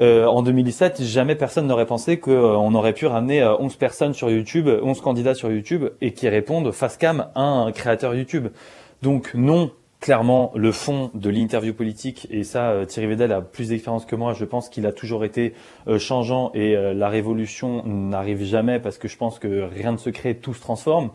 Euh, 0.00 0.26
en 0.26 0.42
2017, 0.42 1.02
jamais 1.02 1.34
personne 1.34 1.66
n'aurait 1.66 1.86
pensé 1.86 2.18
qu'on 2.18 2.30
euh, 2.30 2.78
aurait 2.78 2.94
pu 2.94 3.06
ramener 3.06 3.44
11 3.44 3.72
euh, 3.74 3.78
personnes 3.78 4.14
sur 4.14 4.30
YouTube, 4.30 4.68
11 4.68 5.00
candidats 5.00 5.34
sur 5.34 5.50
YouTube, 5.50 5.86
et 6.00 6.12
qui 6.12 6.28
répondent 6.28 6.72
face 6.72 6.96
cam 6.96 7.28
à 7.34 7.42
un 7.42 7.72
créateur 7.72 8.14
YouTube. 8.14 8.48
Donc 9.02 9.34
non, 9.34 9.70
clairement, 10.00 10.52
le 10.54 10.72
fond 10.72 11.10
de 11.14 11.28
l'interview 11.28 11.74
politique, 11.74 12.26
et 12.30 12.44
ça, 12.44 12.86
Thierry 12.86 13.08
Vedel 13.08 13.32
a 13.32 13.40
plus 13.40 13.68
d'expérience 13.68 14.06
que 14.06 14.16
moi, 14.16 14.32
je 14.32 14.44
pense 14.44 14.68
qu'il 14.68 14.86
a 14.86 14.92
toujours 14.92 15.24
été 15.24 15.54
changeant, 15.98 16.50
et 16.54 16.74
la 16.74 17.08
révolution 17.08 17.84
n'arrive 17.84 18.44
jamais 18.44 18.78
parce 18.78 18.98
que 18.98 19.08
je 19.08 19.16
pense 19.16 19.38
que 19.38 19.62
rien 19.62 19.92
ne 19.92 19.96
se 19.96 20.10
crée, 20.10 20.36
tout 20.36 20.54
se 20.54 20.60
transforme. 20.60 21.10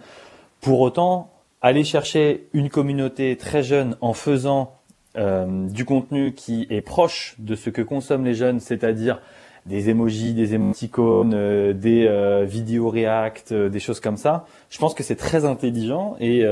Pour 0.61 0.81
autant, 0.81 1.31
aller 1.61 1.83
chercher 1.83 2.47
une 2.53 2.69
communauté 2.69 3.35
très 3.37 3.63
jeune 3.63 3.97
en 4.01 4.13
faisant 4.13 4.76
euh, 5.17 5.67
du 5.67 5.83
contenu 5.85 6.33
qui 6.33 6.67
est 6.69 6.81
proche 6.81 7.35
de 7.39 7.55
ce 7.55 7.69
que 7.69 7.81
consomment 7.81 8.25
les 8.25 8.33
jeunes, 8.33 8.59
c'est-à-dire 8.59 9.19
des 9.65 9.89
emojis, 9.89 10.33
des 10.33 10.53
émoticônes, 10.53 11.33
euh, 11.33 11.73
des 11.73 12.05
euh, 12.07 12.45
vidéos 12.45 12.89
react, 12.89 13.53
des 13.53 13.79
choses 13.79 13.99
comme 13.99 14.17
ça. 14.17 14.45
Je 14.69 14.77
pense 14.77 14.93
que 14.93 15.03
c'est 15.03 15.15
très 15.15 15.43
intelligent 15.45 16.15
et 16.19 16.45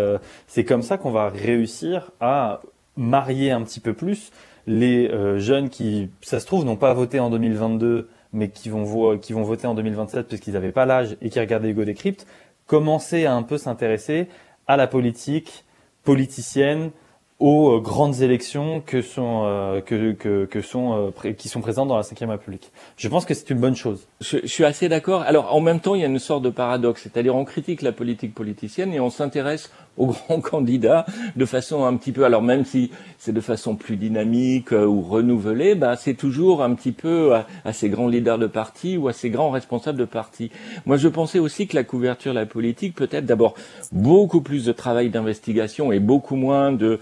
c'est 0.47 0.63
comme 0.63 0.81
ça 0.81 0.97
qu'on 0.97 1.11
va 1.11 1.29
réussir 1.29 2.11
à 2.19 2.61
marier 2.97 3.51
un 3.51 3.61
petit 3.61 3.79
peu 3.79 3.93
plus 3.93 4.31
les 4.67 5.11
jeunes 5.37 5.69
qui, 5.69 6.09
ça 6.21 6.39
se 6.39 6.47
trouve, 6.47 6.65
n'ont 6.65 6.75
pas 6.75 6.93
voté 6.93 7.19
en 7.19 7.29
2022, 7.29 8.09
mais 8.33 8.49
qui 8.49 8.69
vont, 8.69 9.17
qui 9.19 9.33
vont 9.33 9.43
voter 9.43 9.67
en 9.67 9.75
2027 9.75 10.27
parce 10.27 10.41
qu'ils 10.41 10.53
n'avaient 10.53 10.71
pas 10.71 10.85
l'âge 10.85 11.17
et 11.21 11.29
qui 11.29 11.39
regardaient 11.39 11.69
Hugo 11.69 11.85
Décrypte, 11.85 12.25
commencer 12.65 13.25
à 13.25 13.33
un 13.33 13.43
peu 13.43 13.59
s'intéresser 13.59 14.27
à 14.67 14.75
la 14.75 14.87
politique 14.87 15.65
politicienne, 16.03 16.91
aux 17.39 17.73
euh, 17.73 17.79
grandes 17.79 18.21
élections 18.21 18.81
euh, 18.93 19.81
euh, 19.91 21.33
qui 21.37 21.49
sont 21.49 21.61
présentes 21.61 21.89
dans 21.89 21.97
la 21.97 22.03
Ve 22.03 22.29
République. 22.29 22.71
Je 22.97 23.07
pense 23.07 23.25
que 23.25 23.33
c'est 23.33 23.49
une 23.49 23.59
bonne 23.59 23.75
chose. 23.75 24.07
Je, 24.21 24.37
je, 24.43 24.47
suis 24.47 24.63
assez 24.63 24.87
d'accord. 24.87 25.21
Alors 25.23 25.53
en 25.53 25.59
même 25.59 25.79
temps, 25.79 25.95
il 25.95 26.01
y 26.01 26.03
a 26.03 26.07
une 26.07 26.19
sorte 26.19 26.43
de 26.43 26.49
paradoxe, 26.49 27.03
c'est-à-dire 27.03 27.35
on 27.35 27.43
critique 27.43 27.81
la 27.81 27.91
politique 27.91 28.33
politicienne 28.33 28.93
et 28.93 28.99
on 28.99 29.09
s'intéresse 29.09 29.71
aux 29.97 30.07
grands 30.07 30.41
candidats 30.41 31.05
de 31.35 31.45
façon 31.45 31.85
un 31.85 31.95
petit 31.95 32.11
peu, 32.11 32.25
alors 32.25 32.41
même 32.41 32.65
si 32.65 32.91
c'est 33.17 33.33
de 33.33 33.41
façon 33.41 33.75
plus 33.75 33.97
dynamique 33.97 34.71
euh, 34.73 34.85
ou 34.85 35.01
renouvelée, 35.01 35.75
bah, 35.75 35.95
c'est 35.95 36.13
toujours 36.13 36.63
un 36.63 36.73
petit 36.75 36.91
peu 36.91 37.33
à, 37.33 37.73
ces 37.73 37.89
grands 37.89 38.07
leaders 38.07 38.37
de 38.37 38.47
parti 38.47 38.97
ou 38.97 39.07
à 39.07 39.13
ces 39.13 39.29
grands 39.29 39.51
responsables 39.51 39.97
de 39.97 40.05
parti. 40.05 40.51
Moi, 40.85 40.97
je 40.97 41.07
pensais 41.07 41.39
aussi 41.39 41.67
que 41.67 41.75
la 41.75 41.83
couverture 41.83 42.33
de 42.33 42.39
la 42.39 42.45
politique, 42.45 42.95
peut-être 42.95 43.25
d'abord 43.25 43.55
beaucoup 43.91 44.41
plus 44.41 44.65
de 44.65 44.71
travail 44.71 45.09
d'investigation 45.09 45.91
et 45.91 45.99
beaucoup 45.99 46.35
moins 46.35 46.71
de 46.71 46.99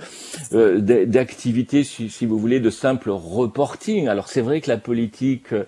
euh, 0.54 0.80
d'activités, 1.06 1.84
si, 1.84 2.10
si, 2.10 2.26
vous 2.26 2.38
voulez, 2.38 2.60
de 2.60 2.70
simple 2.70 3.10
reporting. 3.10 4.08
Alors 4.08 4.30
c'est 4.30 4.42
vrai 4.42 4.62
que 4.62 4.70
la 4.70 4.78
politique 4.78 5.54
euh, 5.54 5.64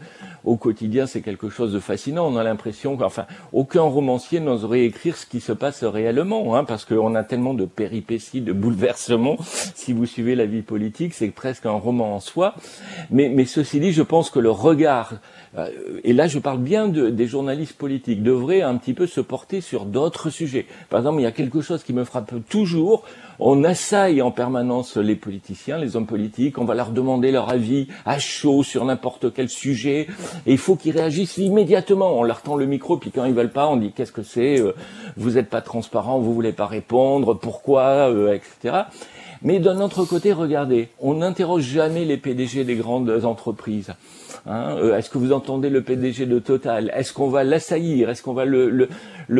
au 0.45 0.55
quotidien, 0.57 1.07
c'est 1.07 1.21
quelque 1.21 1.49
chose 1.49 1.73
de 1.73 1.79
fascinant. 1.79 2.27
On 2.27 2.37
a 2.37 2.43
l'impression 2.43 2.97
qu'enfin, 2.97 3.25
aucun 3.53 3.81
romancier 3.81 4.39
n'oserait 4.39 4.85
écrire 4.85 5.17
ce 5.17 5.25
qui 5.25 5.39
se 5.39 5.51
passe 5.51 5.83
réellement, 5.83 6.55
hein, 6.55 6.63
parce 6.63 6.85
qu'on 6.85 7.15
a 7.15 7.23
tellement 7.23 7.53
de 7.53 7.65
péripéties, 7.65 8.41
de 8.41 8.53
bouleversements. 8.53 9.37
Si 9.75 9.93
vous 9.93 10.05
suivez 10.05 10.35
la 10.35 10.45
vie 10.45 10.61
politique, 10.61 11.13
c'est 11.13 11.29
presque 11.29 11.65
un 11.65 11.71
roman 11.71 12.15
en 12.15 12.19
soi. 12.19 12.55
Mais, 13.11 13.29
mais 13.29 13.45
ceci 13.45 13.79
dit, 13.79 13.91
je 13.91 14.01
pense 14.01 14.29
que 14.29 14.39
le 14.39 14.49
regard 14.49 15.13
euh, 15.57 15.69
et 16.03 16.13
là 16.13 16.27
je 16.27 16.39
parle 16.39 16.59
bien 16.59 16.87
de, 16.87 17.09
des 17.09 17.27
journalistes 17.27 17.77
politiques, 17.77 18.23
devraient 18.23 18.61
un 18.61 18.75
petit 18.77 18.93
peu 18.93 19.07
se 19.07 19.21
porter 19.21 19.61
sur 19.61 19.85
d'autres 19.85 20.29
sujets. 20.29 20.65
Par 20.89 20.99
exemple, 20.99 21.19
il 21.19 21.23
y 21.23 21.27
a 21.27 21.31
quelque 21.31 21.61
chose 21.61 21.83
qui 21.83 21.93
me 21.93 22.03
frappe 22.03 22.33
toujours, 22.49 23.03
on 23.39 23.63
assaille 23.63 24.21
en 24.21 24.31
permanence 24.31 24.97
les 24.97 25.15
politiciens, 25.15 25.77
les 25.77 25.95
hommes 25.95 26.05
politiques, 26.05 26.57
on 26.57 26.65
va 26.65 26.75
leur 26.75 26.91
demander 26.91 27.31
leur 27.31 27.49
avis 27.49 27.87
à 28.05 28.19
chaud 28.19 28.63
sur 28.63 28.85
n'importe 28.85 29.33
quel 29.33 29.49
sujet, 29.49 30.07
et 30.45 30.51
il 30.51 30.57
faut 30.57 30.75
qu'ils 30.75 30.97
réagissent 30.97 31.37
immédiatement. 31.37 32.17
On 32.17 32.23
leur 32.23 32.41
tend 32.41 32.55
le 32.55 32.65
micro, 32.65 32.97
puis 32.97 33.11
quand 33.11 33.25
ils 33.25 33.33
veulent 33.33 33.51
pas, 33.51 33.67
on 33.67 33.77
dit 33.77 33.91
qu'est-ce 33.91 34.11
que 34.11 34.23
c'est, 34.23 34.59
euh, 34.59 34.73
vous 35.17 35.31
n'êtes 35.31 35.49
pas 35.49 35.61
transparent, 35.61 36.19
vous 36.19 36.33
voulez 36.33 36.53
pas 36.53 36.67
répondre, 36.67 37.33
pourquoi, 37.33 38.09
euh, 38.09 38.33
etc. 38.33 38.83
Mais 39.41 39.59
d'un 39.59 39.79
autre 39.81 40.05
côté, 40.05 40.33
regardez, 40.33 40.89
on 40.99 41.15
n'interroge 41.15 41.63
jamais 41.63 42.05
les 42.05 42.17
PDG 42.17 42.63
des 42.63 42.75
grandes 42.75 43.25
entreprises. 43.25 43.93
Hein, 44.47 44.77
euh, 44.77 44.97
Est-ce 44.97 45.09
que 45.09 45.17
vous 45.17 45.31
entendez 45.31 45.69
le 45.69 45.81
PDG 45.81 46.25
de 46.25 46.39
Total? 46.39 46.91
Est-ce 46.95 47.13
qu'on 47.13 47.29
va 47.29 47.43
l'assaillir? 47.43 48.09
Est-ce 48.09 48.21
qu'on 48.21 48.33
va 48.33 48.45
le, 48.45 48.87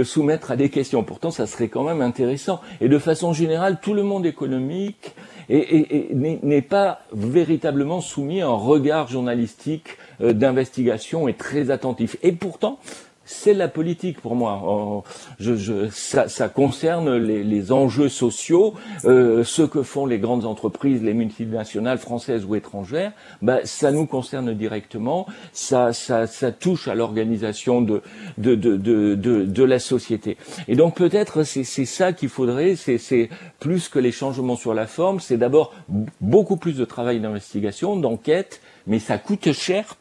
soumettre 0.03 0.51
à 0.51 0.56
des 0.56 0.70
questions? 0.70 1.03
Pourtant, 1.03 1.32
ça 1.32 1.45
serait 1.45 1.68
quand 1.68 1.84
même 1.84 2.01
intéressant. 2.01 2.60
Et 2.82 2.89
de 2.89 2.97
façon 2.97 3.32
générale, 3.32 3.78
tout 3.82 3.93
le 3.93 4.03
monde 4.03 4.26
économique 4.26 5.16
n'est 5.49 6.62
pas 6.62 7.01
véritablement 7.14 8.01
soumis 8.01 8.41
à 8.41 8.47
un 8.47 8.56
regard 8.56 9.08
journalistique 9.08 9.97
euh, 10.22 10.34
d'investigation 10.34 11.28
et 11.28 11.34
très 11.34 11.70
attentif. 11.70 12.18
Et 12.24 12.32
pourtant, 12.32 12.80
c'est 13.26 13.53
la 13.53 13.67
politique 13.67 14.21
pour 14.21 14.36
moi. 14.36 15.03
Je, 15.39 15.55
je, 15.55 15.89
ça, 15.89 16.28
ça, 16.28 16.47
concerne 16.47 17.17
les, 17.17 17.43
les 17.43 17.71
enjeux 17.71 18.09
sociaux, 18.09 18.76
euh, 19.05 19.43
ce 19.43 19.63
que 19.63 19.84
font 19.84 20.05
les 20.05 20.19
grandes 20.19 20.45
entreprises, 20.45 21.01
les 21.01 21.13
multinationales 21.13 21.97
françaises 21.97 22.45
ou 22.45 22.55
étrangères. 22.55 23.11
Ben, 23.41 23.59
ça 23.63 23.91
nous 23.91 24.05
concerne 24.05 24.53
directement. 24.53 25.26
Ça, 25.53 25.91
ça, 25.91 26.28
ça 26.28 26.51
touche 26.51 26.88
à 26.88 26.95
l'organisation 26.95 27.82
de 27.82 28.01
de, 28.38 28.55
de, 28.55 28.78
de, 28.78 29.15
de, 29.15 29.43
de 29.43 29.63
la 29.63 29.80
société. 29.80 30.38
Et 30.67 30.76
donc 30.76 30.95
peut-être 30.95 31.43
c'est 31.43 31.63
ça 31.63 32.13
qu'il 32.13 32.30
faudrait. 32.30 32.76
C'est 32.76 33.30
plus 33.59 33.89
que 33.89 33.99
les 33.99 34.11
changements 34.11 34.55
sur 34.55 34.73
la 34.73 34.88
forme. 34.88 35.19
C'est 35.19 35.38
d'abord 35.38 35.73
beaucoup 36.21 36.57
plus 36.57 36.76
de 36.78 36.86
travail 36.86 37.19
d'investigation, 37.19 37.95
d'enquête, 37.95 38.61
mais 38.88 38.99
ça 38.99 39.17
coûte 39.17 39.51
cher. 39.51 39.97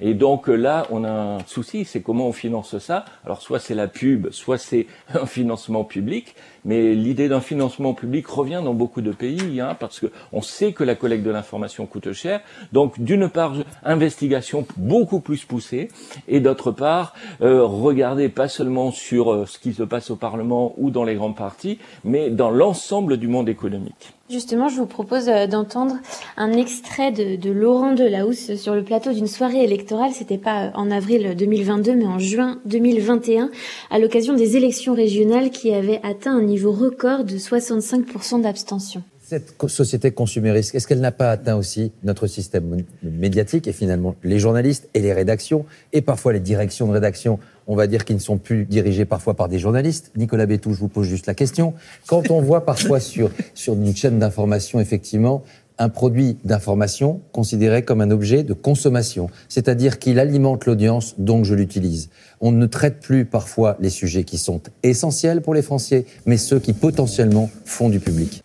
Et 0.00 0.14
donc 0.14 0.48
euh, 0.48 0.54
là, 0.54 0.86
on 0.90 1.02
a 1.04 1.10
un 1.10 1.38
souci, 1.46 1.84
c'est 1.84 2.02
comment 2.02 2.28
on 2.28 2.32
finance 2.32 2.78
ça. 2.78 3.04
Alors 3.24 3.42
soit 3.42 3.58
c'est 3.58 3.74
la 3.74 3.88
pub, 3.88 4.30
soit 4.30 4.58
c'est 4.58 4.86
un 5.14 5.26
financement 5.26 5.84
public. 5.84 6.34
Mais 6.64 6.94
l'idée 6.94 7.28
d'un 7.28 7.40
financement 7.40 7.94
public 7.94 8.26
revient 8.26 8.60
dans 8.64 8.74
beaucoup 8.74 9.00
de 9.00 9.12
pays, 9.12 9.60
hein, 9.60 9.76
parce 9.78 10.00
que 10.00 10.06
on 10.32 10.42
sait 10.42 10.72
que 10.72 10.84
la 10.84 10.94
collecte 10.94 11.24
de 11.24 11.30
l'information 11.30 11.86
coûte 11.86 12.12
cher. 12.12 12.40
Donc 12.72 13.00
d'une 13.00 13.28
part, 13.28 13.54
investigation 13.84 14.66
beaucoup 14.76 15.20
plus 15.20 15.44
poussée, 15.44 15.88
et 16.26 16.40
d'autre 16.40 16.72
part, 16.72 17.14
euh, 17.42 17.64
regarder 17.64 18.28
pas 18.28 18.48
seulement 18.48 18.90
sur 18.90 19.32
euh, 19.32 19.46
ce 19.46 19.58
qui 19.58 19.72
se 19.72 19.82
passe 19.82 20.10
au 20.10 20.16
Parlement 20.16 20.74
ou 20.76 20.90
dans 20.90 21.04
les 21.04 21.14
grands 21.14 21.32
partis, 21.32 21.78
mais 22.04 22.30
dans 22.30 22.50
l'ensemble 22.50 23.16
du 23.16 23.28
monde 23.28 23.48
économique. 23.48 24.14
Justement, 24.30 24.68
je 24.68 24.76
vous 24.76 24.86
propose 24.86 25.30
euh, 25.30 25.46
d'entendre 25.46 25.96
un 26.36 26.52
extrait 26.52 27.12
de, 27.12 27.36
de 27.36 27.50
Laurent 27.50 27.94
Delahousse 27.94 28.56
sur 28.56 28.74
le 28.74 28.84
plateau 28.84 29.12
d'une 29.12 29.26
soirée 29.26 29.64
électorale. 29.64 30.10
C'était 30.12 30.36
pas 30.36 30.70
en 30.74 30.90
avril 30.90 31.34
2022, 31.34 31.94
mais 31.94 32.04
en 32.04 32.18
juin 32.18 32.58
2021, 32.66 33.50
à 33.90 33.98
l'occasion 33.98 34.34
des 34.34 34.58
élections 34.58 34.92
régionales 34.92 35.48
qui 35.48 35.72
avaient 35.72 36.00
atteint 36.02 36.36
un 36.36 36.42
niveau 36.42 36.57
record 36.66 37.24
de 37.24 37.36
65% 37.36 38.42
d'abstention. 38.42 39.02
Cette 39.28 39.54
société 39.68 40.10
consumériste, 40.10 40.74
est-ce 40.74 40.86
qu'elle 40.86 41.00
n'a 41.00 41.12
pas 41.12 41.30
atteint 41.30 41.56
aussi 41.56 41.92
notre 42.02 42.26
système 42.26 42.82
médiatique 43.02 43.68
et 43.68 43.72
finalement 43.72 44.14
les 44.24 44.38
journalistes 44.38 44.88
et 44.94 45.00
les 45.00 45.12
rédactions 45.12 45.66
et 45.92 46.00
parfois 46.00 46.32
les 46.32 46.40
directions 46.40 46.86
de 46.86 46.92
rédaction, 46.92 47.38
on 47.66 47.76
va 47.76 47.86
dire 47.86 48.06
qu'ils 48.06 48.16
ne 48.16 48.22
sont 48.22 48.38
plus 48.38 48.64
dirigés 48.64 49.04
parfois 49.04 49.34
par 49.34 49.48
des 49.48 49.58
journalistes? 49.58 50.12
Nicolas 50.16 50.46
Bétou, 50.46 50.72
je 50.72 50.80
vous 50.80 50.88
pose 50.88 51.06
juste 51.06 51.26
la 51.26 51.34
question. 51.34 51.74
Quand 52.06 52.30
on 52.30 52.40
voit 52.40 52.64
parfois 52.64 53.00
sur, 53.00 53.30
sur 53.52 53.74
une 53.74 53.94
chaîne 53.94 54.18
d'information, 54.18 54.80
effectivement, 54.80 55.44
un 55.78 55.88
produit 55.88 56.38
d'information 56.44 57.20
considéré 57.32 57.84
comme 57.84 58.00
un 58.00 58.10
objet 58.10 58.42
de 58.42 58.52
consommation, 58.52 59.30
c'est-à-dire 59.48 59.98
qu'il 59.98 60.18
alimente 60.18 60.66
l'audience, 60.66 61.14
donc 61.18 61.44
je 61.44 61.54
l'utilise. 61.54 62.10
On 62.40 62.52
ne 62.52 62.66
traite 62.66 63.00
plus 63.00 63.24
parfois 63.24 63.76
les 63.80 63.90
sujets 63.90 64.24
qui 64.24 64.38
sont 64.38 64.60
essentiels 64.82 65.42
pour 65.42 65.54
les 65.54 65.62
Français, 65.62 66.06
mais 66.26 66.36
ceux 66.36 66.58
qui 66.58 66.72
potentiellement 66.72 67.50
font 67.64 67.88
du 67.88 68.00
public. 68.00 68.44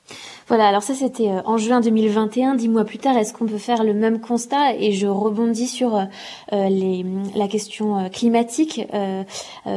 Voilà, 0.53 0.67
alors 0.67 0.83
ça 0.83 0.93
c'était 0.93 1.29
euh, 1.29 1.41
en 1.45 1.57
juin 1.57 1.81
2021. 1.81 2.53
Dix 2.53 2.69
mois 2.69 2.85
plus 2.85 2.99
tard, 2.99 3.17
est-ce 3.17 3.33
qu'on 3.33 3.47
peut 3.47 3.57
faire 3.57 3.83
le 3.83 3.95
même 3.95 4.21
constat? 4.21 4.75
Et 4.75 4.91
je 4.91 5.07
rebondis 5.07 5.65
sur 5.65 5.95
euh, 5.95 6.03
euh, 6.51 7.01
la 7.35 7.47
question 7.47 8.07
climatique. 8.11 8.79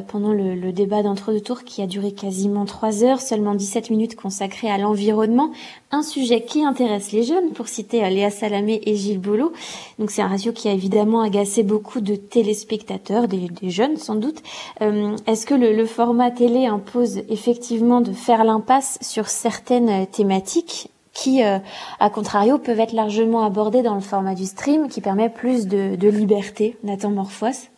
pendant 0.08 0.34
le, 0.34 0.72
débat 0.72 1.02
d'entre-deux 1.02 1.40
tours 1.40 1.64
qui 1.64 1.80
a 1.80 1.86
duré 1.86 2.12
quasiment 2.12 2.66
trois 2.66 3.04
heures, 3.04 3.22
seulement 3.22 3.54
17 3.54 3.88
minutes 3.88 4.16
consacrées 4.16 4.68
à 4.68 4.76
l'environnement, 4.76 5.50
un 5.92 6.02
sujet 6.02 6.42
qui 6.42 6.62
intéresse 6.62 7.12
les 7.12 7.22
jeunes, 7.22 7.52
pour 7.52 7.68
citer 7.68 8.00
Léa 8.10 8.28
Salamé 8.28 8.82
et 8.84 8.96
Gilles 8.96 9.20
Boulot. 9.20 9.52
Donc 9.98 10.10
c'est 10.10 10.20
un 10.20 10.28
ratio 10.28 10.52
qui 10.52 10.68
a 10.68 10.72
évidemment 10.72 11.22
agacé 11.22 11.62
beaucoup 11.62 12.00
de 12.00 12.16
téléspectateurs, 12.16 13.28
des, 13.28 13.48
jeunes 13.70 13.96
sans 13.96 14.16
doute. 14.16 14.42
Est-ce 14.80 15.46
que 15.46 15.54
le 15.54 15.86
format 15.86 16.30
télé 16.30 16.66
impose 16.66 17.22
effectivement 17.30 18.02
de 18.02 18.12
faire 18.12 18.44
l'impasse 18.44 18.98
sur 19.00 19.28
certaines 19.28 20.06
thématiques? 20.08 20.65
Qui, 21.12 21.42
euh, 21.42 21.58
à 21.98 22.10
contrario, 22.10 22.58
peuvent 22.58 22.80
être 22.80 22.92
largement 22.92 23.44
abordés 23.44 23.82
dans 23.82 23.94
le 23.94 24.00
format 24.00 24.34
du 24.34 24.44
stream, 24.44 24.88
qui 24.88 25.00
permet 25.00 25.30
plus 25.30 25.66
de, 25.66 26.08
liberté. 26.08 26.76
Nathan 26.84 27.10
Morphos 27.10 27.68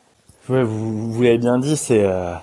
Ouais, 0.48 0.62
vous, 0.62 1.12
vous 1.12 1.22
l'avez 1.22 1.38
bien 1.38 1.58
dit, 1.58 1.76
c'est 1.76 2.04
euh, 2.04 2.34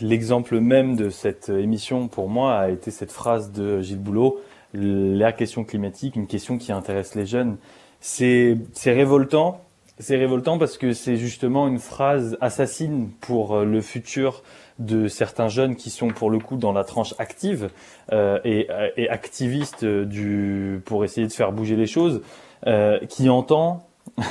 l'exemple 0.00 0.60
même 0.60 0.96
de 0.96 1.10
cette 1.10 1.48
émission 1.48 2.08
pour 2.08 2.28
moi 2.28 2.54
a 2.54 2.70
été 2.70 2.90
cette 2.90 3.12
phrase 3.12 3.52
de 3.52 3.80
Gilles 3.80 3.98
Boulot, 3.98 4.40
la 4.72 5.32
question 5.32 5.64
climatique, 5.64 6.16
une 6.16 6.26
question 6.26 6.58
qui 6.58 6.72
intéresse 6.72 7.14
les 7.14 7.26
jeunes. 7.26 7.56
C'est 8.00 8.56
révoltant, 8.86 9.60
c'est 10.00 10.16
révoltant 10.16 10.58
parce 10.58 10.78
que 10.78 10.92
c'est 10.92 11.16
justement 11.16 11.68
une 11.68 11.78
phrase 11.78 12.36
assassine 12.40 13.10
pour 13.20 13.54
euh, 13.54 13.64
le 13.64 13.80
futur 13.80 14.42
de 14.78 15.08
certains 15.08 15.48
jeunes 15.48 15.76
qui 15.76 15.90
sont 15.90 16.08
pour 16.08 16.30
le 16.30 16.38
coup 16.38 16.56
dans 16.56 16.72
la 16.72 16.84
tranche 16.84 17.14
active 17.18 17.70
euh, 18.12 18.38
et, 18.44 18.68
et 18.96 19.08
activistes 19.10 19.84
du 19.84 20.80
pour 20.86 21.04
essayer 21.04 21.26
de 21.26 21.32
faire 21.32 21.52
bouger 21.52 21.76
les 21.76 21.86
choses, 21.86 22.22
euh, 22.66 22.98
qui 23.08 23.28
entend 23.28 23.86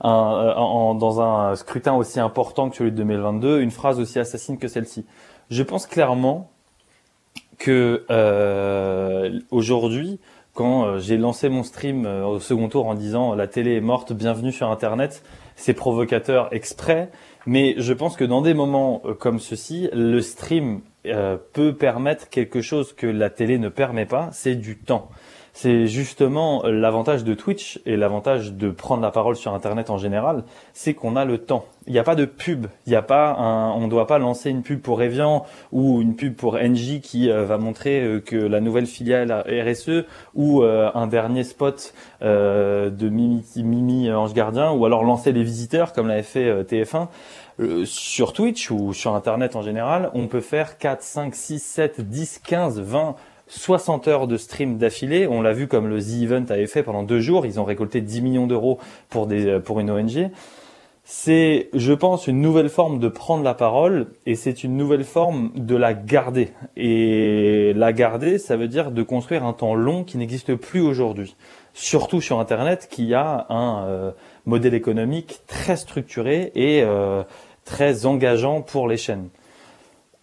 un, 0.00 0.10
en, 0.10 0.94
dans 0.94 1.20
un 1.20 1.54
scrutin 1.54 1.94
aussi 1.94 2.20
important 2.20 2.68
que 2.68 2.76
celui 2.76 2.90
de 2.90 2.96
2022 2.96 3.60
une 3.60 3.70
phrase 3.70 4.00
aussi 4.00 4.18
assassine 4.18 4.58
que 4.58 4.68
celle-ci. 4.68 5.06
Je 5.50 5.62
pense 5.62 5.86
clairement 5.86 6.50
que 7.58 8.04
euh, 8.10 9.40
aujourd'hui, 9.50 10.20
quand 10.56 10.86
euh, 10.86 10.98
j'ai 10.98 11.18
lancé 11.18 11.48
mon 11.48 11.62
stream 11.62 12.06
euh, 12.06 12.24
au 12.24 12.40
second 12.40 12.68
tour 12.68 12.86
en 12.86 12.94
disant 12.94 13.34
la 13.34 13.46
télé 13.46 13.76
est 13.76 13.80
morte, 13.80 14.12
bienvenue 14.14 14.50
sur 14.50 14.70
Internet, 14.70 15.22
c'est 15.54 15.74
provocateur 15.74 16.48
exprès, 16.50 17.10
mais 17.46 17.74
je 17.76 17.92
pense 17.92 18.16
que 18.16 18.24
dans 18.24 18.40
des 18.40 18.54
moments 18.54 19.02
euh, 19.04 19.14
comme 19.14 19.38
ceci, 19.38 19.88
le 19.92 20.20
stream 20.20 20.80
peut 21.52 21.72
permettre 21.72 22.28
quelque 22.30 22.60
chose 22.60 22.92
que 22.92 23.06
la 23.06 23.30
télé 23.30 23.58
ne 23.58 23.68
permet 23.68 24.06
pas, 24.06 24.28
c'est 24.32 24.56
du 24.56 24.76
temps 24.76 25.08
c'est 25.56 25.86
justement 25.86 26.62
l'avantage 26.66 27.24
de 27.24 27.32
Twitch 27.32 27.80
et 27.86 27.96
l'avantage 27.96 28.52
de 28.52 28.70
prendre 28.70 29.00
la 29.00 29.10
parole 29.10 29.36
sur 29.36 29.54
Internet 29.54 29.88
en 29.88 29.96
général, 29.96 30.44
c'est 30.74 30.92
qu'on 30.92 31.16
a 31.16 31.24
le 31.24 31.38
temps. 31.38 31.64
Il 31.86 31.94
n'y 31.94 31.98
a 31.98 32.02
pas 32.02 32.14
de 32.14 32.26
pub, 32.26 32.66
il 32.84 32.90
n'y 32.90 32.94
a 32.94 33.00
pas 33.00 33.32
un, 33.32 33.72
on 33.72 33.86
ne 33.86 33.88
doit 33.88 34.06
pas 34.06 34.18
lancer 34.18 34.50
une 34.50 34.62
pub 34.62 34.82
pour 34.82 35.02
Evian 35.02 35.46
ou 35.72 36.02
une 36.02 36.14
pub 36.14 36.34
pour 36.34 36.58
NJ 36.58 37.00
qui 37.00 37.30
euh, 37.30 37.46
va 37.46 37.56
montrer 37.56 38.02
euh, 38.02 38.20
que 38.20 38.36
la 38.36 38.60
nouvelle 38.60 38.84
filiale 38.84 39.32
RSE 39.48 40.04
ou 40.34 40.62
euh, 40.62 40.90
un 40.94 41.06
dernier 41.06 41.42
spot 41.42 41.94
de 42.20 43.08
Mimi, 43.08 43.42
Mimi 43.56 44.12
Ange 44.12 44.34
Gardien 44.34 44.72
ou 44.72 44.84
alors 44.84 45.04
lancer 45.04 45.32
les 45.32 45.42
visiteurs 45.42 45.94
comme 45.94 46.08
l'avait 46.08 46.22
fait 46.22 46.64
TF1 46.64 47.08
sur 47.86 48.34
Twitch 48.34 48.70
ou 48.70 48.92
sur 48.92 49.14
Internet 49.14 49.56
en 49.56 49.62
général, 49.62 50.10
on 50.12 50.26
peut 50.26 50.42
faire 50.42 50.76
4, 50.76 51.02
5, 51.02 51.34
6, 51.34 51.58
7, 51.60 52.00
10, 52.02 52.40
15, 52.40 52.80
20 52.80 53.16
60 53.48 54.08
heures 54.08 54.26
de 54.26 54.36
stream 54.36 54.78
d'affilée. 54.78 55.26
On 55.26 55.40
l'a 55.40 55.52
vu 55.52 55.68
comme 55.68 55.88
le 55.88 56.00
The 56.00 56.22
Event 56.22 56.44
avait 56.48 56.66
fait 56.66 56.82
pendant 56.82 57.02
deux 57.02 57.20
jours. 57.20 57.46
Ils 57.46 57.60
ont 57.60 57.64
récolté 57.64 58.00
10 58.00 58.22
millions 58.22 58.46
d'euros 58.46 58.78
pour, 59.08 59.26
des, 59.26 59.46
euh, 59.46 59.60
pour 59.60 59.80
une 59.80 59.90
ONG. 59.90 60.30
C'est, 61.08 61.68
je 61.72 61.92
pense, 61.92 62.26
une 62.26 62.40
nouvelle 62.40 62.68
forme 62.68 62.98
de 62.98 63.06
prendre 63.06 63.44
la 63.44 63.54
parole 63.54 64.08
et 64.26 64.34
c'est 64.34 64.64
une 64.64 64.76
nouvelle 64.76 65.04
forme 65.04 65.52
de 65.54 65.76
la 65.76 65.94
garder. 65.94 66.48
Et 66.76 67.72
la 67.76 67.92
garder, 67.92 68.38
ça 68.38 68.56
veut 68.56 68.66
dire 68.66 68.90
de 68.90 69.04
construire 69.04 69.44
un 69.44 69.52
temps 69.52 69.76
long 69.76 70.02
qui 70.02 70.18
n'existe 70.18 70.56
plus 70.56 70.80
aujourd'hui. 70.80 71.36
Surtout 71.74 72.20
sur 72.20 72.40
Internet, 72.40 72.88
qui 72.90 73.14
a 73.14 73.46
un 73.50 73.84
euh, 73.86 74.10
modèle 74.46 74.74
économique 74.74 75.42
très 75.46 75.76
structuré 75.76 76.50
et 76.56 76.82
euh, 76.82 77.22
très 77.64 78.04
engageant 78.04 78.60
pour 78.60 78.88
les 78.88 78.96
chaînes. 78.96 79.28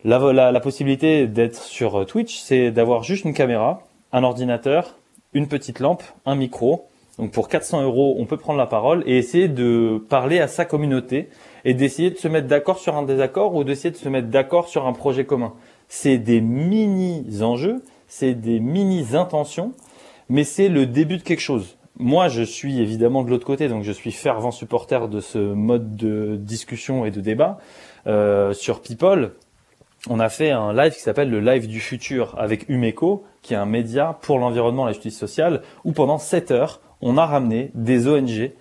La, 0.06 0.52
la, 0.52 0.60
possibilité 0.60 1.28
d'être 1.28 1.62
sur 1.62 2.02
euh, 2.02 2.06
Twitch, 2.06 2.38
c'est 2.38 2.72
d'avoir 2.72 3.04
juste 3.04 3.24
une 3.24 3.34
caméra, 3.34 3.84
un 4.12 4.24
ordinateur, 4.24 4.98
une 5.34 5.48
petite 5.48 5.80
lampe, 5.80 6.04
un 6.26 6.36
micro. 6.36 6.90
Donc 7.18 7.32
pour 7.32 7.48
400 7.48 7.84
euros, 7.84 8.16
on 8.20 8.26
peut 8.26 8.36
prendre 8.36 8.60
la 8.60 8.66
parole 8.66 9.04
et 9.06 9.18
essayer 9.18 9.48
de 9.48 10.04
parler 10.10 10.40
à 10.40 10.48
sa 10.48 10.66
communauté 10.66 11.30
et 11.64 11.74
d'essayer 11.74 12.10
de 12.10 12.18
se 12.18 12.28
mettre 12.28 12.48
d'accord 12.48 12.80
sur 12.80 12.98
un 12.98 13.04
désaccord 13.04 13.56
ou 13.56 13.64
d'essayer 13.64 13.92
de 13.92 13.96
se 13.96 14.10
mettre 14.10 14.28
d'accord 14.28 14.68
sur 14.68 14.88
un 14.88 14.94
projet 14.94 15.24
commun. 15.24 15.54
C'est 15.88 16.18
des 16.18 16.42
mini 16.42 17.26
enjeux, 17.42 17.82
c'est 18.08 18.34
des 18.34 18.60
mini 18.60 19.16
intentions, 19.16 19.74
mais 20.28 20.44
c'est 20.44 20.68
le 20.68 20.86
début 20.86 21.18
de 21.18 21.24
quelque 21.24 21.40
chose. 21.40 21.78
Moi, 21.98 22.28
je 22.28 22.42
suis 22.42 22.82
évidemment 22.82 23.24
de 23.24 23.30
l'autre 23.30 23.46
côté, 23.46 23.70
donc 23.70 23.84
je 23.84 23.92
suis 23.92 24.12
fervent 24.12 24.52
supporter 24.52 25.08
de 25.08 25.22
ce 25.22 25.38
mode 25.38 25.96
de 25.96 26.36
discussion 26.36 27.06
et 27.06 27.12
de 27.12 27.22
débat. 27.22 27.60
Euh, 28.08 28.52
sur 28.52 28.82
People, 28.82 29.32
on 30.10 30.20
a 30.20 30.30
fait 30.30 30.52
un 30.52 30.74
live 30.74 30.94
qui 30.94 31.00
s'appelle 31.00 31.30
le 31.30 31.40
live 31.40 31.68
du 31.68 31.80
futur 31.80 32.36
avec 32.38 32.68
Umeco, 32.68 33.24
qui 33.42 33.54
est 33.54 33.58
un 33.58 33.66
média 33.66 34.18
pour 34.22 34.38
l'environnement 34.38 34.86
et 34.86 34.90
la 34.90 34.94
justice 34.94 35.18
sociale, 35.18 35.62
où 35.86 35.94
pendant 35.94 36.18
7 36.18 36.52
heures, 36.52 36.82
on 37.02 37.18
a 37.18 37.26
ramené 37.26 37.72
des 37.74 38.08
ONG 38.08 38.52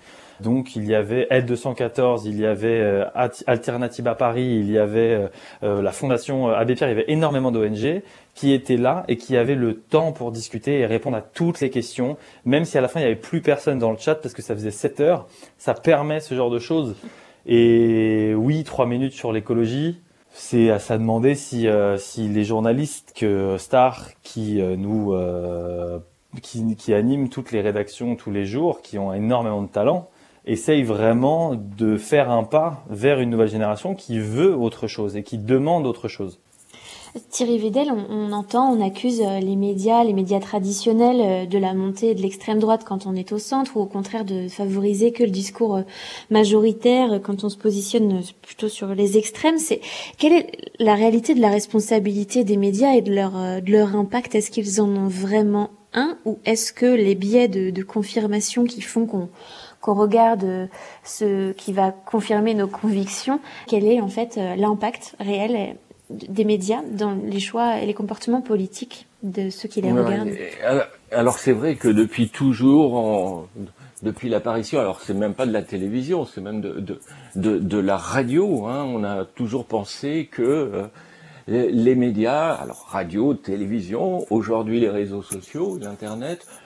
Donc 0.40 0.76
il 0.76 0.84
y 0.84 0.94
avait 0.94 1.26
Aide 1.30 1.46
214, 1.46 2.26
il 2.26 2.38
y 2.38 2.46
avait 2.46 2.80
euh, 2.80 3.04
Alternativa 3.46 4.14
Paris, 4.14 4.56
il 4.60 4.70
y 4.70 4.78
avait 4.78 5.14
euh, 5.14 5.28
euh, 5.62 5.82
la 5.82 5.92
Fondation 5.92 6.48
Abbé 6.48 6.74
Pierre, 6.74 6.88
il 6.88 6.92
y 6.92 7.00
avait 7.00 7.10
énormément 7.10 7.50
d'ONG 7.50 8.02
qui 8.34 8.52
étaient 8.52 8.76
là 8.76 9.04
et 9.08 9.16
qui 9.16 9.36
avaient 9.36 9.54
le 9.56 9.74
temps 9.74 10.12
pour 10.12 10.30
discuter 10.30 10.80
et 10.80 10.86
répondre 10.86 11.16
à 11.16 11.22
toutes 11.22 11.60
les 11.60 11.70
questions, 11.70 12.16
même 12.44 12.64
si 12.64 12.78
à 12.78 12.80
la 12.80 12.88
fin 12.88 13.00
il 13.00 13.04
n'y 13.04 13.10
avait 13.10 13.20
plus 13.20 13.40
personne 13.40 13.78
dans 13.78 13.90
le 13.90 13.98
chat 13.98 14.16
parce 14.16 14.34
que 14.34 14.42
ça 14.42 14.54
faisait 14.54 14.70
7 14.70 15.00
heures. 15.00 15.26
Ça 15.58 15.74
permet 15.74 16.20
ce 16.20 16.34
genre 16.34 16.50
de 16.50 16.58
choses. 16.58 16.94
Et 17.46 18.32
oui, 18.36 18.62
trois 18.62 18.86
minutes 18.86 19.14
sur 19.14 19.32
l'écologie, 19.32 20.00
c'est 20.32 20.70
à 20.70 20.78
ça 20.78 20.98
demander 20.98 21.34
si, 21.34 21.66
si 21.98 22.28
les 22.28 22.44
journalistes 22.44 23.12
que 23.14 23.56
Star 23.58 24.08
qui 24.22 24.62
nous 24.62 25.14
qui, 26.40 26.76
qui 26.76 26.94
animent 26.94 27.28
toutes 27.28 27.52
les 27.52 27.60
rédactions 27.60 28.16
tous 28.16 28.30
les 28.30 28.46
jours, 28.46 28.80
qui 28.80 28.98
ont 28.98 29.12
énormément 29.12 29.62
de 29.62 29.68
talent, 29.68 30.08
essaye 30.44 30.82
vraiment 30.82 31.54
de 31.54 31.96
faire 31.96 32.30
un 32.30 32.44
pas 32.44 32.84
vers 32.88 33.20
une 33.20 33.30
nouvelle 33.30 33.48
génération 33.48 33.94
qui 33.94 34.18
veut 34.18 34.54
autre 34.54 34.86
chose 34.86 35.16
et 35.16 35.22
qui 35.22 35.38
demande 35.38 35.86
autre 35.86 36.08
chose. 36.08 36.40
Thierry 37.28 37.58
Vidal, 37.58 37.92
on, 38.08 38.32
entend, 38.32 38.72
on 38.72 38.80
accuse 38.80 39.20
euh, 39.20 39.38
les 39.38 39.54
médias, 39.54 40.02
les 40.02 40.14
médias 40.14 40.40
traditionnels 40.40 41.20
euh, 41.20 41.46
de 41.46 41.58
la 41.58 41.74
montée 41.74 42.14
de 42.14 42.22
l'extrême 42.22 42.58
droite 42.58 42.84
quand 42.86 43.06
on 43.06 43.14
est 43.14 43.32
au 43.32 43.38
centre, 43.38 43.76
ou 43.76 43.80
au 43.80 43.86
contraire 43.86 44.24
de 44.24 44.48
favoriser 44.48 45.12
que 45.12 45.22
le 45.22 45.30
discours 45.30 45.76
euh, 45.76 45.82
majoritaire 46.30 47.20
quand 47.22 47.44
on 47.44 47.50
se 47.50 47.58
positionne 47.58 48.22
plutôt 48.40 48.70
sur 48.70 48.94
les 48.94 49.18
extrêmes. 49.18 49.58
C'est 49.58 49.82
quelle 50.16 50.32
est 50.32 50.52
la 50.78 50.94
réalité 50.94 51.34
de 51.34 51.42
la 51.42 51.50
responsabilité 51.50 52.44
des 52.44 52.56
médias 52.56 52.94
et 52.94 53.02
de 53.02 53.12
leur 53.12 53.32
de 53.32 53.70
leur 53.70 53.94
impact? 53.94 54.34
Est-ce 54.34 54.50
qu'ils 54.50 54.80
en 54.80 54.88
ont 54.88 55.08
vraiment 55.08 55.68
un, 55.92 56.16
ou 56.24 56.38
est-ce 56.46 56.72
que 56.72 56.86
les 56.86 57.14
biais 57.14 57.48
de, 57.48 57.68
de 57.68 57.82
confirmation 57.82 58.64
qui 58.64 58.80
font 58.80 59.04
qu'on 59.04 59.28
qu'on 59.82 59.94
regarde 59.94 60.70
ce 61.04 61.52
qui 61.52 61.72
va 61.72 61.90
confirmer 61.90 62.54
nos 62.54 62.68
convictions, 62.68 63.40
quel 63.66 63.84
est 63.84 64.00
en 64.00 64.08
fait 64.08 64.36
l'impact 64.56 65.16
réel 65.18 65.76
des 66.28 66.44
médias 66.44 66.82
dans 66.82 67.14
les 67.14 67.40
choix 67.40 67.78
et 67.80 67.86
les 67.86 67.94
comportements 67.94 68.40
politiques 68.40 69.06
de 69.22 69.50
ceux 69.50 69.68
qui 69.68 69.80
les 69.80 69.92
regardent. 69.92 70.30
Alors 71.10 71.38
c'est 71.38 71.52
vrai 71.52 71.76
que 71.76 71.88
depuis 71.88 72.28
toujours, 72.28 73.48
depuis 74.02 74.28
l'apparition, 74.28 74.80
alors 74.80 75.00
c'est 75.00 75.14
même 75.14 75.34
pas 75.34 75.46
de 75.46 75.52
la 75.52 75.62
télévision, 75.62 76.24
c'est 76.24 76.40
même 76.40 76.60
de, 76.60 76.80
de, 76.80 77.00
de, 77.36 77.58
de, 77.58 77.78
la 77.78 77.96
radio, 77.96 78.66
hein, 78.66 78.84
on 78.84 79.04
a 79.04 79.24
toujours 79.24 79.66
pensé 79.66 80.28
que 80.30 80.88
les 81.46 81.94
médias, 81.94 82.52
alors 82.52 82.86
radio, 82.90 83.34
télévision, 83.34 84.24
aujourd'hui 84.30 84.80
les 84.80 84.88
réseaux 84.88 85.22
sociaux, 85.22 85.78
l'internet, 85.80 86.46
euh, 86.48 86.61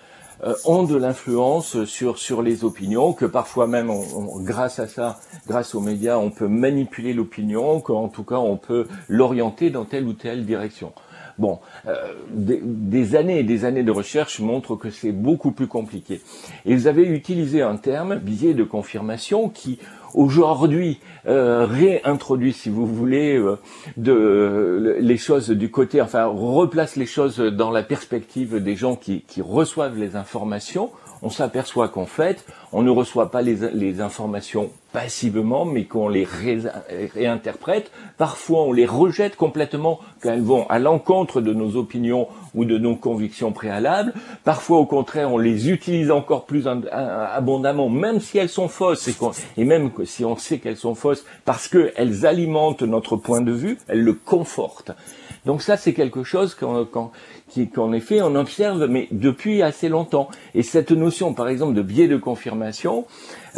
ont 0.64 0.82
de 0.82 0.96
l'influence 0.96 1.84
sur 1.84 2.18
sur 2.18 2.42
les 2.42 2.64
opinions, 2.64 3.12
que 3.12 3.24
parfois 3.24 3.66
même, 3.66 3.90
on, 3.90 4.40
grâce 4.40 4.78
à 4.78 4.86
ça, 4.86 5.18
grâce 5.46 5.74
aux 5.74 5.80
médias, 5.80 6.18
on 6.18 6.30
peut 6.30 6.48
manipuler 6.48 7.12
l'opinion, 7.12 7.80
qu'en 7.80 8.08
tout 8.08 8.24
cas 8.24 8.36
on 8.36 8.56
peut 8.56 8.86
l'orienter 9.08 9.70
dans 9.70 9.84
telle 9.84 10.06
ou 10.06 10.12
telle 10.12 10.44
direction. 10.44 10.92
Bon, 11.38 11.58
euh, 11.86 12.14
des, 12.30 12.60
des, 12.62 13.14
années 13.14 13.40
et 13.40 13.42
des 13.42 13.66
années 13.66 13.82
de 13.82 13.90
recherche 13.90 14.40
montrent 14.40 14.74
que 14.74 14.90
c'est 14.90 15.12
beaucoup 15.12 15.52
plus 15.52 15.66
compliqué. 15.66 16.22
Et 16.64 16.74
vous 16.74 16.86
avez 16.86 17.06
utilisé 17.06 17.60
un 17.60 17.76
terme, 17.76 18.16
biais 18.16 18.54
de 18.54 18.64
confirmation, 18.64 19.50
qui 19.50 19.78
aujourd'hui 20.16 20.98
euh, 21.28 21.66
réintroduit, 21.66 22.52
si 22.52 22.68
vous 22.70 22.86
voulez, 22.86 23.36
euh, 23.36 23.58
de, 23.96 24.96
les 24.98 25.16
choses 25.16 25.50
du 25.50 25.70
côté, 25.70 26.00
enfin 26.00 26.24
replace 26.26 26.96
les 26.96 27.06
choses 27.06 27.38
dans 27.38 27.70
la 27.70 27.82
perspective 27.82 28.56
des 28.56 28.74
gens 28.74 28.96
qui, 28.96 29.22
qui 29.22 29.42
reçoivent 29.42 29.98
les 29.98 30.16
informations 30.16 30.90
on 31.26 31.30
s'aperçoit 31.30 31.88
qu'en 31.88 32.06
fait, 32.06 32.44
on 32.72 32.82
ne 32.82 32.90
reçoit 32.90 33.32
pas 33.32 33.42
les, 33.42 34.00
informations 34.00 34.70
passivement, 34.92 35.64
mais 35.64 35.82
qu'on 35.82 36.08
les 36.08 36.24
réinterprète. 37.14 37.90
Parfois, 38.16 38.62
on 38.62 38.72
les 38.72 38.86
rejette 38.86 39.34
complètement 39.34 39.98
quand 40.22 40.30
elles 40.30 40.40
vont 40.40 40.68
à 40.68 40.78
l'encontre 40.78 41.40
de 41.40 41.52
nos 41.52 41.74
opinions 41.74 42.28
ou 42.54 42.64
de 42.64 42.78
nos 42.78 42.94
convictions 42.94 43.50
préalables. 43.50 44.14
Parfois, 44.44 44.78
au 44.78 44.86
contraire, 44.86 45.32
on 45.32 45.38
les 45.38 45.68
utilise 45.68 46.12
encore 46.12 46.46
plus 46.46 46.68
abondamment, 46.68 47.88
même 47.88 48.20
si 48.20 48.38
elles 48.38 48.48
sont 48.48 48.68
fausses, 48.68 49.10
et, 49.56 49.64
même 49.64 49.90
si 50.04 50.24
on 50.24 50.36
sait 50.36 50.58
qu'elles 50.58 50.76
sont 50.76 50.94
fausses, 50.94 51.24
parce 51.44 51.66
qu'elles 51.66 52.24
alimentent 52.24 52.82
notre 52.82 53.16
point 53.16 53.40
de 53.40 53.52
vue, 53.52 53.78
elles 53.88 54.04
le 54.04 54.14
confortent. 54.14 54.92
Donc 55.46 55.62
ça, 55.62 55.76
c'est 55.76 55.94
quelque 55.94 56.24
chose 56.24 56.54
qu'en 56.56 57.92
effet, 57.92 58.20
on 58.20 58.34
observe, 58.34 58.86
mais 58.86 59.06
depuis 59.12 59.62
assez 59.62 59.88
longtemps. 59.88 60.28
Et 60.54 60.62
cette 60.62 60.90
notion, 60.90 61.32
par 61.34 61.48
exemple, 61.48 61.72
de 61.74 61.82
biais 61.82 62.08
de 62.08 62.16
confirmation, 62.16 63.06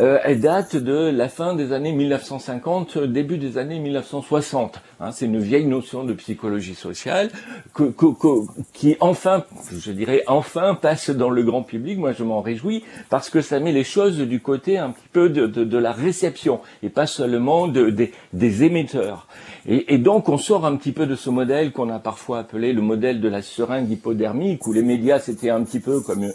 euh, 0.01 0.18
elle 0.22 0.40
date 0.40 0.76
de 0.76 1.11
la 1.11 1.28
fin 1.28 1.55
des 1.55 1.72
années 1.72 1.92
1950, 1.92 2.99
début 2.99 3.38
des 3.38 3.59
années 3.59 3.80
1960. 3.80 4.80
Hein, 5.01 5.11
c'est 5.12 5.26
une 5.26 5.38
vieille 5.38 5.66
notion 5.66 6.05
de 6.05 6.12
psychologie 6.12 6.74
sociale 6.74 7.30
que, 7.74 7.92
qui 8.72 8.96
enfin, 9.01 9.44
je 9.72 9.90
dirais 9.90 10.22
enfin, 10.26 10.74
passe 10.74 11.11
dans 11.11 11.30
le 11.30 11.42
grand 11.42 11.62
public. 11.62 11.99
Moi, 11.99 12.12
je 12.12 12.22
m'en 12.22 12.40
réjouis 12.40 12.84
parce 13.11 13.28
que 13.28 13.40
ça 13.40 13.59
met 13.59 13.72
les 13.72 13.84
choses 13.84 14.18
du 14.18 14.40
côté 14.40 14.78
un 14.78 14.90
petit 14.90 15.09
peu 15.12 15.28
de, 15.28 15.46
de, 15.46 15.78
la 15.78 15.92
réception 15.92 16.61
et 16.82 16.90
pas 16.90 17.07
seulement 17.07 17.66
de, 17.66 17.90
des 18.32 18.64
émetteurs. 18.64 19.26
Et, 19.66 19.94
et, 19.94 19.99
donc, 19.99 20.28
on 20.28 20.38
sort 20.38 20.64
un 20.64 20.76
petit 20.76 20.92
peu 20.92 21.07
de 21.07 21.14
ce 21.14 21.30
modèle 21.30 21.72
qu'on 21.72 21.90
a 21.90 21.99
parfois 21.99 22.38
appelé 22.38 22.72
le 22.72 22.82
modèle 22.82 23.20
de 23.20 23.28
la 23.28 23.42
seringue 23.42 23.90
hypodermique, 23.90 24.66
où 24.66 24.72
les 24.72 24.82
médias 24.82 25.18
c'était 25.18 25.51
un 25.51 25.62
petit 25.62 25.80
peu 25.80 26.01
comme 26.01 26.32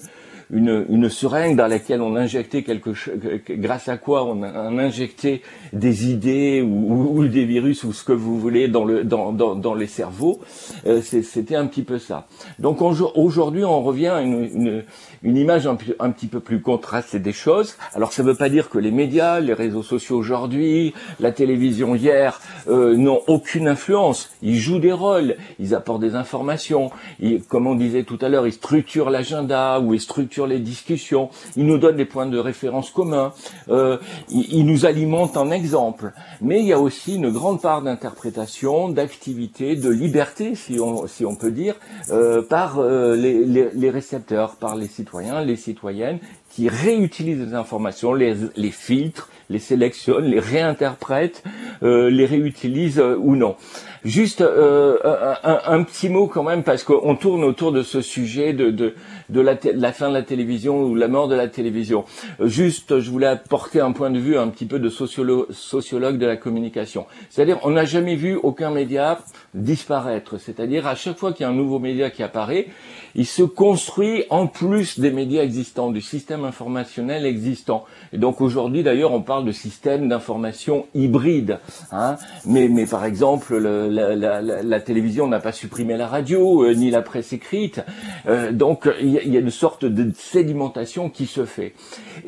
une, 0.53 0.85
une 0.89 1.09
seringue 1.09 1.55
dans 1.55 1.67
laquelle 1.67 2.01
on 2.01 2.15
injectait 2.15 2.63
quelque 2.63 2.93
chose, 2.93 3.15
grâce 3.49 3.89
à 3.89 3.97
quoi 3.97 4.25
on, 4.25 4.43
injectait 4.43 5.41
des 5.73 6.09
idées 6.09 6.61
ou, 6.61 7.17
ou, 7.17 7.27
des 7.27 7.45
virus 7.45 7.83
ou 7.83 7.93
ce 7.93 8.03
que 8.03 8.13
vous 8.13 8.39
voulez 8.39 8.67
dans 8.67 8.85
le 8.85 9.03
dans, 9.03 9.31
dans, 9.33 9.55
dans 9.55 9.73
les 9.73 9.87
cerveaux. 9.87 10.39
Euh, 10.85 11.01
C'était 11.01 11.55
un 11.55 11.65
petit 11.65 11.83
peu 11.83 11.97
ça. 11.97 12.27
Donc 12.59 12.81
aujourd'hui, 12.81 13.65
on 13.65 13.81
revient 13.81 14.07
à 14.07 14.21
une, 14.21 14.43
une, 14.53 14.83
une 15.23 15.37
image 15.37 15.67
un, 15.67 15.75
petit 16.11 16.27
peu 16.27 16.39
plus 16.41 16.61
contrastée 16.61 17.19
des 17.19 17.31
choses. 17.31 17.77
Alors 17.93 18.11
ça 18.11 18.23
ne 18.23 18.27
veut 18.27 18.35
pas 18.35 18.49
dire 18.49 18.69
que 18.69 18.77
les 18.77 18.91
médias, 18.91 19.39
les 19.39 19.53
réseaux 19.53 19.83
sociaux 19.83 20.17
aujourd'hui, 20.17 20.93
la 21.19 21.31
télévision 21.31 21.95
hier 21.95 22.41
euh, 22.67 22.95
n'ont 22.95 23.21
aucune 23.27 23.67
influence. 23.67 24.29
Ils 24.41 24.57
jouent 24.57 24.79
des 24.79 24.91
rôles, 24.91 25.37
ils 25.59 25.73
apportent 25.73 26.01
des 26.01 26.15
informations. 26.15 26.91
Ils, 27.19 27.41
comme 27.41 27.67
on 27.67 27.75
disait 27.75 28.03
tout 28.03 28.19
à 28.21 28.29
l'heure, 28.29 28.45
ils 28.45 28.53
structurent 28.53 29.09
l'agenda 29.09 29.79
ou 29.79 29.93
ils 29.93 30.01
structurent 30.01 30.47
les 30.47 30.59
discussions, 30.59 31.29
il 31.55 31.65
nous 31.65 31.77
donne 31.77 31.95
des 31.95 32.05
points 32.05 32.25
de 32.25 32.37
référence 32.37 32.89
communs, 32.89 33.33
euh, 33.69 33.97
il, 34.29 34.65
nous 34.65 34.85
alimente 34.85 35.37
en 35.37 35.51
exemple. 35.51 36.11
Mais 36.41 36.59
il 36.59 36.65
y 36.65 36.73
a 36.73 36.79
aussi 36.79 37.15
une 37.15 37.29
grande 37.29 37.61
part 37.61 37.81
d'interprétation, 37.81 38.89
d'activité, 38.89 39.75
de 39.75 39.89
liberté, 39.89 40.55
si 40.55 40.79
on, 40.79 41.35
peut 41.35 41.51
dire, 41.51 41.75
euh, 42.11 42.41
par 42.41 42.79
euh, 42.79 43.15
les 43.15 43.89
récepteurs, 43.89 44.55
par 44.55 44.75
les 44.75 44.87
citoyens, 44.87 45.12
les 45.19 45.55
citoyennes, 45.55 46.19
qui 46.49 46.69
réutilisent 46.69 47.39
les 47.39 47.53
informations, 47.53 48.13
les, 48.13 48.35
filtrent, 48.71 49.29
les 49.49 49.59
sélectionnent, 49.59 50.25
les 50.25 50.39
réinterprètent, 50.39 51.43
euh, 51.83 52.09
les 52.09 52.25
réutilisent 52.25 52.99
euh, 52.99 53.15
ou 53.17 53.35
non. 53.35 53.55
Juste 54.03 54.41
euh, 54.41 54.97
un, 55.43 55.83
petit 55.83 56.09
mot 56.09 56.27
quand 56.27 56.43
même 56.43 56.63
parce 56.63 56.83
qu'on 56.83 57.15
tourne 57.15 57.43
autour 57.43 57.71
de 57.71 57.83
ce 57.83 58.01
sujet 58.01 58.53
de, 58.53 58.95
de, 59.29 59.41
la, 59.41 59.55
la, 59.73 59.91
fin 59.91 60.09
de 60.09 60.13
la 60.13 60.23
télévision 60.23 60.83
ou 60.83 60.95
la 60.95 61.07
mort 61.07 61.27
de 61.27 61.35
la 61.35 61.47
télévision. 61.47 62.05
Juste, 62.39 62.99
je 62.99 63.09
voulais 63.09 63.27
apporter 63.27 63.79
un 63.79 63.91
point 63.91 64.09
de 64.09 64.19
vue 64.19 64.37
un 64.37 64.47
petit 64.47 64.65
peu 64.65 64.79
de 64.79 64.89
sociolo 64.89 65.47
sociologue 65.51 66.17
de 66.17 66.25
la 66.25 66.37
communication. 66.37 67.05
C'est-à-dire, 67.29 67.59
on 67.63 67.71
n'a 67.71 67.85
jamais 67.85 68.15
vu 68.15 68.39
aucun 68.41 68.71
média 68.71 69.19
disparaître. 69.53 70.37
C'est-à-dire, 70.37 70.87
à 70.87 70.95
chaque 70.95 71.17
fois 71.17 71.33
qu'il 71.33 71.43
y 71.43 71.47
a 71.47 71.49
un 71.49 71.55
nouveau 71.55 71.79
média 71.79 72.09
qui 72.09 72.23
apparaît, 72.23 72.67
il 73.15 73.25
se 73.25 73.43
construit 73.43 74.25
en 74.29 74.47
plus 74.47 74.99
des 74.99 75.11
médias 75.11 75.43
existants, 75.43 75.91
du 75.91 76.01
système 76.01 76.45
informationnel 76.45 77.25
existant. 77.25 77.85
Et 78.11 78.17
donc 78.17 78.41
aujourd'hui, 78.41 78.83
d'ailleurs, 78.83 79.13
on 79.13 79.21
parle 79.21 79.45
de 79.45 79.51
système 79.51 80.09
d'information 80.09 80.87
hybride. 80.95 81.59
Hein. 81.91 82.15
Mais, 82.45 82.67
mais 82.67 82.85
par 82.85 83.05
exemple, 83.05 83.57
le, 83.57 83.87
la, 83.87 84.15
la, 84.15 84.41
la, 84.41 84.79
télévision 84.79 85.27
n'a 85.27 85.39
pas 85.39 85.51
supprimé 85.51 85.97
la 85.97 86.07
radio, 86.07 86.63
euh, 86.63 86.73
ni 86.73 86.89
la 86.89 87.01
presse 87.01 87.33
écrite. 87.33 87.81
Euh, 88.27 88.51
donc 88.51 88.87
y, 89.13 89.29
y, 89.29 89.37
a 89.37 89.39
une 89.39 89.49
sorte 89.49 89.85
de 89.85 90.11
sédimentation 90.15 91.09
qui 91.09 91.25
se 91.25 91.45
fait. 91.45 91.73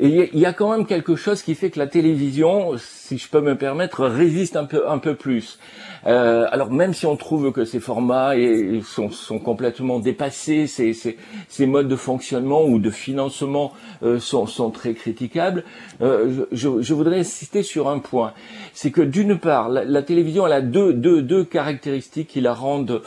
Et 0.00 0.30
il 0.32 0.38
y, 0.38 0.46
a 0.46 0.52
quand 0.52 0.70
même 0.70 0.86
quelque 0.86 1.16
chose 1.16 1.42
qui 1.42 1.54
fait 1.54 1.70
que 1.70 1.78
la 1.78 1.86
télévision, 1.86 2.72
si 2.78 3.18
je 3.18 3.28
peux 3.28 3.40
me 3.40 3.56
permettre, 3.56 4.06
résiste 4.06 4.56
un 4.56 4.64
peu, 4.64 4.88
un 4.88 4.98
peu 4.98 5.14
plus. 5.14 5.58
Euh, 6.06 6.46
alors 6.50 6.70
même 6.70 6.94
si 6.94 7.06
on 7.06 7.16
trouve 7.16 7.52
que 7.52 7.64
ces 7.64 7.80
formats 7.80 8.32
sont, 8.84 9.10
sont 9.10 9.38
complètement 9.38 9.98
dépassés, 9.98 10.66
ces, 10.66 10.92
ces, 10.92 11.16
ces, 11.48 11.66
modes 11.66 11.88
de 11.88 11.96
fonctionnement 11.96 12.64
ou 12.64 12.78
de 12.78 12.90
financement 12.90 13.72
euh, 14.02 14.20
sont, 14.20 14.46
sont, 14.46 14.70
très 14.70 14.94
critiquables, 14.94 15.64
euh, 16.00 16.46
je, 16.52 16.80
je, 16.80 16.94
voudrais 16.94 17.18
insister 17.18 17.62
sur 17.62 17.88
un 17.88 17.98
point. 17.98 18.34
C'est 18.72 18.90
que 18.90 19.00
d'une 19.00 19.38
part, 19.38 19.68
la, 19.68 19.84
la, 19.84 20.02
télévision 20.02 20.46
elle 20.46 20.52
a 20.52 20.60
deux, 20.60 20.92
deux, 20.92 21.22
deux 21.22 21.44
caractéristiques 21.44 22.28
qui 22.28 22.40
la 22.40 22.54
rendent 22.54 23.02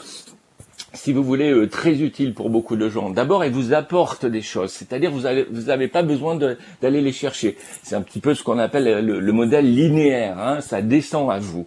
si 0.92 1.12
vous 1.12 1.22
voulez, 1.22 1.50
euh, 1.50 1.68
très 1.68 2.00
utile 2.00 2.34
pour 2.34 2.50
beaucoup 2.50 2.76
de 2.76 2.88
gens. 2.88 3.10
D'abord, 3.10 3.44
elle 3.44 3.52
vous 3.52 3.72
apporte 3.72 4.26
des 4.26 4.42
choses, 4.42 4.72
c'est-à-dire 4.72 5.10
vous 5.10 5.22
n'avez 5.22 5.46
vous 5.50 5.70
avez 5.70 5.88
pas 5.88 6.02
besoin 6.02 6.36
d'aller 6.36 7.00
les 7.00 7.12
chercher. 7.12 7.56
C'est 7.82 7.94
un 7.94 8.02
petit 8.02 8.20
peu 8.20 8.34
ce 8.34 8.42
qu'on 8.42 8.58
appelle 8.58 9.04
le, 9.04 9.20
le, 9.20 9.32
modèle 9.32 9.72
linéaire, 9.72 10.38
hein, 10.38 10.60
ça 10.60 10.82
descend 10.82 11.30
à 11.30 11.38
vous. 11.38 11.66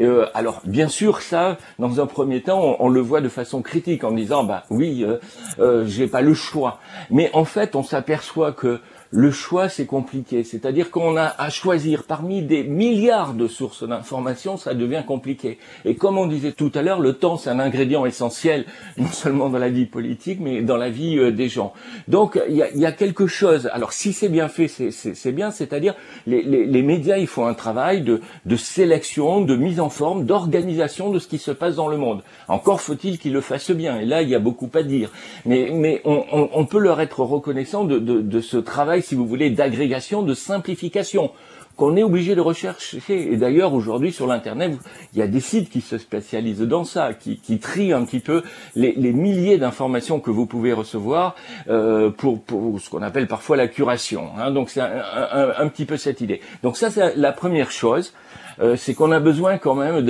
Euh, 0.00 0.26
alors, 0.34 0.60
bien 0.64 0.88
sûr, 0.88 1.20
ça, 1.20 1.56
dans 1.78 2.00
un 2.00 2.06
premier 2.06 2.42
temps, 2.42 2.60
on, 2.62 2.86
on, 2.86 2.88
le 2.88 3.00
voit 3.00 3.20
de 3.20 3.28
façon 3.28 3.62
critique 3.62 4.04
en 4.04 4.12
disant, 4.12 4.44
bah 4.44 4.64
oui, 4.70 5.04
euh, 5.04 5.18
euh, 5.60 5.84
j'ai 5.86 6.08
pas 6.08 6.20
le 6.20 6.34
choix. 6.34 6.80
Mais 7.10 7.30
en 7.32 7.44
fait, 7.44 7.76
on 7.76 7.82
s'aperçoit 7.82 8.52
que 8.52 8.80
le 9.10 9.30
choix, 9.30 9.68
c'est 9.68 9.86
compliqué. 9.86 10.44
C'est-à-dire 10.44 10.90
qu'on 10.90 11.16
a 11.16 11.34
à 11.38 11.50
choisir 11.50 12.04
parmi 12.04 12.42
des 12.42 12.64
milliards 12.64 13.34
de 13.34 13.46
sources 13.46 13.86
d'informations, 13.86 14.56
ça 14.56 14.74
devient 14.74 15.02
compliqué. 15.06 15.58
Et 15.84 15.94
comme 15.94 16.18
on 16.18 16.26
disait 16.26 16.52
tout 16.52 16.72
à 16.74 16.82
l'heure, 16.82 17.00
le 17.00 17.12
temps, 17.12 17.36
c'est 17.36 17.50
un 17.50 17.60
ingrédient 17.60 18.06
essentiel, 18.06 18.64
non 18.96 19.08
seulement 19.08 19.48
dans 19.48 19.58
la 19.58 19.68
vie 19.68 19.86
politique, 19.86 20.40
mais 20.40 20.62
dans 20.62 20.76
la 20.76 20.90
vie 20.90 21.18
euh, 21.18 21.30
des 21.30 21.48
gens. 21.48 21.72
Donc, 22.08 22.40
il 22.48 22.56
y 22.56 22.62
a, 22.62 22.74
y 22.74 22.86
a, 22.86 22.92
quelque 22.92 23.26
chose. 23.26 23.68
Alors, 23.72 23.92
si 23.92 24.12
c'est 24.12 24.28
bien 24.28 24.48
fait, 24.48 24.68
c'est 24.68 25.32
bien. 25.32 25.50
C'est-à-dire, 25.50 25.94
les, 26.26 26.42
les, 26.42 26.66
les, 26.66 26.82
médias, 26.82 27.18
il 27.18 27.26
faut 27.26 27.44
un 27.44 27.54
travail 27.54 28.02
de, 28.02 28.20
de 28.46 28.56
sélection, 28.56 29.40
de 29.42 29.54
mise 29.56 29.80
en 29.80 29.90
forme, 29.90 30.24
d'organisation 30.24 31.10
de 31.10 31.18
ce 31.18 31.28
qui 31.28 31.38
se 31.38 31.50
passe 31.50 31.76
dans 31.76 31.88
le 31.88 31.96
monde. 31.96 32.22
Encore 32.48 32.80
faut-il 32.80 33.18
qu'ils 33.18 33.32
le 33.32 33.40
fassent 33.40 33.70
bien. 33.70 34.00
Et 34.00 34.06
là, 34.06 34.22
il 34.22 34.28
y 34.28 34.34
a 34.34 34.40
beaucoup 34.40 34.70
à 34.74 34.82
dire. 34.82 35.10
Mais, 35.44 35.70
mais 35.72 36.00
on, 36.04 36.24
on, 36.32 36.50
on 36.52 36.66
peut 36.66 36.78
leur 36.78 37.00
être 37.00 37.20
reconnaissant 37.20 37.84
de, 37.84 37.98
de, 37.98 38.20
de 38.20 38.40
ce 38.40 38.56
travail 38.56 39.02
si 39.04 39.14
vous 39.14 39.26
voulez, 39.26 39.50
d'agrégation, 39.50 40.22
de 40.22 40.34
simplification 40.34 41.30
qu'on 41.76 41.96
est 41.96 42.02
obligé 42.02 42.34
de 42.34 42.40
rechercher. 42.40 43.32
Et 43.32 43.36
d'ailleurs, 43.36 43.74
aujourd'hui, 43.74 44.12
sur 44.12 44.26
l'Internet, 44.26 44.78
il 45.12 45.18
y 45.18 45.22
a 45.22 45.26
des 45.26 45.40
sites 45.40 45.70
qui 45.70 45.80
se 45.80 45.98
spécialisent 45.98 46.60
dans 46.60 46.84
ça, 46.84 47.14
qui, 47.14 47.38
qui 47.38 47.58
trient 47.58 47.92
un 47.92 48.04
petit 48.04 48.20
peu 48.20 48.42
les, 48.76 48.92
les 48.96 49.12
milliers 49.12 49.58
d'informations 49.58 50.20
que 50.20 50.30
vous 50.30 50.46
pouvez 50.46 50.72
recevoir 50.72 51.34
euh, 51.68 52.10
pour, 52.10 52.42
pour, 52.42 52.80
ce 52.80 52.88
qu'on 52.90 53.02
appelle 53.02 53.26
parfois 53.26 53.56
la 53.56 53.68
curation. 53.68 54.30
Hein. 54.38 54.52
Donc, 54.52 54.70
c'est 54.70 54.80
un, 54.80 55.02
un, 55.32 55.52
un, 55.58 55.68
petit 55.68 55.84
peu 55.84 55.96
cette 55.96 56.20
idée. 56.20 56.40
Donc 56.62 56.76
ça, 56.76 56.90
c'est 56.90 57.16
la 57.16 57.32
première 57.32 57.70
chose. 57.70 58.12
Euh, 58.60 58.76
c'est 58.76 58.94
qu'on 58.94 59.10
a 59.10 59.20
besoin 59.20 59.58
quand 59.58 59.74
même 59.74 60.04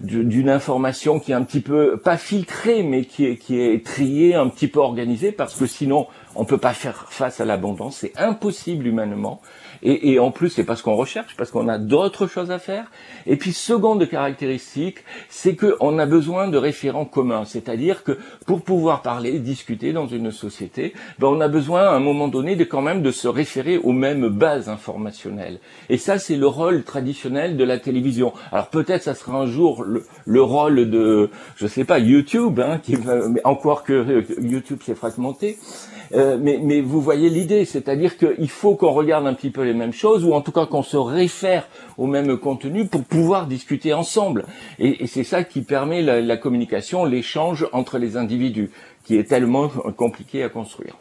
d'une 0.00 0.48
information 0.48 1.18
qui 1.18 1.32
est 1.32 1.34
un 1.34 1.42
petit 1.42 1.60
peu 1.60 1.96
pas 1.96 2.16
filtrée, 2.16 2.82
mais 2.82 3.04
qui 3.04 3.26
est, 3.26 3.36
qui 3.36 3.60
est 3.60 3.84
triée, 3.84 4.34
un 4.34 4.48
petit 4.48 4.68
peu 4.68 4.78
organisée, 4.78 5.32
parce 5.32 5.56
que 5.56 5.66
sinon 5.66 6.06
on 6.34 6.44
peut 6.44 6.58
pas 6.58 6.74
faire 6.74 7.06
face 7.10 7.40
à 7.40 7.44
l'abondance, 7.44 7.98
c'est 7.98 8.12
impossible 8.16 8.86
humainement. 8.86 9.40
Et, 9.82 10.12
et, 10.12 10.18
en 10.20 10.30
plus, 10.30 10.50
c'est 10.50 10.64
parce 10.64 10.80
qu'on 10.80 10.94
recherche, 10.94 11.36
parce 11.36 11.50
qu'on 11.50 11.66
a 11.68 11.76
d'autres 11.76 12.28
choses 12.28 12.52
à 12.52 12.60
faire. 12.60 12.90
Et 13.26 13.36
puis, 13.36 13.52
seconde 13.52 14.08
caractéristique, 14.08 14.98
c'est 15.28 15.56
qu'on 15.56 15.98
a 15.98 16.06
besoin 16.06 16.46
de 16.46 16.56
référents 16.56 17.04
communs. 17.04 17.44
C'est-à-dire 17.44 18.04
que 18.04 18.18
pour 18.46 18.62
pouvoir 18.62 19.02
parler, 19.02 19.40
discuter 19.40 19.92
dans 19.92 20.06
une 20.06 20.30
société, 20.30 20.94
ben, 21.18 21.26
on 21.26 21.40
a 21.40 21.48
besoin, 21.48 21.82
à 21.82 21.90
un 21.90 22.00
moment 22.00 22.28
donné, 22.28 22.54
de 22.54 22.62
quand 22.62 22.80
même 22.80 23.02
de 23.02 23.10
se 23.10 23.26
référer 23.26 23.76
aux 23.76 23.92
mêmes 23.92 24.28
bases 24.28 24.68
informationnelles. 24.68 25.58
Et 25.88 25.98
ça, 25.98 26.18
c'est 26.18 26.36
le 26.36 26.46
rôle 26.46 26.84
traditionnel 26.84 27.56
de 27.56 27.64
la 27.64 27.78
télévision. 27.78 28.32
Alors 28.52 28.68
peut-être, 28.68 29.02
ça 29.02 29.14
sera 29.14 29.38
un 29.38 29.46
jour 29.46 29.82
le, 29.82 30.06
le, 30.26 30.42
rôle 30.42 30.90
de, 30.90 31.30
je 31.56 31.66
sais 31.66 31.84
pas, 31.84 31.98
YouTube, 31.98 32.60
hein, 32.60 32.78
qui 32.82 32.96
mais 33.28 33.40
encore 33.44 33.82
que 33.82 34.24
YouTube 34.40 34.80
s'est 34.82 34.94
fragmenté. 34.94 35.58
Euh, 36.14 36.36
mais, 36.40 36.58
mais, 36.62 36.80
vous 36.80 37.00
voyez 37.00 37.28
l'idée, 37.30 37.64
c'est-à-dire 37.64 38.16
qu'il 38.18 38.48
faut 38.50 38.74
qu'on 38.74 38.92
regarde 38.92 39.26
un 39.26 39.34
petit 39.34 39.50
peu 39.50 39.62
les 39.62 39.74
mêmes 39.74 39.92
choses, 39.92 40.24
ou 40.24 40.34
en 40.34 40.40
tout 40.40 40.52
cas 40.52 40.66
qu'on 40.66 40.82
se 40.82 40.96
réfère 40.96 41.68
au 41.96 42.06
même 42.06 42.36
contenu 42.36 42.86
pour 42.86 43.02
pouvoir 43.04 43.46
discuter 43.46 43.92
ensemble. 43.94 44.44
Et, 44.78 45.04
et 45.04 45.06
c'est 45.06 45.24
ça 45.24 45.44
qui 45.44 45.62
permet 45.62 46.02
la, 46.02 46.20
la 46.20 46.36
communication, 46.36 47.04
l'échange 47.04 47.66
entre 47.72 47.98
les 47.98 48.16
individus, 48.16 48.70
qui 49.04 49.16
est 49.16 49.24
tellement 49.24 49.68
compliqué 49.96 50.42
à 50.42 50.48
construire. 50.48 50.96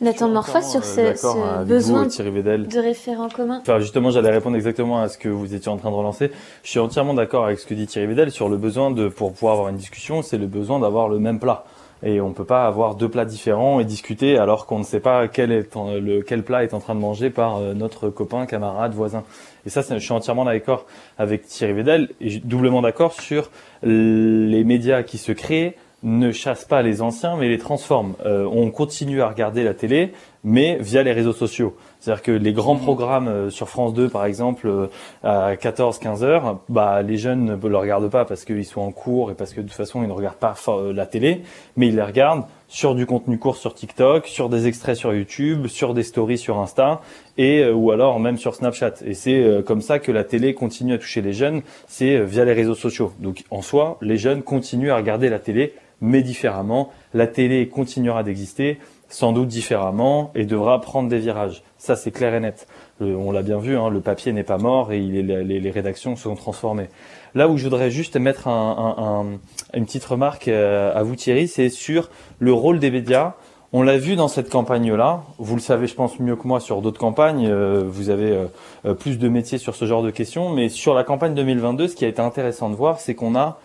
Nathan 0.00 0.28
Morpha 0.28 0.62
sur 0.62 0.84
ce, 0.84 1.14
ce 1.14 1.64
besoin 1.64 2.06
de 2.06 2.78
référents 2.80 3.28
communs. 3.28 3.58
Enfin, 3.60 3.78
justement, 3.78 4.10
j'allais 4.10 4.30
répondre 4.30 4.56
exactement 4.56 5.00
à 5.00 5.08
ce 5.08 5.18
que 5.18 5.28
vous 5.28 5.54
étiez 5.54 5.70
en 5.70 5.76
train 5.76 5.90
de 5.90 5.94
relancer. 5.94 6.30
Je 6.62 6.70
suis 6.70 6.78
entièrement 6.78 7.14
d'accord 7.14 7.44
avec 7.44 7.58
ce 7.58 7.66
que 7.66 7.74
dit 7.74 7.86
Thierry 7.86 8.08
Vedel 8.08 8.30
sur 8.30 8.48
le 8.48 8.56
besoin 8.56 8.90
de, 8.90 9.08
pour 9.08 9.32
pouvoir 9.32 9.54
avoir 9.54 9.68
une 9.68 9.76
discussion, 9.76 10.22
c'est 10.22 10.38
le 10.38 10.46
besoin 10.46 10.80
d'avoir 10.80 11.08
le 11.08 11.18
même 11.18 11.38
plat 11.38 11.64
et 12.02 12.20
on 12.20 12.32
peut 12.32 12.44
pas 12.44 12.66
avoir 12.66 12.94
deux 12.94 13.08
plats 13.08 13.24
différents 13.24 13.80
et 13.80 13.84
discuter 13.84 14.38
alors 14.38 14.66
qu'on 14.66 14.78
ne 14.78 14.84
sait 14.84 15.00
pas 15.00 15.28
quel 15.28 15.52
est 15.52 15.68
le 15.74 16.22
quel 16.22 16.42
plat 16.42 16.64
est 16.64 16.74
en 16.74 16.80
train 16.80 16.94
de 16.94 17.00
manger 17.00 17.30
par 17.30 17.60
notre 17.60 18.08
copain, 18.10 18.46
camarade, 18.46 18.94
voisin. 18.94 19.24
Et 19.66 19.70
ça, 19.70 19.82
je 19.82 19.98
suis 19.98 20.12
entièrement 20.12 20.44
d'accord 20.44 20.86
avec 21.18 21.46
Thierry 21.46 21.72
Vedel 21.72 22.08
et 22.20 22.38
doublement 22.38 22.82
d'accord 22.82 23.12
sur 23.12 23.50
les 23.82 24.64
médias 24.64 25.02
qui 25.02 25.18
se 25.18 25.32
créent 25.32 25.76
ne 26.02 26.30
chassent 26.30 26.64
pas 26.64 26.82
les 26.82 27.02
anciens 27.02 27.36
mais 27.36 27.48
les 27.48 27.58
transforment. 27.58 28.14
Euh, 28.24 28.48
on 28.50 28.70
continue 28.70 29.20
à 29.20 29.28
regarder 29.28 29.64
la 29.64 29.74
télé 29.74 30.12
mais 30.44 30.78
via 30.80 31.02
les 31.02 31.12
réseaux 31.12 31.32
sociaux. 31.32 31.76
C'est-à-dire 32.00 32.22
que 32.22 32.32
les 32.32 32.52
grands 32.52 32.76
programmes 32.76 33.50
sur 33.50 33.68
France 33.68 33.92
2, 33.94 34.08
par 34.08 34.24
exemple, 34.24 34.88
à 35.22 35.54
14-15 35.54 36.22
heures, 36.22 36.60
bah, 36.68 37.02
les 37.02 37.16
jeunes 37.16 37.58
ne 37.60 37.68
le 37.68 37.76
regardent 37.76 38.10
pas 38.10 38.24
parce 38.24 38.44
qu'ils 38.44 38.64
sont 38.64 38.80
en 38.80 38.92
cours 38.92 39.30
et 39.30 39.34
parce 39.34 39.52
que 39.52 39.60
de 39.60 39.66
toute 39.66 39.76
façon, 39.76 40.02
ils 40.02 40.08
ne 40.08 40.12
regardent 40.12 40.36
pas 40.36 40.54
la 40.92 41.06
télé, 41.06 41.42
mais 41.76 41.88
ils 41.88 41.96
les 41.96 42.02
regardent 42.02 42.44
sur 42.68 42.94
du 42.94 43.06
contenu 43.06 43.38
court 43.38 43.56
sur 43.56 43.74
TikTok, 43.74 44.26
sur 44.26 44.48
des 44.48 44.66
extraits 44.66 44.96
sur 44.96 45.12
YouTube, 45.12 45.66
sur 45.66 45.94
des 45.94 46.02
stories 46.02 46.38
sur 46.38 46.58
Insta, 46.58 47.00
et 47.36 47.68
ou 47.68 47.90
alors 47.90 48.20
même 48.20 48.36
sur 48.36 48.54
Snapchat. 48.54 48.94
Et 49.04 49.14
c'est 49.14 49.64
comme 49.66 49.80
ça 49.80 49.98
que 49.98 50.12
la 50.12 50.24
télé 50.24 50.54
continue 50.54 50.94
à 50.94 50.98
toucher 50.98 51.22
les 51.22 51.32
jeunes, 51.32 51.62
c'est 51.86 52.20
via 52.20 52.44
les 52.44 52.52
réseaux 52.52 52.74
sociaux. 52.74 53.12
Donc 53.18 53.44
en 53.50 53.62
soi, 53.62 53.98
les 54.02 54.18
jeunes 54.18 54.42
continuent 54.42 54.90
à 54.90 54.96
regarder 54.96 55.30
la 55.30 55.38
télé, 55.38 55.74
mais 56.00 56.22
différemment. 56.22 56.92
La 57.14 57.26
télé 57.26 57.68
continuera 57.68 58.22
d'exister 58.22 58.78
sans 59.08 59.32
doute 59.32 59.48
différemment 59.48 60.30
et 60.34 60.44
devra 60.44 60.80
prendre 60.80 61.08
des 61.08 61.18
virages. 61.18 61.62
Ça, 61.78 61.96
c'est 61.96 62.10
clair 62.10 62.34
et 62.34 62.40
net. 62.40 62.66
On 63.00 63.32
l'a 63.32 63.42
bien 63.42 63.58
vu, 63.58 63.76
hein, 63.76 63.88
le 63.88 64.00
papier 64.00 64.32
n'est 64.32 64.44
pas 64.44 64.58
mort 64.58 64.92
et 64.92 65.00
les, 65.00 65.70
rédactions 65.70 66.16
sont 66.16 66.34
transformées. 66.34 66.88
Là 67.34 67.48
où 67.48 67.56
je 67.56 67.64
voudrais 67.64 67.90
juste 67.90 68.16
mettre 68.16 68.48
un, 68.48 68.96
un, 68.98 69.04
un, 69.04 69.38
une 69.78 69.86
petite 69.86 70.04
remarque 70.04 70.48
à 70.48 71.02
vous, 71.02 71.16
Thierry, 71.16 71.48
c'est 71.48 71.68
sur 71.68 72.10
le 72.38 72.52
rôle 72.52 72.78
des 72.78 72.90
médias. 72.90 73.34
On 73.70 73.82
l'a 73.82 73.98
vu 73.98 74.16
dans 74.16 74.28
cette 74.28 74.48
campagne-là. 74.48 75.24
Vous 75.36 75.54
le 75.54 75.60
savez, 75.60 75.86
je 75.86 75.94
pense, 75.94 76.18
mieux 76.20 76.36
que 76.36 76.48
moi 76.48 76.58
sur 76.58 76.80
d'autres 76.80 76.98
campagnes. 76.98 77.46
Euh, 77.46 77.84
vous 77.86 78.08
avez 78.08 78.46
euh, 78.86 78.94
plus 78.94 79.18
de 79.18 79.28
métiers 79.28 79.58
sur 79.58 79.74
ce 79.74 79.84
genre 79.84 80.02
de 80.02 80.10
questions. 80.10 80.48
Mais 80.48 80.70
sur 80.70 80.94
la 80.94 81.04
campagne 81.04 81.34
2022, 81.34 81.88
ce 81.88 81.94
qui 81.94 82.06
a 82.06 82.08
été 82.08 82.22
intéressant 82.22 82.70
de 82.70 82.74
voir, 82.74 82.98
c'est 82.98 83.14
qu'on 83.14 83.36
a 83.36 83.60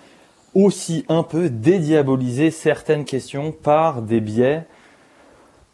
aussi 0.55 1.05
un 1.07 1.23
peu 1.23 1.49
dédiabolisé 1.49 2.51
certaines 2.51 3.05
questions 3.05 3.53
par 3.53 4.01
des 4.01 4.19
biais 4.19 4.65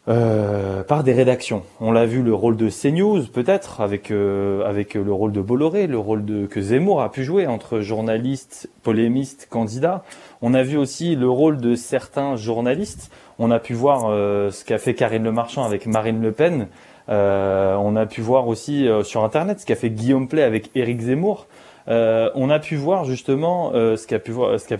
euh, 0.08 0.82
par 0.82 1.04
des 1.04 1.12
rédactions. 1.12 1.62
On 1.78 1.92
l'a 1.92 2.06
vu 2.06 2.22
le 2.22 2.32
rôle 2.32 2.56
de 2.56 2.70
CNews 2.70 3.26
peut-être 3.26 3.82
avec 3.82 4.10
euh, 4.10 4.64
avec 4.64 4.94
le 4.94 5.12
rôle 5.12 5.30
de 5.30 5.42
Bolloré, 5.42 5.86
le 5.86 5.98
rôle 5.98 6.24
de 6.24 6.46
que 6.46 6.62
Zemmour 6.62 7.02
a 7.02 7.12
pu 7.12 7.22
jouer 7.22 7.46
entre 7.46 7.80
journalistes, 7.80 8.70
polémistes, 8.82 9.46
candidats. 9.50 10.02
On 10.40 10.54
a 10.54 10.62
vu 10.62 10.78
aussi 10.78 11.16
le 11.16 11.28
rôle 11.28 11.58
de 11.58 11.74
certains 11.74 12.36
journalistes. 12.36 13.10
On 13.38 13.50
a 13.50 13.58
pu 13.58 13.74
voir 13.74 14.06
euh, 14.06 14.50
ce 14.50 14.64
qu'a 14.64 14.78
fait 14.78 14.94
Karine 14.94 15.22
Le 15.22 15.32
Marchand 15.32 15.64
avec 15.64 15.84
Marine 15.84 16.22
Le 16.22 16.32
Pen. 16.32 16.68
on 17.08 17.94
a 17.94 18.06
pu 18.06 18.22
voir 18.22 18.48
aussi 18.48 18.88
sur 19.04 19.22
internet 19.22 19.60
ce 19.60 19.66
qu'a 19.66 19.76
fait 19.76 19.90
Guillaume 19.90 20.28
Play 20.28 20.42
avec 20.42 20.70
Éric 20.74 21.00
Zemmour. 21.00 21.46
Euh, 21.90 22.30
on 22.36 22.50
a 22.50 22.60
pu 22.60 22.76
voir 22.76 23.04
justement 23.04 23.72
euh, 23.74 23.96
ce 23.96 24.06
qu'a 24.06 24.18
pu 24.20 24.32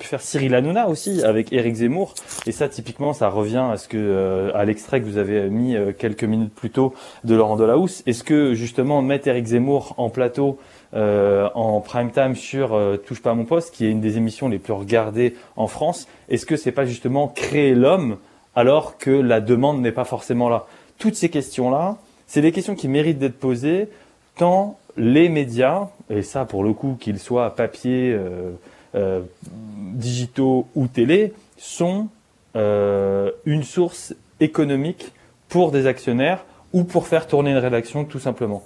faire 0.06 0.20
Cyril 0.20 0.54
Hanouna 0.54 0.88
aussi 0.88 1.24
avec 1.24 1.52
Éric 1.52 1.74
Zemmour. 1.74 2.14
Et 2.46 2.52
ça, 2.52 2.68
typiquement, 2.68 3.12
ça 3.12 3.28
revient 3.28 3.66
à 3.72 3.76
ce 3.76 3.88
que 3.88 3.96
euh, 3.98 4.64
l'extrait 4.64 5.00
que 5.00 5.06
vous 5.06 5.18
avez 5.18 5.50
mis 5.50 5.76
quelques 5.98 6.24
minutes 6.24 6.54
plus 6.54 6.70
tôt 6.70 6.94
de 7.24 7.34
Laurent 7.34 7.56
Delahousse. 7.56 8.02
Est-ce 8.06 8.22
que 8.22 8.54
justement 8.54 9.02
mettre 9.02 9.26
Éric 9.28 9.46
Zemmour 9.46 9.94
en 9.96 10.10
plateau 10.10 10.58
en 10.92 11.80
prime 11.80 12.10
time 12.10 12.34
sur 12.34 12.78
Touche 13.06 13.22
pas 13.22 13.30
à 13.30 13.34
mon 13.34 13.44
poste, 13.44 13.74
qui 13.74 13.86
est 13.86 13.90
une 13.90 14.00
des 14.00 14.16
émissions 14.16 14.48
les 14.48 14.58
plus 14.58 14.72
regardées 14.72 15.36
en 15.56 15.68
France, 15.68 16.08
est-ce 16.28 16.46
que 16.46 16.56
c'est 16.56 16.72
pas 16.72 16.84
justement 16.84 17.28
créer 17.28 17.74
l'homme 17.74 18.18
alors 18.56 18.98
que 18.98 19.10
la 19.10 19.40
demande 19.40 19.80
n'est 19.80 19.92
pas 19.92 20.04
forcément 20.04 20.48
là? 20.48 20.66
Toutes 20.98 21.14
ces 21.14 21.28
questions-là, 21.28 21.96
c'est 22.26 22.42
des 22.42 22.52
questions 22.52 22.74
qui 22.74 22.88
méritent 22.88 23.18
d'être 23.18 23.38
posées 23.38 23.88
tant 24.36 24.78
les 24.96 25.28
médias, 25.28 25.88
et 26.10 26.22
ça 26.22 26.44
pour 26.44 26.64
le 26.64 26.72
coup 26.72 26.96
qu'ils 27.00 27.18
soient 27.18 27.54
papier, 27.54 28.12
euh, 28.12 28.50
euh, 28.94 29.20
digitaux 29.46 30.66
ou 30.74 30.88
télé, 30.88 31.32
sont 31.56 32.08
euh, 32.56 33.30
une 33.46 33.62
source 33.62 34.14
économique 34.40 35.12
pour 35.48 35.70
des 35.70 35.86
actionnaires 35.86 36.44
ou 36.72 36.84
pour 36.84 37.06
faire 37.06 37.26
tourner 37.26 37.52
une 37.52 37.58
rédaction 37.58 38.04
tout 38.04 38.18
simplement. 38.18 38.62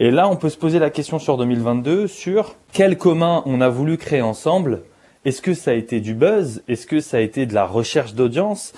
Et 0.00 0.12
là, 0.12 0.28
on 0.28 0.36
peut 0.36 0.48
se 0.48 0.56
poser 0.56 0.78
la 0.78 0.90
question 0.90 1.18
sur 1.18 1.36
2022 1.36 2.06
sur 2.06 2.54
quel 2.72 2.96
commun 2.96 3.42
on 3.46 3.60
a 3.60 3.68
voulu 3.68 3.96
créer 3.96 4.22
ensemble. 4.22 4.82
Est-ce 5.24 5.42
que 5.42 5.54
ça 5.54 5.72
a 5.72 5.74
été 5.74 6.00
du 6.00 6.14
buzz? 6.14 6.62
Est-ce 6.68 6.86
que 6.86 7.00
ça 7.00 7.16
a 7.16 7.20
été 7.20 7.46
de 7.46 7.54
la 7.54 7.64
recherche 7.64 8.14
d'audience? 8.14 8.74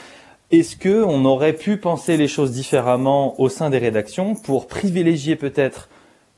Est-ce 0.51 0.76
que 0.76 1.05
on 1.05 1.26
aurait 1.26 1.53
pu 1.53 1.76
penser 1.76 2.16
les 2.16 2.26
choses 2.26 2.53
différemment 2.53 3.38
au 3.38 3.51
sein 3.51 3.68
des 3.68 3.76
rédactions 3.76 4.34
pour 4.34 4.66
privilégier 4.66 5.36
peut-être 5.36 5.89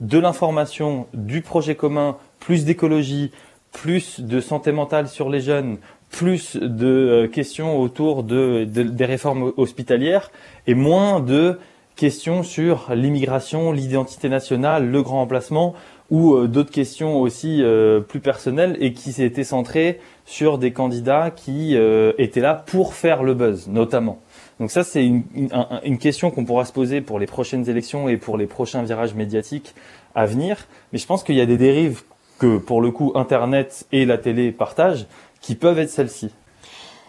de 0.02 0.18
l'information, 0.18 1.06
du 1.14 1.40
projet 1.40 1.74
commun, 1.76 2.16
plus 2.40 2.64
d'écologie, 2.66 3.30
plus 3.72 4.20
de 4.20 4.40
santé 4.40 4.70
mentale 4.72 5.08
sur 5.08 5.30
les 5.30 5.40
jeunes, 5.40 5.78
plus 6.10 6.56
de 6.56 6.86
euh, 6.86 7.26
questions 7.28 7.80
autour 7.80 8.22
de, 8.22 8.64
de- 8.64 8.82
des 8.82 9.04
réformes 9.06 9.52
hospitalières 9.56 10.30
et 10.66 10.74
moins 10.74 11.20
de 11.20 11.58
questions 11.96 12.42
sur 12.42 12.90
l'immigration, 12.94 13.72
l'identité 13.72 14.28
nationale, 14.28 14.90
le 14.90 15.02
grand 15.02 15.22
emplacement 15.22 15.74
ou 16.10 16.34
euh, 16.34 16.48
d'autres 16.48 16.70
questions 16.72 17.18
aussi 17.20 17.62
euh, 17.62 18.00
plus 18.00 18.20
personnelles 18.20 18.76
et 18.80 18.92
qui 18.92 19.12
s'étaient 19.12 19.44
centrées 19.44 20.00
sur 20.26 20.58
des 20.58 20.72
candidats 20.72 21.30
qui 21.30 21.74
étaient 22.18 22.40
là 22.40 22.54
pour 22.66 22.94
faire 22.94 23.22
le 23.22 23.34
buzz, 23.34 23.68
notamment. 23.68 24.20
Donc 24.60 24.70
ça, 24.70 24.84
c'est 24.84 25.04
une, 25.04 25.22
une, 25.34 25.48
un- 25.52 25.80
une 25.84 25.98
question 25.98 26.30
qu'on 26.30 26.44
pourra 26.44 26.64
se 26.64 26.72
poser 26.72 27.00
pour 27.00 27.18
les 27.18 27.26
prochaines 27.26 27.68
élections 27.68 28.08
et 28.08 28.16
pour 28.16 28.36
les 28.36 28.46
prochains 28.46 28.82
virages 28.82 29.14
médiatiques 29.14 29.74
à 30.14 30.26
venir. 30.26 30.66
Mais 30.92 30.98
je 30.98 31.06
pense 31.06 31.24
qu'il 31.24 31.34
y 31.36 31.40
a 31.40 31.46
des 31.46 31.56
dérives 31.56 32.02
que, 32.38 32.58
pour 32.58 32.80
le 32.80 32.90
coup, 32.90 33.12
Internet 33.14 33.86
et 33.92 34.04
la 34.04 34.18
télé 34.18 34.52
partagent, 34.52 35.06
qui 35.40 35.54
peuvent 35.54 35.78
être 35.78 35.90
celles-ci. 35.90 36.30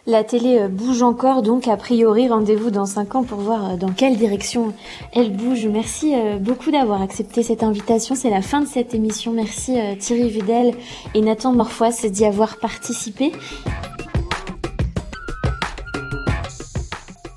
La 0.06 0.26
télé 0.26 0.60
euh, 0.60 0.68
bouge 0.68 1.02
encore, 1.02 1.42
donc 1.44 1.68
a 1.70 1.78
priori 1.78 2.28
rendez-vous 2.28 2.72
dans 2.72 2.86
5 2.86 3.16
ans 3.16 3.24
pour 3.24 3.40
voir 3.40 3.72
euh, 3.72 3.76
dans 3.78 3.88
quelle 3.94 4.18
direction 4.18 4.74
elle 5.14 5.32
bouge. 5.32 5.66
Merci 5.68 6.14
euh, 6.14 6.38
beaucoup 6.40 6.72
d'avoir 6.72 7.02
accepté 7.02 7.42
cette 7.42 7.64
invitation. 7.64 8.14
C'est 8.14 8.30
la 8.30 8.42
fin 8.42 8.60
de 8.60 8.68
cette 8.68 8.94
émission. 8.94 9.32
Merci 9.32 9.78
Thierry 10.00 10.30
Vidal 10.30 10.74
et 11.16 11.22
Nathan 11.22 11.54
Morfois 11.54 11.92
d'y 11.92 12.26
avoir 12.26 12.58
participé. 12.58 13.32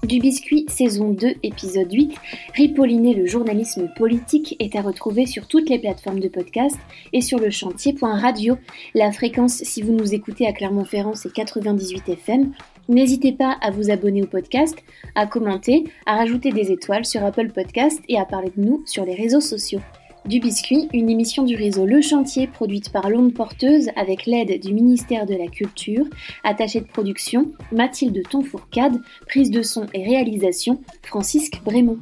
Du 0.06 0.20
biscuit, 0.20 0.66
saison 0.68 1.08
2, 1.08 1.34
épisode 1.42 1.92
8, 1.92 2.14
Ripolliner 2.54 3.12
le 3.12 3.26
journalisme 3.26 3.90
politique 3.96 4.54
est 4.60 4.76
à 4.76 4.80
retrouver 4.80 5.26
sur 5.26 5.48
toutes 5.48 5.68
les 5.68 5.80
plateformes 5.80 6.20
de 6.20 6.28
podcast 6.28 6.76
et 7.12 7.20
sur 7.20 7.40
le 7.40 7.50
chantier.radio. 7.50 8.56
La 8.94 9.10
fréquence, 9.10 9.54
si 9.64 9.82
vous 9.82 9.90
nous 9.90 10.14
écoutez 10.14 10.46
à 10.46 10.52
Clermont-Ferrand, 10.52 11.14
c'est 11.14 11.32
98 11.32 12.08
FM. 12.08 12.52
N'hésitez 12.88 13.32
pas 13.32 13.56
à 13.60 13.72
vous 13.72 13.90
abonner 13.90 14.22
au 14.22 14.28
podcast, 14.28 14.76
à 15.16 15.26
commenter, 15.26 15.82
à 16.06 16.14
rajouter 16.14 16.52
des 16.52 16.70
étoiles 16.70 17.04
sur 17.04 17.24
Apple 17.24 17.50
Podcast 17.50 18.00
et 18.08 18.16
à 18.16 18.24
parler 18.24 18.52
de 18.56 18.62
nous 18.62 18.84
sur 18.86 19.04
les 19.04 19.14
réseaux 19.14 19.40
sociaux. 19.40 19.80
Du 20.26 20.40
Biscuit, 20.40 20.88
une 20.92 21.08
émission 21.08 21.44
du 21.44 21.54
réseau 21.54 21.86
Le 21.86 22.02
Chantier 22.02 22.48
produite 22.48 22.90
par 22.90 23.08
l'onde 23.10 23.32
porteuse 23.32 23.90
avec 23.94 24.26
l'aide 24.26 24.60
du 24.60 24.74
ministère 24.74 25.24
de 25.24 25.36
la 25.36 25.46
Culture, 25.46 26.04
attachée 26.42 26.80
de 26.80 26.86
production 26.86 27.52
Mathilde 27.70 28.24
Tonfourcade, 28.28 29.00
prise 29.28 29.52
de 29.52 29.62
son 29.62 29.86
et 29.94 30.04
réalisation 30.04 30.82
Francisque 31.04 31.60
Brémond. 31.64 31.98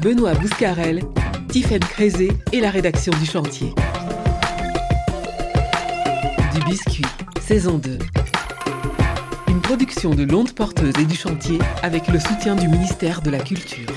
Benoît 0.00 0.34
Bouscarel, 0.34 1.02
Tiffaine 1.48 1.80
Crézé 1.80 2.28
et 2.52 2.60
la 2.60 2.70
rédaction 2.70 3.12
du 3.18 3.26
chantier. 3.26 3.70
Du 6.54 6.64
biscuit, 6.64 7.06
saison 7.40 7.76
2. 7.76 7.98
Une 9.48 9.60
production 9.60 10.14
de 10.14 10.22
l'onde 10.22 10.52
porteuse 10.52 10.94
et 11.00 11.06
du 11.06 11.16
chantier 11.16 11.58
avec 11.82 12.06
le 12.06 12.20
soutien 12.20 12.54
du 12.54 12.68
ministère 12.68 13.20
de 13.20 13.30
la 13.30 13.40
Culture. 13.40 13.88